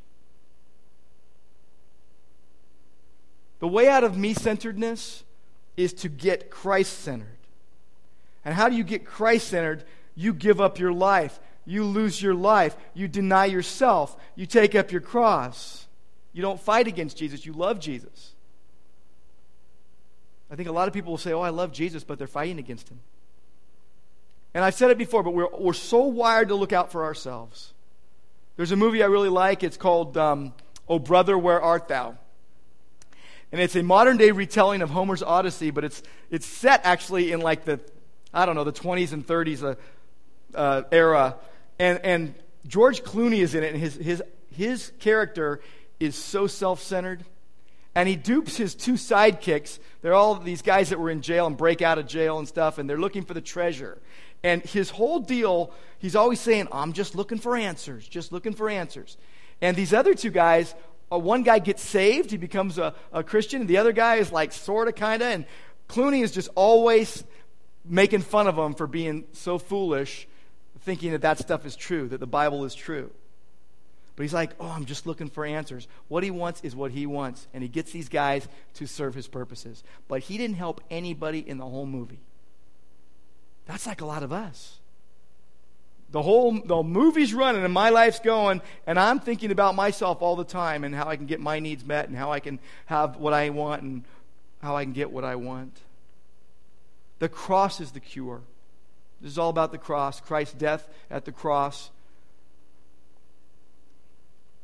The 3.66 3.72
way 3.72 3.90
out 3.90 4.04
of 4.04 4.16
me 4.16 4.36
centeredness 4.36 5.24
is 5.76 5.92
to 5.94 6.08
get 6.08 6.52
Christ 6.52 7.00
centered. 7.00 7.40
And 8.46 8.54
how 8.54 8.70
do 8.70 8.76
you 8.76 8.84
get 8.84 9.08
Christ 9.08 9.48
centered? 9.48 9.84
You 10.14 10.34
give 10.34 10.62
up 10.62 10.78
your 10.78 10.94
life. 10.94 11.40
You 11.66 11.84
lose 11.84 12.22
your 12.22 12.36
life. 12.36 12.78
You 12.94 13.08
deny 13.08 13.46
yourself. 13.46 14.16
You 14.36 14.46
take 14.46 14.76
up 14.76 14.92
your 14.92 15.02
cross. 15.02 15.88
You 16.32 16.44
don't 16.44 16.60
fight 16.60 16.86
against 16.86 17.18
Jesus. 17.18 17.44
You 17.44 17.54
love 17.54 17.80
Jesus. 17.80 18.36
I 20.52 20.56
think 20.56 20.70
a 20.70 20.72
lot 20.72 20.88
of 20.88 20.94
people 20.94 21.14
will 21.14 21.18
say, 21.18 21.34
Oh, 21.34 21.42
I 21.42 21.50
love 21.50 21.72
Jesus, 21.72 22.04
but 22.04 22.20
they're 22.20 22.28
fighting 22.28 22.60
against 22.60 22.88
him. 22.88 23.00
And 24.54 24.64
I've 24.64 24.76
said 24.76 24.92
it 24.92 25.00
before, 25.00 25.24
but 25.24 25.32
we're, 25.32 25.50
we're 25.58 25.74
so 25.74 26.04
wired 26.04 26.50
to 26.50 26.56
look 26.56 26.72
out 26.72 26.92
for 26.92 27.04
ourselves. 27.04 27.74
There's 28.58 28.72
a 28.72 28.78
movie 28.78 29.02
I 29.02 29.08
really 29.08 29.30
like. 29.30 29.64
It's 29.64 29.76
called 29.76 30.18
um, 30.18 30.54
Oh 30.88 31.00
Brother, 31.00 31.36
Where 31.36 31.60
Art 31.60 31.88
Thou? 31.88 32.20
And 33.52 33.62
it's 33.62 33.76
a 33.76 33.84
modern 33.84 34.18
day 34.18 34.32
retelling 34.32 34.82
of 34.82 34.90
Homer's 34.90 35.24
Odyssey, 35.24 35.72
but 35.72 35.84
it's, 35.84 36.02
it's 36.30 36.46
set 36.46 36.82
actually 36.84 37.32
in 37.32 37.40
like 37.42 37.66
the, 37.66 37.80
I 38.34 38.46
don't 38.46 38.56
know, 38.56 38.64
the 38.64 38.74
20s 38.74 39.14
and 39.14 39.26
30s 39.26 39.64
uh, 39.64 39.76
uh, 40.58 40.84
era. 40.92 41.38
And, 41.80 42.00
and 42.04 42.36
George 42.68 43.04
Clooney 43.04 43.40
is 43.40 43.56
in 43.56 43.64
it, 43.64 43.74
and 43.74 43.82
his, 43.82 43.96
his, 43.96 44.24
his 44.52 44.92
character 45.00 45.62
is 46.00 46.16
so 46.16 46.48
self 46.48 46.82
centered. 46.82 47.24
And 47.98 48.10
he 48.10 48.18
dupes 48.18 48.58
his 48.58 48.76
two 48.76 48.94
sidekicks. 48.94 49.80
They're 50.02 50.14
all 50.14 50.36
these 50.36 50.62
guys 50.62 50.90
that 50.90 51.00
were 51.00 51.10
in 51.10 51.22
jail 51.22 51.48
and 51.48 51.56
break 51.56 51.82
out 51.82 51.98
of 51.98 52.08
jail 52.08 52.40
and 52.40 52.48
stuff, 52.48 52.78
and 52.78 52.90
they're 52.90 53.00
looking 53.00 53.24
for 53.24 53.34
the 53.34 53.42
treasure. 53.42 53.98
And 54.44 54.62
his 54.64 54.90
whole 54.90 55.20
deal, 55.20 55.72
he's 55.98 56.16
always 56.16 56.42
saying, 56.42 56.68
I'm 56.72 56.92
just 56.92 57.16
looking 57.16 57.38
for 57.38 57.56
answers, 57.56 58.08
just 58.08 58.34
looking 58.34 58.54
for 58.54 58.70
answers. 58.70 59.18
And 59.62 59.78
these 59.78 59.94
other 59.94 60.14
two 60.14 60.30
guys 60.30 60.76
uh, 61.12 61.20
one 61.20 61.44
guy 61.44 61.60
gets 61.60 61.84
saved, 61.84 62.32
he 62.32 62.38
becomes 62.38 62.78
a, 62.78 62.94
a 63.14 63.24
Christian, 63.24 63.62
and 63.62 63.70
the 63.70 63.78
other 63.78 63.92
guy 63.92 64.16
is 64.16 64.32
like 64.32 64.52
sort 64.52 64.88
of, 64.88 64.96
kind 64.96 65.22
of. 65.22 65.28
And 65.28 65.46
Clooney 65.88 66.24
is 66.24 66.32
just 66.32 66.50
always 66.56 67.24
making 67.84 68.22
fun 68.22 68.48
of 68.48 68.58
him 68.58 68.74
for 68.74 68.88
being 68.88 69.26
so 69.32 69.58
foolish, 69.58 70.28
thinking 70.82 71.12
that 71.12 71.22
that 71.22 71.38
stuff 71.40 71.66
is 71.66 71.76
true, 71.76 72.08
that 72.10 72.20
the 72.20 72.28
Bible 72.28 72.66
is 72.66 72.74
true. 72.74 73.12
But 74.16 74.24
he's 74.24 74.34
like, 74.34 74.52
oh, 74.60 74.70
I'm 74.70 74.86
just 74.86 75.06
looking 75.06 75.30
for 75.30 75.46
answers. 75.46 75.88
What 76.08 76.24
he 76.24 76.32
wants 76.32 76.62
is 76.62 76.76
what 76.76 76.92
he 76.92 77.06
wants. 77.06 77.48
And 77.54 77.62
he 77.62 77.68
gets 77.68 77.92
these 77.92 78.08
guys 78.08 78.48
to 78.76 78.88
serve 78.88 79.14
his 79.14 79.28
purposes. 79.28 79.84
But 80.08 80.22
he 80.22 80.38
didn't 80.38 80.56
help 80.56 80.82
anybody 80.90 81.40
in 81.40 81.58
the 81.58 81.66
whole 81.66 81.86
movie. 81.86 82.22
That's 83.66 83.86
like 83.86 84.00
a 84.00 84.06
lot 84.06 84.24
of 84.24 84.32
us 84.32 84.80
the 86.12 86.22
whole 86.22 86.60
the 86.60 86.84
movie's 86.84 87.34
running 87.34 87.64
and 87.64 87.74
my 87.74 87.90
life's 87.90 88.20
going 88.20 88.62
and 88.86 89.00
i'm 89.00 89.20
thinking 89.20 89.52
about 89.52 89.76
myself 89.76 90.22
all 90.22 90.36
the 90.36 90.44
time 90.46 90.84
and 90.84 90.94
how 90.94 91.08
i 91.08 91.16
can 91.16 91.26
get 91.26 91.40
my 91.40 91.60
needs 91.60 91.84
met 91.84 92.08
and 92.08 92.18
how 92.18 92.32
i 92.32 92.40
can 92.40 92.60
have 92.86 93.18
what 93.18 93.34
i 93.34 93.50
want 93.50 93.82
and 93.82 94.04
how 94.62 94.76
i 94.76 94.84
can 94.84 94.94
get 94.94 95.12
what 95.12 95.24
i 95.24 95.36
want. 95.36 95.78
The 97.20 97.30
cross 97.30 97.80
is 97.80 97.92
the 97.92 98.02
cure. 98.02 98.42
This 99.22 99.32
is 99.32 99.38
all 99.38 99.50
about 99.50 99.72
the 99.72 99.78
cross 99.78 100.22
christ's 100.22 100.54
death 100.56 100.88
at 101.10 101.26
the 101.26 101.32
cross. 101.32 101.90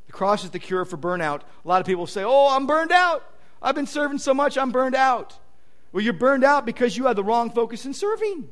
The 0.07 0.13
cross 0.13 0.43
is 0.43 0.51
the 0.51 0.59
cure 0.59 0.85
for 0.85 0.97
burnout. 0.97 1.41
A 1.63 1.67
lot 1.67 1.81
of 1.81 1.87
people 1.87 2.07
say 2.07 2.23
oh 2.23 2.55
i'm 2.55 2.67
burned 2.67 2.91
out. 2.91 3.23
I've 3.61 3.75
been 3.75 3.87
serving 3.87 4.19
so 4.19 4.33
much 4.33 4.57
i'm 4.57 4.71
burned 4.71 4.95
out. 4.95 5.37
Well 5.91 6.03
you're 6.03 6.13
burned 6.13 6.43
out 6.43 6.65
because 6.65 6.95
you 6.95 7.07
had 7.07 7.15
the 7.15 7.23
wrong 7.23 7.49
focus 7.49 7.85
in 7.85 7.93
serving 7.93 8.47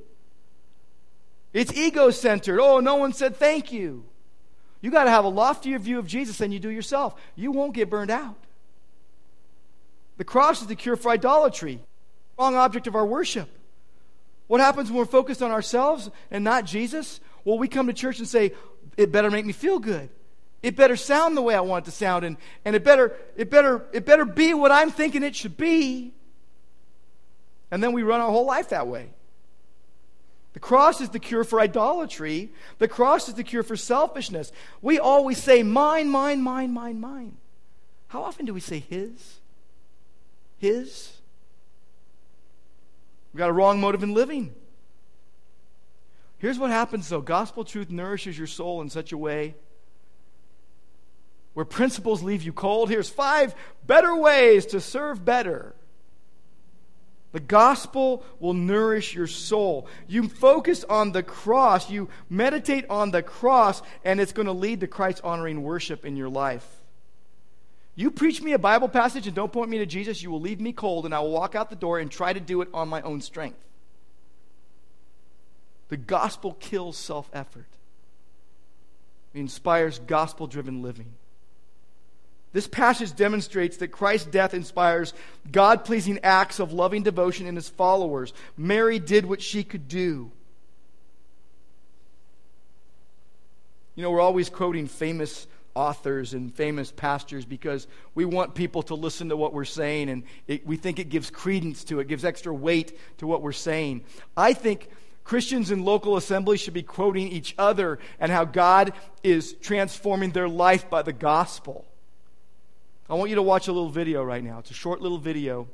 it's 1.53 1.73
ego 1.73 2.11
centered. 2.11 2.59
Oh, 2.61 2.79
no 2.79 2.95
one 2.95 3.13
said 3.13 3.35
thank 3.35 3.71
you. 3.71 4.05
You 4.81 4.91
got 4.91 5.05
to 5.05 5.09
have 5.09 5.25
a 5.25 5.29
loftier 5.29 5.77
view 5.79 5.99
of 5.99 6.07
Jesus 6.07 6.37
than 6.37 6.51
you 6.51 6.59
do 6.59 6.69
yourself. 6.69 7.15
You 7.35 7.51
won't 7.51 7.73
get 7.73 7.89
burned 7.89 8.11
out. 8.11 8.35
The 10.17 10.23
cross 10.23 10.61
is 10.61 10.67
the 10.67 10.75
cure 10.75 10.95
for 10.95 11.11
idolatry, 11.11 11.79
wrong 12.37 12.55
object 12.55 12.87
of 12.87 12.95
our 12.95 13.05
worship. 13.05 13.49
What 14.47 14.61
happens 14.61 14.89
when 14.89 14.97
we're 14.97 15.05
focused 15.05 15.41
on 15.41 15.51
ourselves 15.51 16.09
and 16.31 16.43
not 16.43 16.65
Jesus? 16.65 17.19
Well, 17.45 17.57
we 17.57 17.67
come 17.67 17.87
to 17.87 17.93
church 17.93 18.19
and 18.19 18.27
say, 18.27 18.53
it 18.97 19.11
better 19.11 19.31
make 19.31 19.45
me 19.45 19.53
feel 19.53 19.79
good. 19.79 20.09
It 20.61 20.75
better 20.75 20.97
sound 20.97 21.37
the 21.37 21.41
way 21.41 21.55
I 21.55 21.61
want 21.61 21.85
it 21.85 21.91
to 21.91 21.95
sound, 21.95 22.25
and, 22.25 22.35
and 22.65 22.75
it, 22.75 22.83
better, 22.83 23.15
it, 23.37 23.49
better, 23.49 23.85
it 23.93 24.05
better 24.05 24.25
be 24.25 24.53
what 24.53 24.71
I'm 24.71 24.91
thinking 24.91 25.23
it 25.23 25.35
should 25.35 25.55
be. 25.55 26.13
And 27.71 27.81
then 27.81 27.93
we 27.93 28.03
run 28.03 28.19
our 28.19 28.29
whole 28.29 28.45
life 28.45 28.69
that 28.69 28.87
way. 28.87 29.09
The 30.53 30.59
cross 30.59 30.99
is 30.99 31.09
the 31.09 31.19
cure 31.19 31.43
for 31.43 31.59
idolatry. 31.59 32.49
The 32.79 32.87
cross 32.87 33.29
is 33.29 33.35
the 33.35 33.43
cure 33.43 33.63
for 33.63 33.75
selfishness. 33.75 34.51
We 34.81 34.97
always 34.97 35.37
say, 35.37 35.63
mine, 35.63 36.09
mine, 36.09 36.41
mine, 36.41 36.71
mine, 36.71 36.99
mine. 36.99 37.37
How 38.07 38.23
often 38.23 38.45
do 38.45 38.53
we 38.53 38.59
say 38.59 38.79
his? 38.79 39.39
His? 40.57 41.11
We've 43.31 43.39
got 43.39 43.49
a 43.49 43.53
wrong 43.53 43.79
motive 43.79 44.01
in 44.01 44.13
living. 44.13 44.53
Here's 46.39 46.57
what 46.57 46.71
happens 46.71 47.07
though 47.09 47.21
gospel 47.21 47.63
truth 47.63 47.89
nourishes 47.89 48.37
your 48.37 48.47
soul 48.47 48.81
in 48.81 48.89
such 48.89 49.11
a 49.11 49.17
way 49.17 49.55
where 51.53 51.65
principles 51.65 52.23
leave 52.23 52.41
you 52.43 52.53
cold. 52.53 52.89
Here's 52.89 53.09
five 53.09 53.53
better 53.85 54.15
ways 54.15 54.67
to 54.67 54.81
serve 54.81 55.23
better. 55.25 55.75
The 57.31 57.39
gospel 57.39 58.23
will 58.39 58.55
nourish 58.55 59.13
your 59.13 59.27
soul. 59.27 59.87
You 60.07 60.27
focus 60.27 60.83
on 60.83 61.11
the 61.11 61.21
cross, 61.21 61.89
you 61.89 62.09
meditate 62.29 62.85
on 62.89 63.11
the 63.11 63.21
cross, 63.21 63.83
and 64.03 64.19
it's 64.19 64.31
going 64.31 64.47
to 64.47 64.51
lead 64.51 64.79
to 64.79 64.87
Christ 64.87 65.21
honoring 65.23 65.61
worship 65.61 66.05
in 66.05 66.15
your 66.15 66.29
life. 66.29 66.65
You 67.95 68.09
preach 68.09 68.41
me 68.41 68.53
a 68.53 68.59
Bible 68.59 68.87
passage 68.87 69.27
and 69.27 69.35
don't 69.35 69.51
point 69.51 69.69
me 69.69 69.77
to 69.79 69.85
Jesus, 69.85 70.23
you 70.23 70.31
will 70.31 70.41
leave 70.41 70.59
me 70.59 70.73
cold, 70.73 71.05
and 71.05 71.13
I 71.13 71.19
will 71.19 71.31
walk 71.31 71.53
out 71.53 71.69
the 71.69 71.75
door 71.75 71.99
and 71.99 72.09
try 72.09 72.33
to 72.33 72.39
do 72.39 72.61
it 72.61 72.69
on 72.73 72.87
my 72.87 73.01
own 73.01 73.21
strength. 73.21 73.59
The 75.89 75.97
gospel 75.97 76.53
kills 76.59 76.97
self 76.97 77.29
effort, 77.33 77.67
it 79.33 79.39
inspires 79.39 79.99
gospel 79.99 80.47
driven 80.47 80.81
living. 80.81 81.13
This 82.51 82.67
passage 82.67 83.15
demonstrates 83.15 83.77
that 83.77 83.89
Christ's 83.89 84.27
death 84.27 84.53
inspires 84.53 85.13
God 85.51 85.85
pleasing 85.85 86.19
acts 86.23 86.59
of 86.59 86.73
loving 86.73 87.03
devotion 87.03 87.45
in 87.45 87.55
his 87.55 87.69
followers. 87.69 88.33
Mary 88.57 88.97
did 88.97 89.25
what 89.25 89.41
she 89.41 89.63
could 89.63 89.87
do. 89.87 90.31
You 93.95 94.03
know, 94.03 94.11
we're 94.11 94.21
always 94.21 94.49
quoting 94.49 94.87
famous 94.87 95.45
authors 95.75 96.33
and 96.33 96.53
famous 96.53 96.91
pastors 96.91 97.45
because 97.45 97.87
we 98.15 98.25
want 98.25 98.55
people 98.55 98.81
to 98.83 98.95
listen 98.95 99.29
to 99.29 99.37
what 99.37 99.53
we're 99.53 99.65
saying 99.65 100.09
and 100.09 100.23
it, 100.47 100.65
we 100.65 100.77
think 100.77 100.99
it 100.99 101.09
gives 101.09 101.29
credence 101.29 101.83
to 101.83 101.99
it, 101.99 102.07
gives 102.07 102.25
extra 102.25 102.53
weight 102.53 102.97
to 103.19 103.27
what 103.27 103.41
we're 103.41 103.51
saying. 103.51 104.03
I 104.35 104.53
think 104.53 104.89
Christians 105.23 105.69
in 105.69 105.83
local 105.83 106.17
assemblies 106.17 106.59
should 106.59 106.73
be 106.73 106.81
quoting 106.81 107.27
each 107.27 107.53
other 107.57 107.99
and 108.19 108.31
how 108.31 108.45
God 108.45 108.93
is 109.21 109.53
transforming 109.53 110.31
their 110.31 110.49
life 110.49 110.89
by 110.89 111.03
the 111.03 111.13
gospel. 111.13 111.85
I 113.09 113.15
want 113.15 113.29
you 113.29 113.35
to 113.37 113.41
watch 113.41 113.67
a 113.67 113.71
little 113.71 113.89
video 113.89 114.23
right 114.23 114.43
now. 114.43 114.59
It's 114.59 114.69
a 114.69 114.75
short 114.75 115.01
little 115.01 115.17
video, 115.17 115.67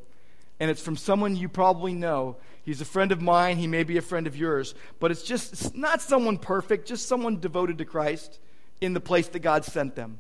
and 0.59 0.71
it's 0.71 0.81
from 0.81 0.95
someone 0.95 1.35
you 1.35 1.49
probably 1.49 1.93
know. 1.93 2.37
He's 2.63 2.79
a 2.79 2.85
friend 2.85 3.11
of 3.11 3.21
mine, 3.21 3.57
he 3.57 3.67
may 3.67 3.83
be 3.83 3.97
a 3.97 4.01
friend 4.01 4.25
of 4.25 4.37
yours, 4.37 4.73
but 4.99 5.11
it's 5.11 5.21
just 5.21 5.53
it's 5.53 5.73
not 5.73 6.01
someone 6.01 6.37
perfect, 6.37 6.87
just 6.87 7.07
someone 7.07 7.39
devoted 7.39 7.77
to 7.79 7.85
Christ 7.85 8.39
in 8.79 8.93
the 8.93 9.01
place 9.01 9.27
that 9.27 9.39
God 9.39 9.65
sent 9.65 9.95
them. 9.95 10.19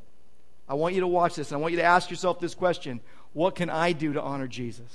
I 0.67 0.73
want 0.73 0.93
you 0.93 1.01
to 1.01 1.07
watch 1.07 1.35
this, 1.35 1.51
and 1.51 1.57
I 1.57 1.61
want 1.61 1.71
you 1.71 1.79
to 1.79 1.85
ask 1.85 2.09
yourself 2.09 2.39
this 2.39 2.53
question 2.53 2.99
What 3.31 3.55
can 3.55 3.69
I 3.69 3.93
do 3.93 4.13
to 4.13 4.21
honor 4.21 4.47
Jesus? 4.47 4.91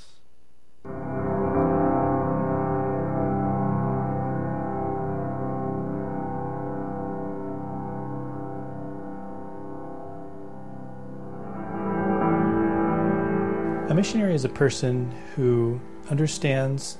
A 13.91 13.95
missionary 13.95 14.37
is 14.37 14.45
a 14.45 14.49
person 14.49 15.13
who 15.35 15.81
understands 16.09 16.97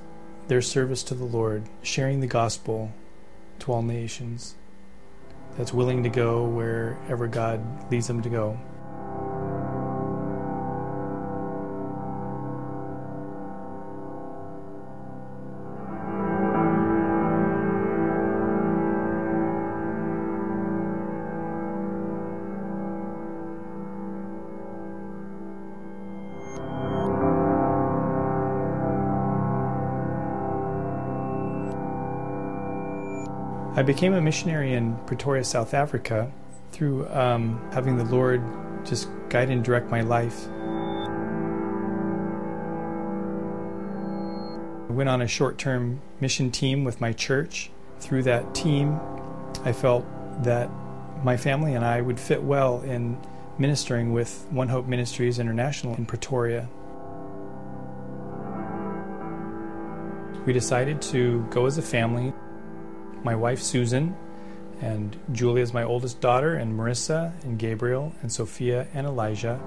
their 0.49 0.61
service 0.61 1.05
to 1.05 1.15
the 1.15 1.25
Lord, 1.25 1.69
sharing 1.83 2.19
the 2.19 2.27
gospel 2.27 2.91
to 3.61 3.73
all 3.73 3.83
nations, 3.83 4.57
that's 5.57 5.73
willing 5.73 6.03
to 6.03 6.09
go 6.09 6.45
wherever 6.47 7.29
God 7.29 7.61
leads 7.93 8.09
them 8.09 8.23
to 8.23 8.29
go. 8.29 8.59
I 33.81 33.83
became 33.83 34.13
a 34.13 34.21
missionary 34.21 34.75
in 34.75 34.95
Pretoria, 35.07 35.43
South 35.43 35.73
Africa, 35.73 36.31
through 36.71 37.09
um, 37.09 37.67
having 37.73 37.97
the 37.97 38.05
Lord 38.05 38.43
just 38.85 39.09
guide 39.31 39.49
and 39.49 39.65
direct 39.65 39.89
my 39.89 40.03
life. 40.03 40.47
I 44.87 44.93
went 44.93 45.09
on 45.09 45.23
a 45.23 45.27
short 45.27 45.57
term 45.57 46.03
mission 46.21 46.51
team 46.51 46.85
with 46.85 47.01
my 47.01 47.15
church. 47.15 47.71
Through 48.01 48.25
that 48.25 48.55
team, 48.55 49.01
I 49.65 49.73
felt 49.73 50.05
that 50.45 50.69
my 51.25 51.39
family 51.39 51.73
and 51.73 51.83
I 51.83 52.03
would 52.03 52.21
fit 52.21 52.43
well 52.43 52.83
in 52.83 53.17
ministering 53.57 54.13
with 54.13 54.47
One 54.51 54.69
Hope 54.69 54.89
Ministries 54.89 55.39
International 55.39 55.95
in 55.95 56.05
Pretoria. 56.05 56.69
We 60.45 60.53
decided 60.53 61.01
to 61.01 61.47
go 61.49 61.65
as 61.65 61.79
a 61.79 61.83
family 61.83 62.35
my 63.25 63.35
wife 63.35 63.61
Susan, 63.61 64.17
and 64.81 65.17
Julia 65.33 65.63
is 65.63 65.75
my 65.75 65.83
oldest 65.83 66.21
daughter, 66.21 66.55
and 66.55 66.79
Marissa, 66.79 67.33
and 67.45 67.59
Gabriel, 67.59 68.15
and 68.23 68.33
Sophia, 68.33 68.87
and 68.95 69.07
Elijah, 69.07 69.61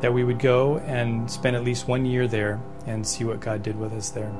that 0.00 0.12
we 0.12 0.24
would 0.24 0.38
go 0.38 0.78
and 0.78 1.30
spend 1.30 1.56
at 1.56 1.64
least 1.64 1.88
one 1.88 2.04
year 2.04 2.28
there 2.28 2.60
and 2.86 3.06
see 3.06 3.24
what 3.24 3.40
God 3.40 3.62
did 3.62 3.78
with 3.78 3.92
us 3.92 4.10
there. 4.10 4.32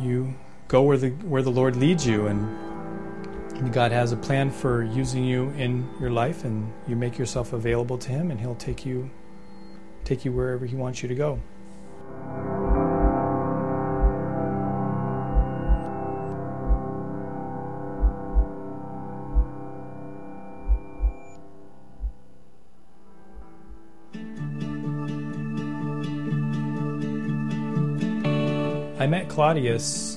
You 0.00 0.34
go 0.68 0.82
where 0.82 0.96
the 0.96 1.10
where 1.10 1.42
the 1.42 1.50
Lord 1.50 1.76
leads 1.76 2.06
you 2.06 2.26
and 2.26 3.72
God 3.72 3.92
has 3.92 4.12
a 4.12 4.16
plan 4.16 4.50
for 4.50 4.82
using 4.82 5.24
you 5.24 5.50
in 5.50 5.88
your 6.00 6.10
life 6.10 6.44
and 6.44 6.72
you 6.88 6.96
make 6.96 7.16
yourself 7.16 7.52
available 7.52 7.96
to 7.98 8.10
him 8.10 8.30
and 8.30 8.40
he'll 8.40 8.56
take 8.56 8.84
you 8.84 9.10
take 10.04 10.24
you 10.24 10.32
wherever 10.32 10.66
he 10.66 10.76
wants 10.76 11.02
you 11.02 11.08
to 11.08 11.14
go. 11.14 11.40
I 29.04 29.06
met 29.06 29.28
Claudius 29.28 30.16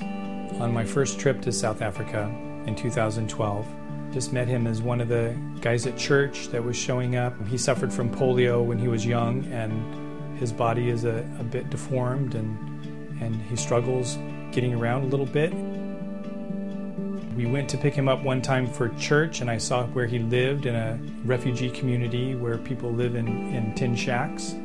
on 0.61 0.73
my 0.73 0.85
first 0.85 1.19
trip 1.19 1.41
to 1.41 1.51
South 1.51 1.81
Africa 1.81 2.33
in 2.67 2.73
2012. 2.73 3.67
Just 4.13 4.31
met 4.31 4.47
him 4.47 4.65
as 4.65 4.81
one 4.81 5.01
of 5.01 5.09
the 5.09 5.37
guys 5.59 5.85
at 5.85 5.97
church 5.97 6.47
that 6.51 6.63
was 6.63 6.77
showing 6.77 7.17
up. 7.17 7.33
He 7.47 7.57
suffered 7.57 7.91
from 7.91 8.09
polio 8.09 8.63
when 8.63 8.79
he 8.79 8.87
was 8.87 9.05
young, 9.05 9.43
and 9.51 10.39
his 10.39 10.53
body 10.53 10.87
is 10.87 11.03
a, 11.03 11.29
a 11.37 11.43
bit 11.43 11.69
deformed, 11.69 12.33
and, 12.33 12.57
and 13.21 13.35
he 13.49 13.57
struggles 13.57 14.17
getting 14.53 14.73
around 14.73 15.03
a 15.03 15.07
little 15.07 15.25
bit. 15.25 15.53
We 17.35 17.45
went 17.45 17.69
to 17.71 17.77
pick 17.77 17.93
him 17.93 18.07
up 18.07 18.23
one 18.23 18.41
time 18.41 18.67
for 18.67 18.87
church, 18.95 19.41
and 19.41 19.51
I 19.51 19.57
saw 19.57 19.85
where 19.87 20.07
he 20.07 20.19
lived 20.19 20.65
in 20.65 20.75
a 20.75 20.97
refugee 21.25 21.71
community 21.71 22.35
where 22.35 22.57
people 22.57 22.93
live 22.93 23.15
in, 23.15 23.27
in 23.53 23.75
tin 23.75 23.97
shacks. 23.97 24.55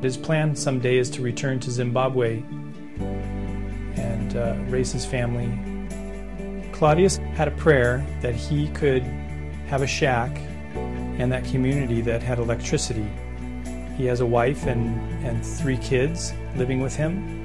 His 0.00 0.16
plan 0.16 0.54
someday 0.54 0.98
is 0.98 1.10
to 1.10 1.22
return 1.22 1.58
to 1.58 1.72
Zimbabwe 1.72 2.44
and 4.28 4.36
uh, 4.36 4.70
raise 4.70 4.92
his 4.92 5.04
family. 5.04 5.50
Claudius 6.72 7.16
had 7.34 7.48
a 7.48 7.52
prayer 7.52 8.04
that 8.20 8.34
he 8.34 8.68
could 8.68 9.02
have 9.68 9.82
a 9.82 9.86
shack 9.86 10.36
and 11.18 11.32
that 11.32 11.44
community 11.44 12.00
that 12.02 12.22
had 12.22 12.38
electricity. 12.38 13.06
He 13.96 14.06
has 14.06 14.20
a 14.20 14.26
wife 14.26 14.66
and, 14.66 14.98
and 15.24 15.44
three 15.44 15.78
kids 15.78 16.32
living 16.56 16.80
with 16.80 16.94
him, 16.94 17.44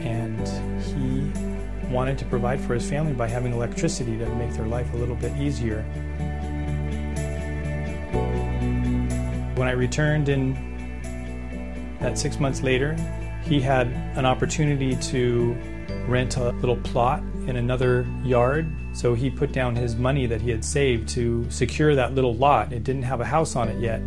and 0.00 0.48
he 0.82 1.30
wanted 1.92 2.18
to 2.18 2.24
provide 2.24 2.60
for 2.60 2.74
his 2.74 2.88
family 2.88 3.12
by 3.12 3.28
having 3.28 3.52
electricity 3.52 4.18
to 4.18 4.26
make 4.34 4.52
their 4.54 4.66
life 4.66 4.92
a 4.94 4.96
little 4.96 5.14
bit 5.14 5.36
easier. 5.36 5.82
When 9.54 9.68
I 9.68 9.72
returned 9.72 10.28
in 10.28 10.54
that 12.00 12.18
six 12.18 12.40
months 12.40 12.62
later, 12.62 12.96
he 13.44 13.60
had 13.60 13.86
an 14.16 14.26
opportunity 14.26 14.96
to 14.96 15.56
rent 16.08 16.36
a 16.36 16.50
little 16.52 16.76
plot 16.76 17.22
in 17.46 17.56
another 17.56 18.06
yard. 18.24 18.70
So 18.92 19.14
he 19.14 19.30
put 19.30 19.52
down 19.52 19.76
his 19.76 19.96
money 19.96 20.26
that 20.26 20.40
he 20.40 20.50
had 20.50 20.64
saved 20.64 21.08
to 21.10 21.48
secure 21.50 21.94
that 21.94 22.14
little 22.14 22.34
lot. 22.34 22.72
It 22.72 22.84
didn't 22.84 23.02
have 23.02 23.20
a 23.20 23.24
house 23.24 23.56
on 23.56 23.68
it 23.68 23.80
yet, 23.80 24.00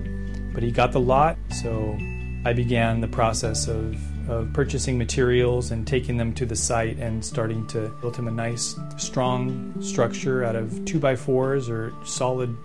but 0.54 0.64
he 0.64 0.72
got 0.72 0.92
the 0.92 1.00
lot. 1.00 1.38
So 1.62 1.98
I 2.46 2.54
began 2.54 3.02
the 3.02 3.08
process 3.08 3.68
of, 3.68 3.98
of 4.30 4.52
purchasing 4.54 4.98
materials 4.98 5.72
and 5.72 5.86
taking 5.86 6.18
them 6.18 6.34
to 6.36 6.46
the 6.46 6.56
site 6.56 6.98
and 6.98 7.24
starting 7.24 7.68
to 7.68 7.90
build 8.02 8.16
him 8.16 8.28
a 8.28 8.32
nice, 8.32 8.76
strong 8.98 9.80
structure 9.82 10.44
out 10.44 10.56
of 10.56 10.86
two 10.86 11.00
by 11.00 11.16
fours 11.16 11.70
or 11.70 11.94
solid 12.06 12.56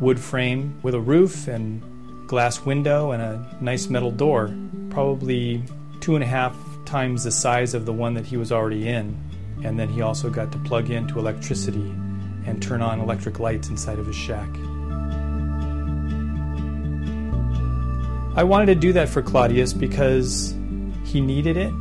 wood 0.00 0.18
frame 0.18 0.78
with 0.82 0.94
a 0.94 1.00
roof 1.00 1.46
and 1.48 1.82
glass 2.26 2.64
window 2.64 3.12
and 3.12 3.22
a 3.22 3.56
nice 3.60 3.88
metal 3.88 4.10
door, 4.10 4.54
probably 4.90 5.62
two 6.00 6.14
and 6.14 6.24
a 6.24 6.26
half 6.26 6.56
times 6.86 7.24
the 7.24 7.30
size 7.30 7.74
of 7.74 7.86
the 7.86 7.92
one 7.92 8.14
that 8.14 8.26
he 8.26 8.36
was 8.36 8.52
already 8.52 8.88
in. 8.88 9.16
And 9.64 9.78
then 9.78 9.88
he 9.88 10.02
also 10.02 10.30
got 10.30 10.52
to 10.52 10.58
plug 10.58 10.90
into 10.90 11.18
electricity 11.18 11.94
and 12.46 12.62
turn 12.62 12.82
on 12.82 13.00
electric 13.00 13.40
lights 13.40 13.68
inside 13.68 13.98
of 13.98 14.06
his 14.06 14.16
shack. 14.16 14.48
I 18.36 18.42
wanted 18.42 18.66
to 18.66 18.74
do 18.74 18.92
that 18.94 19.08
for 19.08 19.22
Claudius 19.22 19.72
because 19.72 20.54
he 21.04 21.20
needed 21.20 21.56
it. 21.56 21.72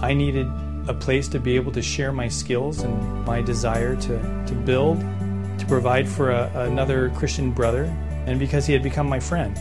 I 0.00 0.12
needed 0.12 0.46
a 0.86 0.92
place 0.92 1.28
to 1.28 1.40
be 1.40 1.56
able 1.56 1.72
to 1.72 1.80
share 1.80 2.12
my 2.12 2.28
skills 2.28 2.82
and 2.82 3.24
my 3.24 3.40
desire 3.40 3.96
to, 3.96 4.44
to 4.46 4.54
build, 4.54 5.00
to 5.00 5.64
provide 5.66 6.06
for 6.06 6.30
a, 6.30 6.50
another 6.54 7.08
Christian 7.10 7.52
brother, 7.52 7.84
and 8.26 8.38
because 8.38 8.66
he 8.66 8.74
had 8.74 8.82
become 8.82 9.08
my 9.08 9.18
friend. 9.18 9.56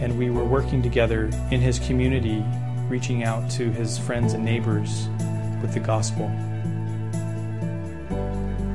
And 0.00 0.18
we 0.18 0.28
were 0.28 0.44
working 0.44 0.82
together 0.82 1.26
in 1.52 1.60
his 1.60 1.78
community, 1.78 2.44
reaching 2.88 3.24
out 3.24 3.50
to 3.50 3.70
his 3.70 3.98
friends 3.98 4.32
and 4.32 4.44
neighbors 4.44 5.08
with 5.60 5.74
the 5.74 5.80
gospel. 5.80 6.30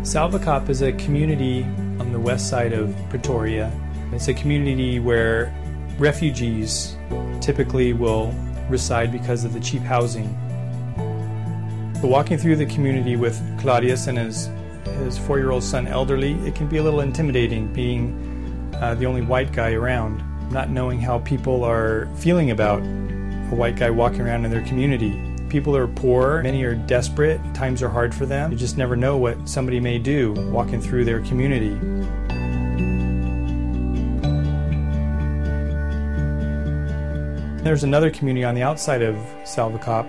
Salvokop 0.01 0.67
is 0.69 0.81
a 0.81 0.91
community 0.93 1.63
on 1.99 2.11
the 2.11 2.19
west 2.19 2.49
side 2.49 2.73
of 2.73 2.95
Pretoria. 3.09 3.71
It's 4.11 4.27
a 4.27 4.33
community 4.33 4.99
where 4.99 5.53
refugees 5.97 6.97
typically 7.39 7.93
will 7.93 8.33
reside 8.67 9.11
because 9.11 9.45
of 9.45 9.53
the 9.53 9.59
cheap 9.59 9.81
housing. 9.81 10.27
But 12.01 12.09
walking 12.09 12.37
through 12.37 12.55
the 12.55 12.65
community 12.65 13.15
with 13.15 13.39
Claudius 13.59 14.07
and 14.07 14.17
his 14.17 14.49
his 15.03 15.17
four-year-old 15.17 15.63
son, 15.63 15.87
elderly, 15.87 16.33
it 16.47 16.55
can 16.55 16.67
be 16.67 16.77
a 16.77 16.83
little 16.83 17.01
intimidating 17.01 17.71
being 17.71 18.71
uh, 18.81 18.95
the 18.95 19.05
only 19.05 19.21
white 19.21 19.51
guy 19.51 19.73
around, 19.73 20.23
not 20.51 20.69
knowing 20.69 20.99
how 20.99 21.19
people 21.19 21.63
are 21.63 22.07
feeling 22.17 22.51
about 22.51 22.81
a 23.51 23.55
white 23.55 23.75
guy 23.75 23.89
walking 23.89 24.21
around 24.21 24.45
in 24.45 24.51
their 24.51 24.65
community. 24.65 25.21
People 25.49 25.75
are 25.75 25.87
poor, 25.87 26.41
many 26.41 26.63
are 26.63 26.75
desperate, 26.75 27.41
times 27.53 27.83
are 27.83 27.89
hard 27.89 28.15
for 28.15 28.25
them. 28.25 28.51
You 28.51 28.57
just 28.57 28.77
never 28.77 28.95
know 28.95 29.17
what 29.17 29.49
somebody 29.49 29.79
may 29.79 29.99
do 29.99 30.31
walking 30.51 30.81
through 30.81 31.03
their 31.03 31.19
community. 31.21 31.77
There's 37.63 37.83
another 37.83 38.09
community 38.09 38.45
on 38.45 38.55
the 38.55 38.63
outside 38.63 39.01
of 39.01 39.15
Salvokop 39.43 40.05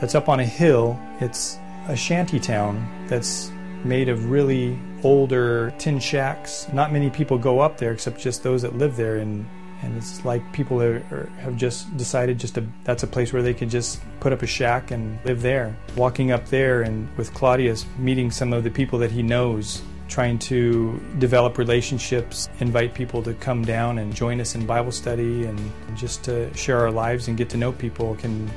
that's 0.00 0.14
up 0.14 0.28
on 0.28 0.40
a 0.40 0.44
hill. 0.44 0.98
It's 1.20 1.58
a 1.88 1.94
shanty 1.94 2.40
town 2.40 3.06
that's 3.06 3.50
made 3.84 4.08
of 4.08 4.30
really 4.30 4.78
older 5.04 5.72
tin 5.78 6.00
shacks. 6.00 6.66
Not 6.72 6.92
many 6.92 7.10
people 7.10 7.38
go 7.38 7.60
up 7.60 7.76
there 7.76 7.92
except 7.92 8.18
just 8.18 8.42
those 8.42 8.62
that 8.62 8.76
live 8.76 8.96
there 8.96 9.18
and 9.18 9.46
and 9.82 9.96
it's 9.96 10.24
like 10.24 10.52
people 10.52 10.82
are, 10.82 11.00
have 11.38 11.56
just 11.56 11.96
decided 11.96 12.38
just 12.38 12.54
to, 12.56 12.66
that's 12.84 13.02
a 13.02 13.06
place 13.06 13.32
where 13.32 13.42
they 13.42 13.54
can 13.54 13.68
just 13.68 14.00
put 14.20 14.32
up 14.32 14.42
a 14.42 14.46
shack 14.46 14.90
and 14.90 15.18
live 15.24 15.42
there. 15.42 15.76
Walking 15.96 16.32
up 16.32 16.46
there 16.46 16.82
and 16.82 17.08
with 17.16 17.32
Claudius 17.34 17.86
meeting 17.98 18.30
some 18.30 18.52
of 18.52 18.64
the 18.64 18.70
people 18.70 18.98
that 18.98 19.10
he 19.10 19.22
knows 19.22 19.82
trying 20.08 20.38
to 20.38 21.00
develop 21.18 21.58
relationships, 21.58 22.48
invite 22.60 22.94
people 22.94 23.22
to 23.22 23.34
come 23.34 23.64
down 23.64 23.98
and 23.98 24.14
join 24.14 24.40
us 24.40 24.54
in 24.54 24.66
Bible 24.66 24.90
study, 24.92 25.44
and 25.44 25.58
just 25.96 26.24
to 26.24 26.52
share 26.54 26.78
our 26.78 26.90
lives 26.90 27.28
and 27.28 27.36
get 27.36 27.48
to 27.50 27.56
know 27.56 27.72
people 27.72 28.16
can 28.16 28.50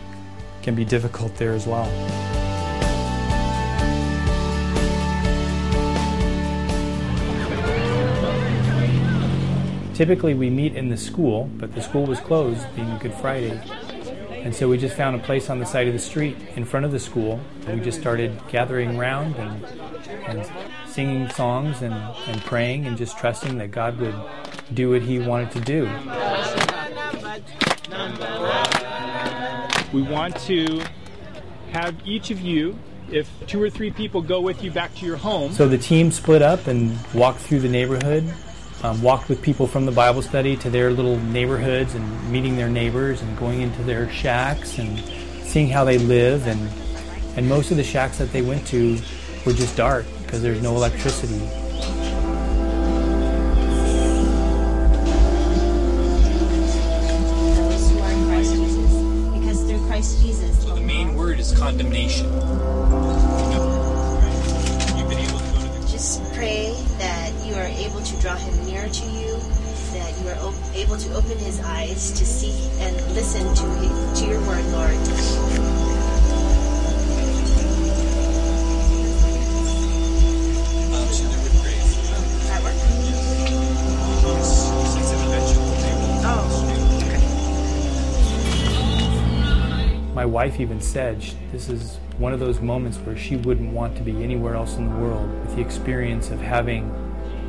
can 0.61 0.75
be 0.75 0.85
difficult 0.85 1.35
there 1.35 1.53
as 1.53 1.67
well. 1.67 2.50
Typically, 10.01 10.33
we 10.33 10.49
meet 10.49 10.75
in 10.75 10.89
the 10.89 10.97
school, 10.97 11.47
but 11.57 11.75
the 11.75 11.81
school 11.83 12.07
was 12.07 12.19
closed, 12.19 12.65
being 12.75 12.97
Good 12.97 13.13
Friday. 13.13 13.61
And 14.31 14.55
so 14.55 14.67
we 14.67 14.79
just 14.79 14.97
found 14.97 15.15
a 15.15 15.19
place 15.19 15.47
on 15.47 15.59
the 15.59 15.65
side 15.67 15.85
of 15.85 15.93
the 15.93 15.99
street 15.99 16.35
in 16.55 16.65
front 16.65 16.87
of 16.87 16.91
the 16.91 16.99
school. 16.99 17.39
And 17.67 17.77
we 17.77 17.85
just 17.85 18.01
started 18.01 18.35
gathering 18.49 18.97
around 18.97 19.35
and, 19.35 19.63
and 20.25 20.51
singing 20.87 21.29
songs 21.29 21.83
and, 21.83 21.93
and 21.93 22.41
praying 22.45 22.87
and 22.87 22.97
just 22.97 23.19
trusting 23.19 23.59
that 23.59 23.69
God 23.69 23.99
would 23.99 24.15
do 24.73 24.89
what 24.89 25.03
He 25.03 25.19
wanted 25.19 25.51
to 25.51 25.59
do. 25.59 25.83
We 29.93 30.01
want 30.01 30.35
to 30.47 30.81
have 31.73 31.95
each 32.07 32.31
of 32.31 32.41
you, 32.41 32.75
if 33.11 33.29
two 33.45 33.61
or 33.61 33.69
three 33.69 33.91
people 33.91 34.23
go 34.23 34.41
with 34.41 34.63
you 34.63 34.71
back 34.71 34.95
to 34.95 35.05
your 35.05 35.17
home. 35.17 35.51
So 35.51 35.67
the 35.67 35.77
team 35.77 36.09
split 36.09 36.41
up 36.41 36.65
and 36.65 36.97
walked 37.13 37.41
through 37.41 37.59
the 37.59 37.69
neighborhood, 37.69 38.23
um, 38.83 39.01
walked 39.01 39.29
with 39.29 39.41
people 39.41 39.67
from 39.67 39.85
the 39.85 39.91
Bible 39.91 40.21
study 40.21 40.57
to 40.57 40.69
their 40.69 40.91
little 40.91 41.17
neighborhoods 41.19 41.93
and 41.95 42.31
meeting 42.31 42.55
their 42.55 42.69
neighbors 42.69 43.21
and 43.21 43.37
going 43.37 43.61
into 43.61 43.83
their 43.83 44.09
shacks 44.09 44.77
and 44.79 44.99
seeing 45.43 45.69
how 45.69 45.83
they 45.83 45.97
live. 45.97 46.47
And, 46.47 46.69
and 47.37 47.47
most 47.47 47.71
of 47.71 47.77
the 47.77 47.83
shacks 47.83 48.17
that 48.17 48.31
they 48.31 48.41
went 48.41 48.65
to 48.67 48.97
were 49.45 49.53
just 49.53 49.75
dark 49.75 50.05
because 50.23 50.41
there's 50.41 50.61
no 50.61 50.75
electricity. 50.75 51.39
Because 59.39 59.63
through 59.63 59.85
Christ 59.87 60.21
Jesus. 60.21 60.63
So 60.63 60.75
the 60.75 60.81
main 60.81 61.15
word 61.15 61.39
is 61.39 61.51
condemnation. 61.57 62.25
You've 64.97 65.09
been 65.09 65.19
able 65.19 65.39
to 65.39 65.45
go 65.53 65.59
to 65.59 65.67
the 65.81 65.87
Just 65.91 66.23
pray 66.33 66.73
that 66.97 67.33
you 67.45 67.55
are 67.55 67.65
able 67.65 68.01
to 68.01 68.21
draw 68.21 68.35
him 68.35 68.65
near 68.65 68.70
able 70.81 70.97
to 70.97 71.13
open 71.13 71.37
his 71.37 71.59
eyes 71.61 72.11
to 72.11 72.25
see 72.25 72.67
and 72.79 72.95
listen 73.13 73.43
to 73.53 73.65
his, 73.79 74.19
to 74.19 74.25
your 74.27 74.41
word, 74.47 74.65
Lord. 74.73 74.97
um, 80.93 81.07
so 81.07 81.23
they're 81.27 81.39
with 81.43 81.53
That 82.47 82.63
work? 82.63 82.73
It's, 84.39 84.53
it's 84.97 85.11
an 85.11 85.19
eventual 85.27 85.71
table. 85.81 86.09
Oh, 86.23 86.39
My 90.13 90.25
wife 90.25 90.59
even 90.59 90.81
said 90.81 91.21
sh- 91.23 91.33
this 91.51 91.69
is 91.69 91.97
one 92.17 92.33
of 92.33 92.39
those 92.39 92.59
moments 92.59 92.97
where 92.97 93.15
she 93.17 93.37
wouldn't 93.37 93.71
want 93.71 93.95
to 93.97 94.03
be 94.03 94.23
anywhere 94.23 94.55
else 94.55 94.75
in 94.77 94.89
the 94.89 94.95
world 94.95 95.29
with 95.41 95.55
the 95.55 95.61
experience 95.61 96.31
of 96.31 96.41
having 96.41 96.91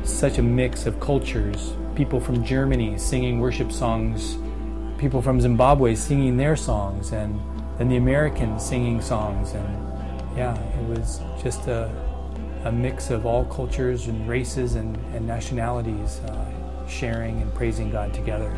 such 0.03 0.37
a 0.37 0.41
mix 0.43 0.85
of 0.85 0.99
cultures 0.99 1.73
people 1.95 2.19
from 2.19 2.43
Germany 2.43 2.97
singing 2.97 3.39
worship 3.39 3.71
songs, 3.71 4.37
people 4.97 5.21
from 5.21 5.39
Zimbabwe 5.39 5.95
singing 5.95 6.37
their 6.37 6.55
songs, 6.55 7.11
and 7.11 7.39
then 7.77 7.89
the 7.89 7.97
Americans 7.97 8.65
singing 8.65 9.01
songs. 9.01 9.53
And 9.53 10.37
yeah, 10.37 10.57
it 10.57 10.87
was 10.87 11.21
just 11.41 11.67
a, 11.67 11.91
a 12.65 12.71
mix 12.71 13.09
of 13.09 13.25
all 13.25 13.45
cultures 13.45 14.07
and 14.07 14.27
races 14.27 14.75
and, 14.75 14.95
and 15.13 15.25
nationalities 15.27 16.19
uh, 16.21 16.87
sharing 16.87 17.41
and 17.41 17.53
praising 17.53 17.91
God 17.91 18.13
together. 18.13 18.51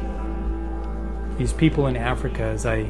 These 1.37 1.53
people 1.53 1.87
in 1.87 1.97
Africa, 1.97 2.43
as 2.43 2.65
I 2.65 2.87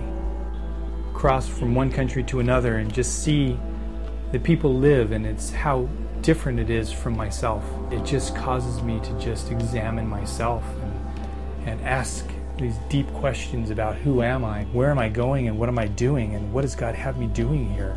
cross 1.14 1.48
from 1.48 1.74
one 1.74 1.92
country 1.92 2.24
to 2.26 2.40
another 2.40 2.78
and 2.78 2.94
just 2.94 3.24
see 3.24 3.58
the 4.32 4.40
people 4.40 4.76
live 4.76 5.12
and 5.12 5.26
it's 5.26 5.52
how 5.52 5.88
different 6.26 6.60
it 6.60 6.72
is 6.72 6.92
from 6.92 7.16
myself. 7.16 7.64
It 7.92 8.04
just 8.04 8.36
causes 8.36 8.82
me 8.82 9.00
to 9.02 9.20
just 9.20 9.52
examine 9.52 10.08
myself 10.08 10.64
and, 10.82 11.70
and 11.70 11.82
ask 11.82 12.28
these 12.58 12.78
deep 12.90 13.08
questions 13.14 13.70
about 13.70 13.96
who 13.96 14.24
am 14.24 14.44
I, 14.44 14.64
where 14.66 14.90
am 14.90 14.98
I 14.98 15.08
going, 15.08 15.48
and 15.48 15.60
what 15.60 15.70
am 15.70 15.78
I 15.78 15.86
doing, 15.86 16.34
and 16.34 16.52
what 16.52 16.64
does 16.64 16.74
God 16.74 16.96
have 16.96 17.20
me 17.20 17.28
doing 17.28 17.70
here? 17.70 17.94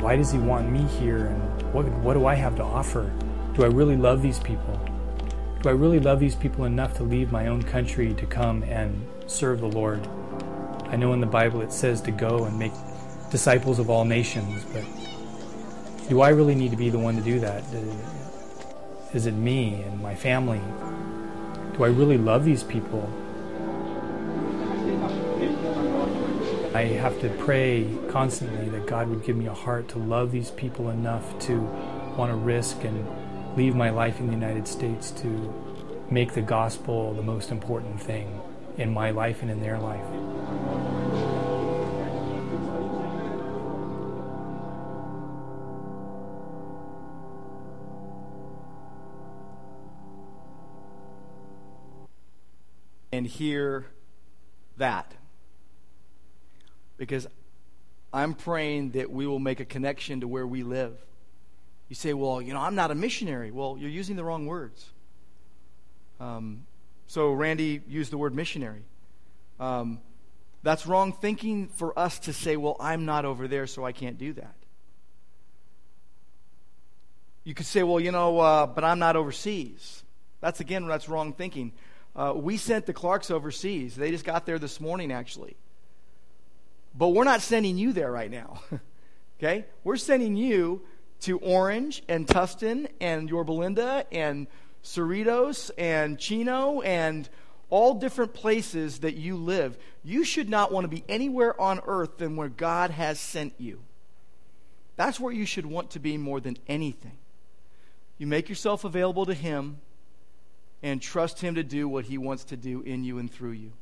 Why 0.00 0.16
does 0.16 0.32
He 0.32 0.38
want 0.38 0.70
me 0.70 0.84
here, 0.98 1.26
and 1.26 1.72
what, 1.74 1.86
what 1.98 2.14
do 2.14 2.24
I 2.24 2.34
have 2.34 2.56
to 2.56 2.62
offer? 2.62 3.12
Do 3.52 3.62
I 3.62 3.66
really 3.66 3.96
love 3.96 4.22
these 4.22 4.38
people? 4.38 4.80
Do 5.62 5.68
I 5.68 5.72
really 5.72 6.00
love 6.00 6.20
these 6.20 6.34
people 6.34 6.64
enough 6.64 6.96
to 6.96 7.02
leave 7.02 7.30
my 7.30 7.48
own 7.48 7.62
country 7.62 8.14
to 8.14 8.24
come 8.24 8.62
and 8.62 9.06
serve 9.26 9.60
the 9.60 9.66
Lord? 9.66 10.08
I 10.84 10.96
know 10.96 11.12
in 11.12 11.20
the 11.20 11.26
Bible 11.26 11.60
it 11.60 11.74
says 11.74 12.00
to 12.02 12.10
go 12.10 12.44
and 12.44 12.58
make 12.58 12.72
disciples 13.30 13.78
of 13.78 13.90
all 13.90 14.06
nations, 14.06 14.64
but 14.72 14.84
do 16.08 16.22
I 16.22 16.30
really 16.30 16.54
need 16.54 16.70
to 16.70 16.76
be 16.76 16.88
the 16.88 16.98
one 16.98 17.16
to 17.16 17.22
do 17.22 17.38
that? 17.40 17.62
Is 19.12 19.26
it 19.26 19.32
me 19.32 19.82
and 19.82 20.00
my 20.00 20.14
family? 20.14 20.60
Do 21.76 21.84
I 21.84 21.88
really 21.88 22.16
love 22.16 22.44
these 22.44 22.62
people? 22.62 23.08
I 26.74 26.82
have 26.82 27.20
to 27.20 27.28
pray 27.40 27.86
constantly 28.08 28.68
that 28.70 28.86
God 28.86 29.08
would 29.08 29.24
give 29.24 29.36
me 29.36 29.46
a 29.46 29.54
heart 29.54 29.88
to 29.88 29.98
love 29.98 30.32
these 30.32 30.50
people 30.50 30.90
enough 30.90 31.38
to 31.40 31.60
want 32.16 32.30
to 32.30 32.36
risk 32.36 32.84
and 32.84 33.06
leave 33.56 33.74
my 33.74 33.90
life 33.90 34.20
in 34.20 34.26
the 34.26 34.32
United 34.32 34.66
States 34.66 35.10
to 35.12 35.54
make 36.10 36.32
the 36.32 36.42
gospel 36.42 37.12
the 37.14 37.22
most 37.22 37.50
important 37.50 38.00
thing 38.00 38.40
in 38.76 38.92
my 38.92 39.10
life 39.10 39.42
and 39.42 39.50
in 39.50 39.60
their 39.60 39.78
life. 39.78 40.04
And 53.12 53.26
hear 53.26 53.86
that. 54.76 55.14
Because 56.96 57.26
I'm 58.12 58.34
praying 58.34 58.92
that 58.92 59.10
we 59.10 59.26
will 59.26 59.38
make 59.38 59.60
a 59.60 59.64
connection 59.64 60.20
to 60.20 60.28
where 60.28 60.46
we 60.46 60.62
live. 60.62 60.96
You 61.88 61.94
say, 61.94 62.12
well, 62.12 62.42
you 62.42 62.52
know, 62.52 62.60
I'm 62.60 62.74
not 62.74 62.90
a 62.90 62.94
missionary. 62.94 63.50
Well, 63.50 63.76
you're 63.78 63.90
using 63.90 64.16
the 64.16 64.24
wrong 64.24 64.46
words. 64.46 64.84
Um, 66.20 66.66
so 67.06 67.32
Randy 67.32 67.80
used 67.88 68.12
the 68.12 68.18
word 68.18 68.34
missionary. 68.34 68.82
Um, 69.58 70.00
that's 70.62 70.86
wrong 70.86 71.12
thinking 71.12 71.68
for 71.68 71.98
us 71.98 72.18
to 72.20 72.32
say, 72.32 72.56
well, 72.56 72.76
I'm 72.80 73.04
not 73.04 73.24
over 73.24 73.48
there, 73.48 73.66
so 73.66 73.84
I 73.84 73.92
can't 73.92 74.18
do 74.18 74.32
that. 74.34 74.54
You 77.44 77.54
could 77.54 77.66
say, 77.66 77.82
well, 77.82 78.00
you 78.00 78.12
know, 78.12 78.38
uh, 78.40 78.66
but 78.66 78.84
I'm 78.84 78.98
not 78.98 79.16
overseas. 79.16 80.02
That's 80.40 80.60
again, 80.60 80.86
that's 80.86 81.08
wrong 81.08 81.32
thinking. 81.32 81.72
Uh, 82.18 82.32
we 82.34 82.56
sent 82.56 82.84
the 82.84 82.92
Clarks 82.92 83.30
overseas. 83.30 83.94
They 83.94 84.10
just 84.10 84.24
got 84.24 84.44
there 84.44 84.58
this 84.58 84.80
morning, 84.80 85.12
actually. 85.12 85.56
But 86.92 87.10
we're 87.10 87.22
not 87.22 87.42
sending 87.42 87.78
you 87.78 87.92
there 87.92 88.10
right 88.10 88.30
now. 88.30 88.60
okay? 89.38 89.66
We're 89.84 89.96
sending 89.96 90.34
you 90.34 90.82
to 91.20 91.38
Orange 91.38 92.02
and 92.08 92.26
Tustin 92.26 92.88
and 93.00 93.30
Yorba 93.30 93.52
Linda 93.52 94.04
and 94.10 94.48
Cerritos 94.82 95.70
and 95.78 96.18
Chino 96.18 96.80
and 96.80 97.28
all 97.70 97.94
different 97.94 98.34
places 98.34 98.98
that 99.00 99.14
you 99.14 99.36
live. 99.36 99.78
You 100.02 100.24
should 100.24 100.48
not 100.48 100.72
want 100.72 100.86
to 100.86 100.88
be 100.88 101.04
anywhere 101.08 101.58
on 101.60 101.80
earth 101.86 102.18
than 102.18 102.34
where 102.34 102.48
God 102.48 102.90
has 102.90 103.20
sent 103.20 103.54
you. 103.58 103.78
That's 104.96 105.20
where 105.20 105.32
you 105.32 105.46
should 105.46 105.66
want 105.66 105.90
to 105.90 106.00
be 106.00 106.16
more 106.16 106.40
than 106.40 106.56
anything. 106.66 107.18
You 108.16 108.26
make 108.26 108.48
yourself 108.48 108.82
available 108.82 109.24
to 109.26 109.34
Him 109.34 109.78
and 110.82 111.00
trust 111.02 111.40
Him 111.40 111.56
to 111.56 111.62
do 111.62 111.88
what 111.88 112.04
He 112.04 112.18
wants 112.18 112.44
to 112.44 112.56
do 112.56 112.82
in 112.82 113.04
you 113.04 113.18
and 113.18 113.30
through 113.30 113.52
you. 113.52 113.72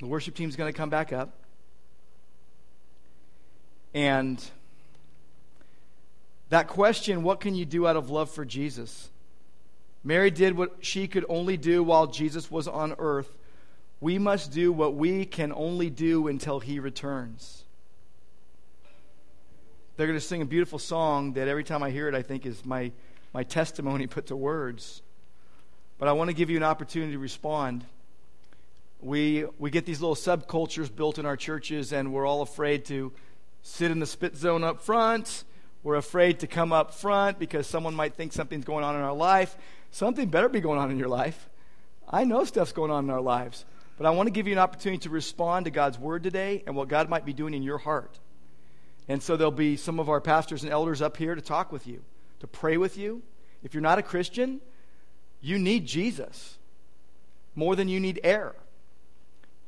The 0.00 0.06
worship 0.06 0.34
team 0.34 0.48
is 0.48 0.56
going 0.56 0.72
to 0.72 0.76
come 0.76 0.90
back 0.90 1.12
up. 1.12 1.34
And 3.92 4.42
that 6.48 6.68
question, 6.68 7.22
what 7.22 7.40
can 7.40 7.54
you 7.54 7.64
do 7.64 7.86
out 7.86 7.96
of 7.96 8.10
love 8.10 8.30
for 8.30 8.44
Jesus? 8.44 9.10
Mary 10.02 10.30
did 10.30 10.56
what 10.56 10.76
she 10.80 11.06
could 11.06 11.26
only 11.28 11.56
do 11.56 11.82
while 11.82 12.06
Jesus 12.06 12.50
was 12.50 12.66
on 12.66 12.94
earth. 12.98 13.36
We 14.00 14.18
must 14.18 14.50
do 14.50 14.72
what 14.72 14.94
we 14.94 15.26
can 15.26 15.52
only 15.52 15.90
do 15.90 16.28
until 16.28 16.58
he 16.60 16.80
returns. 16.80 17.64
They're 19.96 20.06
going 20.06 20.18
to 20.18 20.24
sing 20.24 20.40
a 20.40 20.46
beautiful 20.46 20.78
song 20.78 21.34
that 21.34 21.46
every 21.46 21.64
time 21.64 21.82
I 21.82 21.90
hear 21.90 22.08
it, 22.08 22.14
I 22.14 22.22
think 22.22 22.46
is 22.46 22.64
my, 22.64 22.92
my 23.32 23.42
testimony 23.42 24.06
put 24.06 24.26
to 24.26 24.36
words. 24.36 25.02
But 25.98 26.08
I 26.08 26.12
want 26.12 26.28
to 26.30 26.34
give 26.34 26.50
you 26.50 26.56
an 26.56 26.62
opportunity 26.62 27.12
to 27.12 27.18
respond. 27.18 27.84
We, 29.00 29.44
we 29.58 29.70
get 29.70 29.86
these 29.86 30.00
little 30.00 30.16
subcultures 30.16 30.94
built 30.94 31.18
in 31.18 31.26
our 31.26 31.36
churches, 31.36 31.92
and 31.92 32.12
we're 32.12 32.26
all 32.26 32.42
afraid 32.42 32.84
to 32.86 33.12
sit 33.62 33.90
in 33.90 34.00
the 34.00 34.06
spit 34.06 34.36
zone 34.36 34.64
up 34.64 34.80
front. 34.80 35.44
We're 35.82 35.96
afraid 35.96 36.40
to 36.40 36.46
come 36.46 36.72
up 36.72 36.94
front 36.94 37.38
because 37.38 37.66
someone 37.66 37.94
might 37.94 38.14
think 38.14 38.32
something's 38.32 38.64
going 38.64 38.84
on 38.84 38.94
in 38.96 39.02
our 39.02 39.14
life. 39.14 39.56
Something 39.90 40.28
better 40.28 40.48
be 40.48 40.60
going 40.60 40.78
on 40.78 40.90
in 40.90 40.98
your 40.98 41.08
life. 41.08 41.48
I 42.08 42.24
know 42.24 42.44
stuff's 42.44 42.72
going 42.72 42.90
on 42.90 43.04
in 43.04 43.10
our 43.10 43.20
lives. 43.20 43.64
But 43.96 44.06
I 44.06 44.10
want 44.10 44.28
to 44.28 44.30
give 44.30 44.46
you 44.46 44.54
an 44.54 44.58
opportunity 44.58 45.00
to 45.00 45.10
respond 45.10 45.66
to 45.66 45.70
God's 45.70 45.98
word 45.98 46.22
today 46.22 46.62
and 46.66 46.74
what 46.74 46.88
God 46.88 47.10
might 47.10 47.26
be 47.26 47.34
doing 47.34 47.52
in 47.52 47.62
your 47.62 47.76
heart. 47.76 48.18
And 49.08 49.22
so 49.22 49.36
there'll 49.36 49.50
be 49.50 49.76
some 49.76 50.00
of 50.00 50.08
our 50.08 50.22
pastors 50.22 50.62
and 50.62 50.72
elders 50.72 51.02
up 51.02 51.18
here 51.18 51.34
to 51.34 51.42
talk 51.42 51.70
with 51.70 51.86
you, 51.86 52.02
to 52.40 52.46
pray 52.46 52.76
with 52.76 52.98
you. 52.98 53.22
If 53.62 53.74
you're 53.74 53.82
not 53.82 53.98
a 53.98 54.02
Christian, 54.02 54.60
you 55.40 55.58
need 55.58 55.86
Jesus 55.86 56.58
more 57.54 57.76
than 57.76 57.88
you 57.88 58.00
need 58.00 58.20
air. 58.22 58.54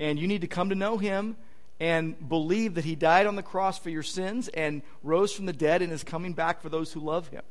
And 0.00 0.18
you 0.18 0.26
need 0.26 0.40
to 0.40 0.46
come 0.46 0.70
to 0.70 0.74
know 0.74 0.98
him 0.98 1.36
and 1.78 2.28
believe 2.28 2.74
that 2.74 2.84
he 2.84 2.94
died 2.94 3.26
on 3.26 3.36
the 3.36 3.42
cross 3.42 3.78
for 3.78 3.90
your 3.90 4.02
sins 4.02 4.48
and 4.48 4.82
rose 5.02 5.32
from 5.32 5.46
the 5.46 5.52
dead 5.52 5.82
and 5.82 5.92
is 5.92 6.04
coming 6.04 6.32
back 6.32 6.60
for 6.60 6.68
those 6.68 6.92
who 6.92 7.00
love 7.00 7.28
him. 7.28 7.42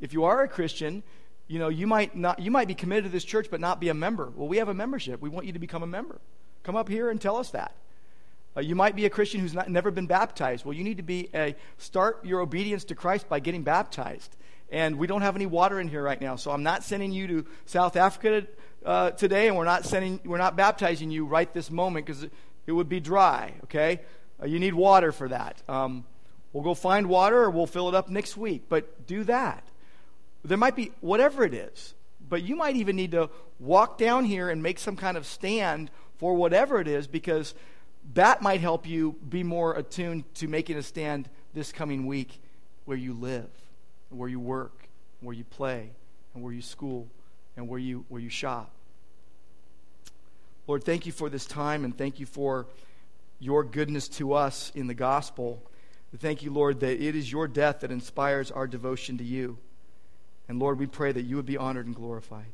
If 0.00 0.12
you 0.12 0.24
are 0.24 0.42
a 0.42 0.48
Christian, 0.48 1.02
you 1.46 1.58
know, 1.58 1.68
you 1.68 1.86
might 1.86 2.14
not 2.14 2.38
you 2.38 2.50
might 2.50 2.68
be 2.68 2.74
committed 2.74 3.04
to 3.04 3.10
this 3.10 3.24
church 3.24 3.48
but 3.50 3.60
not 3.60 3.80
be 3.80 3.88
a 3.88 3.94
member. 3.94 4.30
Well, 4.34 4.48
we 4.48 4.58
have 4.58 4.68
a 4.68 4.74
membership. 4.74 5.20
We 5.20 5.28
want 5.28 5.46
you 5.46 5.52
to 5.54 5.58
become 5.58 5.82
a 5.82 5.86
member. 5.86 6.20
Come 6.62 6.76
up 6.76 6.88
here 6.88 7.10
and 7.10 7.20
tell 7.20 7.36
us 7.36 7.50
that. 7.50 7.74
Uh, 8.58 8.60
you 8.60 8.74
might 8.74 8.96
be 8.96 9.06
a 9.06 9.10
Christian 9.10 9.40
who's 9.40 9.54
not, 9.54 9.70
never 9.70 9.92
been 9.92 10.08
baptized. 10.08 10.64
Well, 10.64 10.72
you 10.72 10.82
need 10.82 10.96
to 10.96 11.04
be 11.04 11.28
a 11.32 11.54
start 11.76 12.24
your 12.24 12.40
obedience 12.40 12.82
to 12.86 12.96
Christ 12.96 13.28
by 13.28 13.38
getting 13.38 13.62
baptized. 13.62 14.36
And 14.68 14.98
we 14.98 15.06
don't 15.06 15.22
have 15.22 15.36
any 15.36 15.46
water 15.46 15.78
in 15.78 15.86
here 15.86 16.02
right 16.02 16.20
now, 16.20 16.34
so 16.34 16.50
I'm 16.50 16.64
not 16.64 16.82
sending 16.82 17.12
you 17.12 17.28
to 17.28 17.46
South 17.66 17.94
Africa 17.94 18.48
uh, 18.84 19.12
today, 19.12 19.46
and 19.46 19.56
we're 19.56 19.64
not 19.64 19.84
sending 19.84 20.20
we're 20.24 20.38
not 20.38 20.56
baptizing 20.56 21.12
you 21.12 21.24
right 21.24 21.52
this 21.54 21.70
moment 21.70 22.04
because 22.04 22.24
it, 22.24 22.32
it, 22.66 22.72
would 22.72 22.88
be 22.88 22.98
dry. 22.98 23.54
Okay, 23.64 24.00
uh, 24.42 24.46
you 24.46 24.58
need 24.58 24.74
water 24.74 25.12
for 25.12 25.28
that. 25.28 25.62
Um, 25.68 26.04
we'll 26.52 26.64
go 26.64 26.74
find 26.74 27.08
water, 27.08 27.44
or 27.44 27.50
we'll 27.50 27.66
fill 27.66 27.88
it 27.88 27.94
up 27.94 28.08
next 28.08 28.36
week. 28.36 28.64
But 28.68 29.06
do 29.06 29.22
that. 29.24 29.64
There 30.44 30.58
might 30.58 30.74
be 30.74 30.90
whatever 31.00 31.44
it 31.44 31.54
is, 31.54 31.94
but 32.28 32.42
you 32.42 32.56
might 32.56 32.74
even 32.74 32.96
need 32.96 33.12
to 33.12 33.30
walk 33.60 33.98
down 33.98 34.24
here 34.24 34.50
and 34.50 34.64
make 34.64 34.80
some 34.80 34.96
kind 34.96 35.16
of 35.16 35.26
stand 35.26 35.92
for 36.18 36.34
whatever 36.34 36.80
it 36.80 36.88
is 36.88 37.06
because 37.06 37.54
that 38.14 38.42
might 38.42 38.60
help 38.60 38.86
you 38.86 39.16
be 39.28 39.42
more 39.42 39.74
attuned 39.74 40.32
to 40.36 40.48
making 40.48 40.76
a 40.76 40.82
stand 40.82 41.28
this 41.54 41.72
coming 41.72 42.06
week 42.06 42.40
where 42.84 42.96
you 42.96 43.12
live, 43.12 43.48
where 44.10 44.28
you 44.28 44.40
work, 44.40 44.88
where 45.20 45.34
you 45.34 45.44
play, 45.44 45.90
and 46.34 46.42
where 46.42 46.52
you 46.52 46.62
school, 46.62 47.08
and 47.56 47.68
where 47.68 47.78
you, 47.78 48.04
where 48.08 48.20
you 48.20 48.30
shop. 48.30 48.70
Lord, 50.66 50.84
thank 50.84 51.06
you 51.06 51.12
for 51.12 51.28
this 51.28 51.46
time 51.46 51.84
and 51.84 51.96
thank 51.96 52.20
you 52.20 52.26
for 52.26 52.66
your 53.40 53.64
goodness 53.64 54.08
to 54.08 54.32
us 54.32 54.72
in 54.74 54.86
the 54.86 54.94
gospel. 54.94 55.62
Thank 56.16 56.42
you, 56.42 56.52
Lord, 56.52 56.80
that 56.80 57.02
it 57.02 57.14
is 57.14 57.30
your 57.30 57.48
death 57.48 57.80
that 57.80 57.90
inspires 57.90 58.50
our 58.50 58.66
devotion 58.66 59.18
to 59.18 59.24
you. 59.24 59.58
And 60.48 60.58
Lord, 60.58 60.78
we 60.78 60.86
pray 60.86 61.12
that 61.12 61.22
you 61.22 61.36
would 61.36 61.46
be 61.46 61.56
honored 61.56 61.86
and 61.86 61.94
glorified 61.94 62.52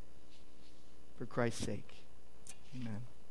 for 1.18 1.26
Christ's 1.26 1.64
sake. 1.64 2.02
Amen. 2.74 3.00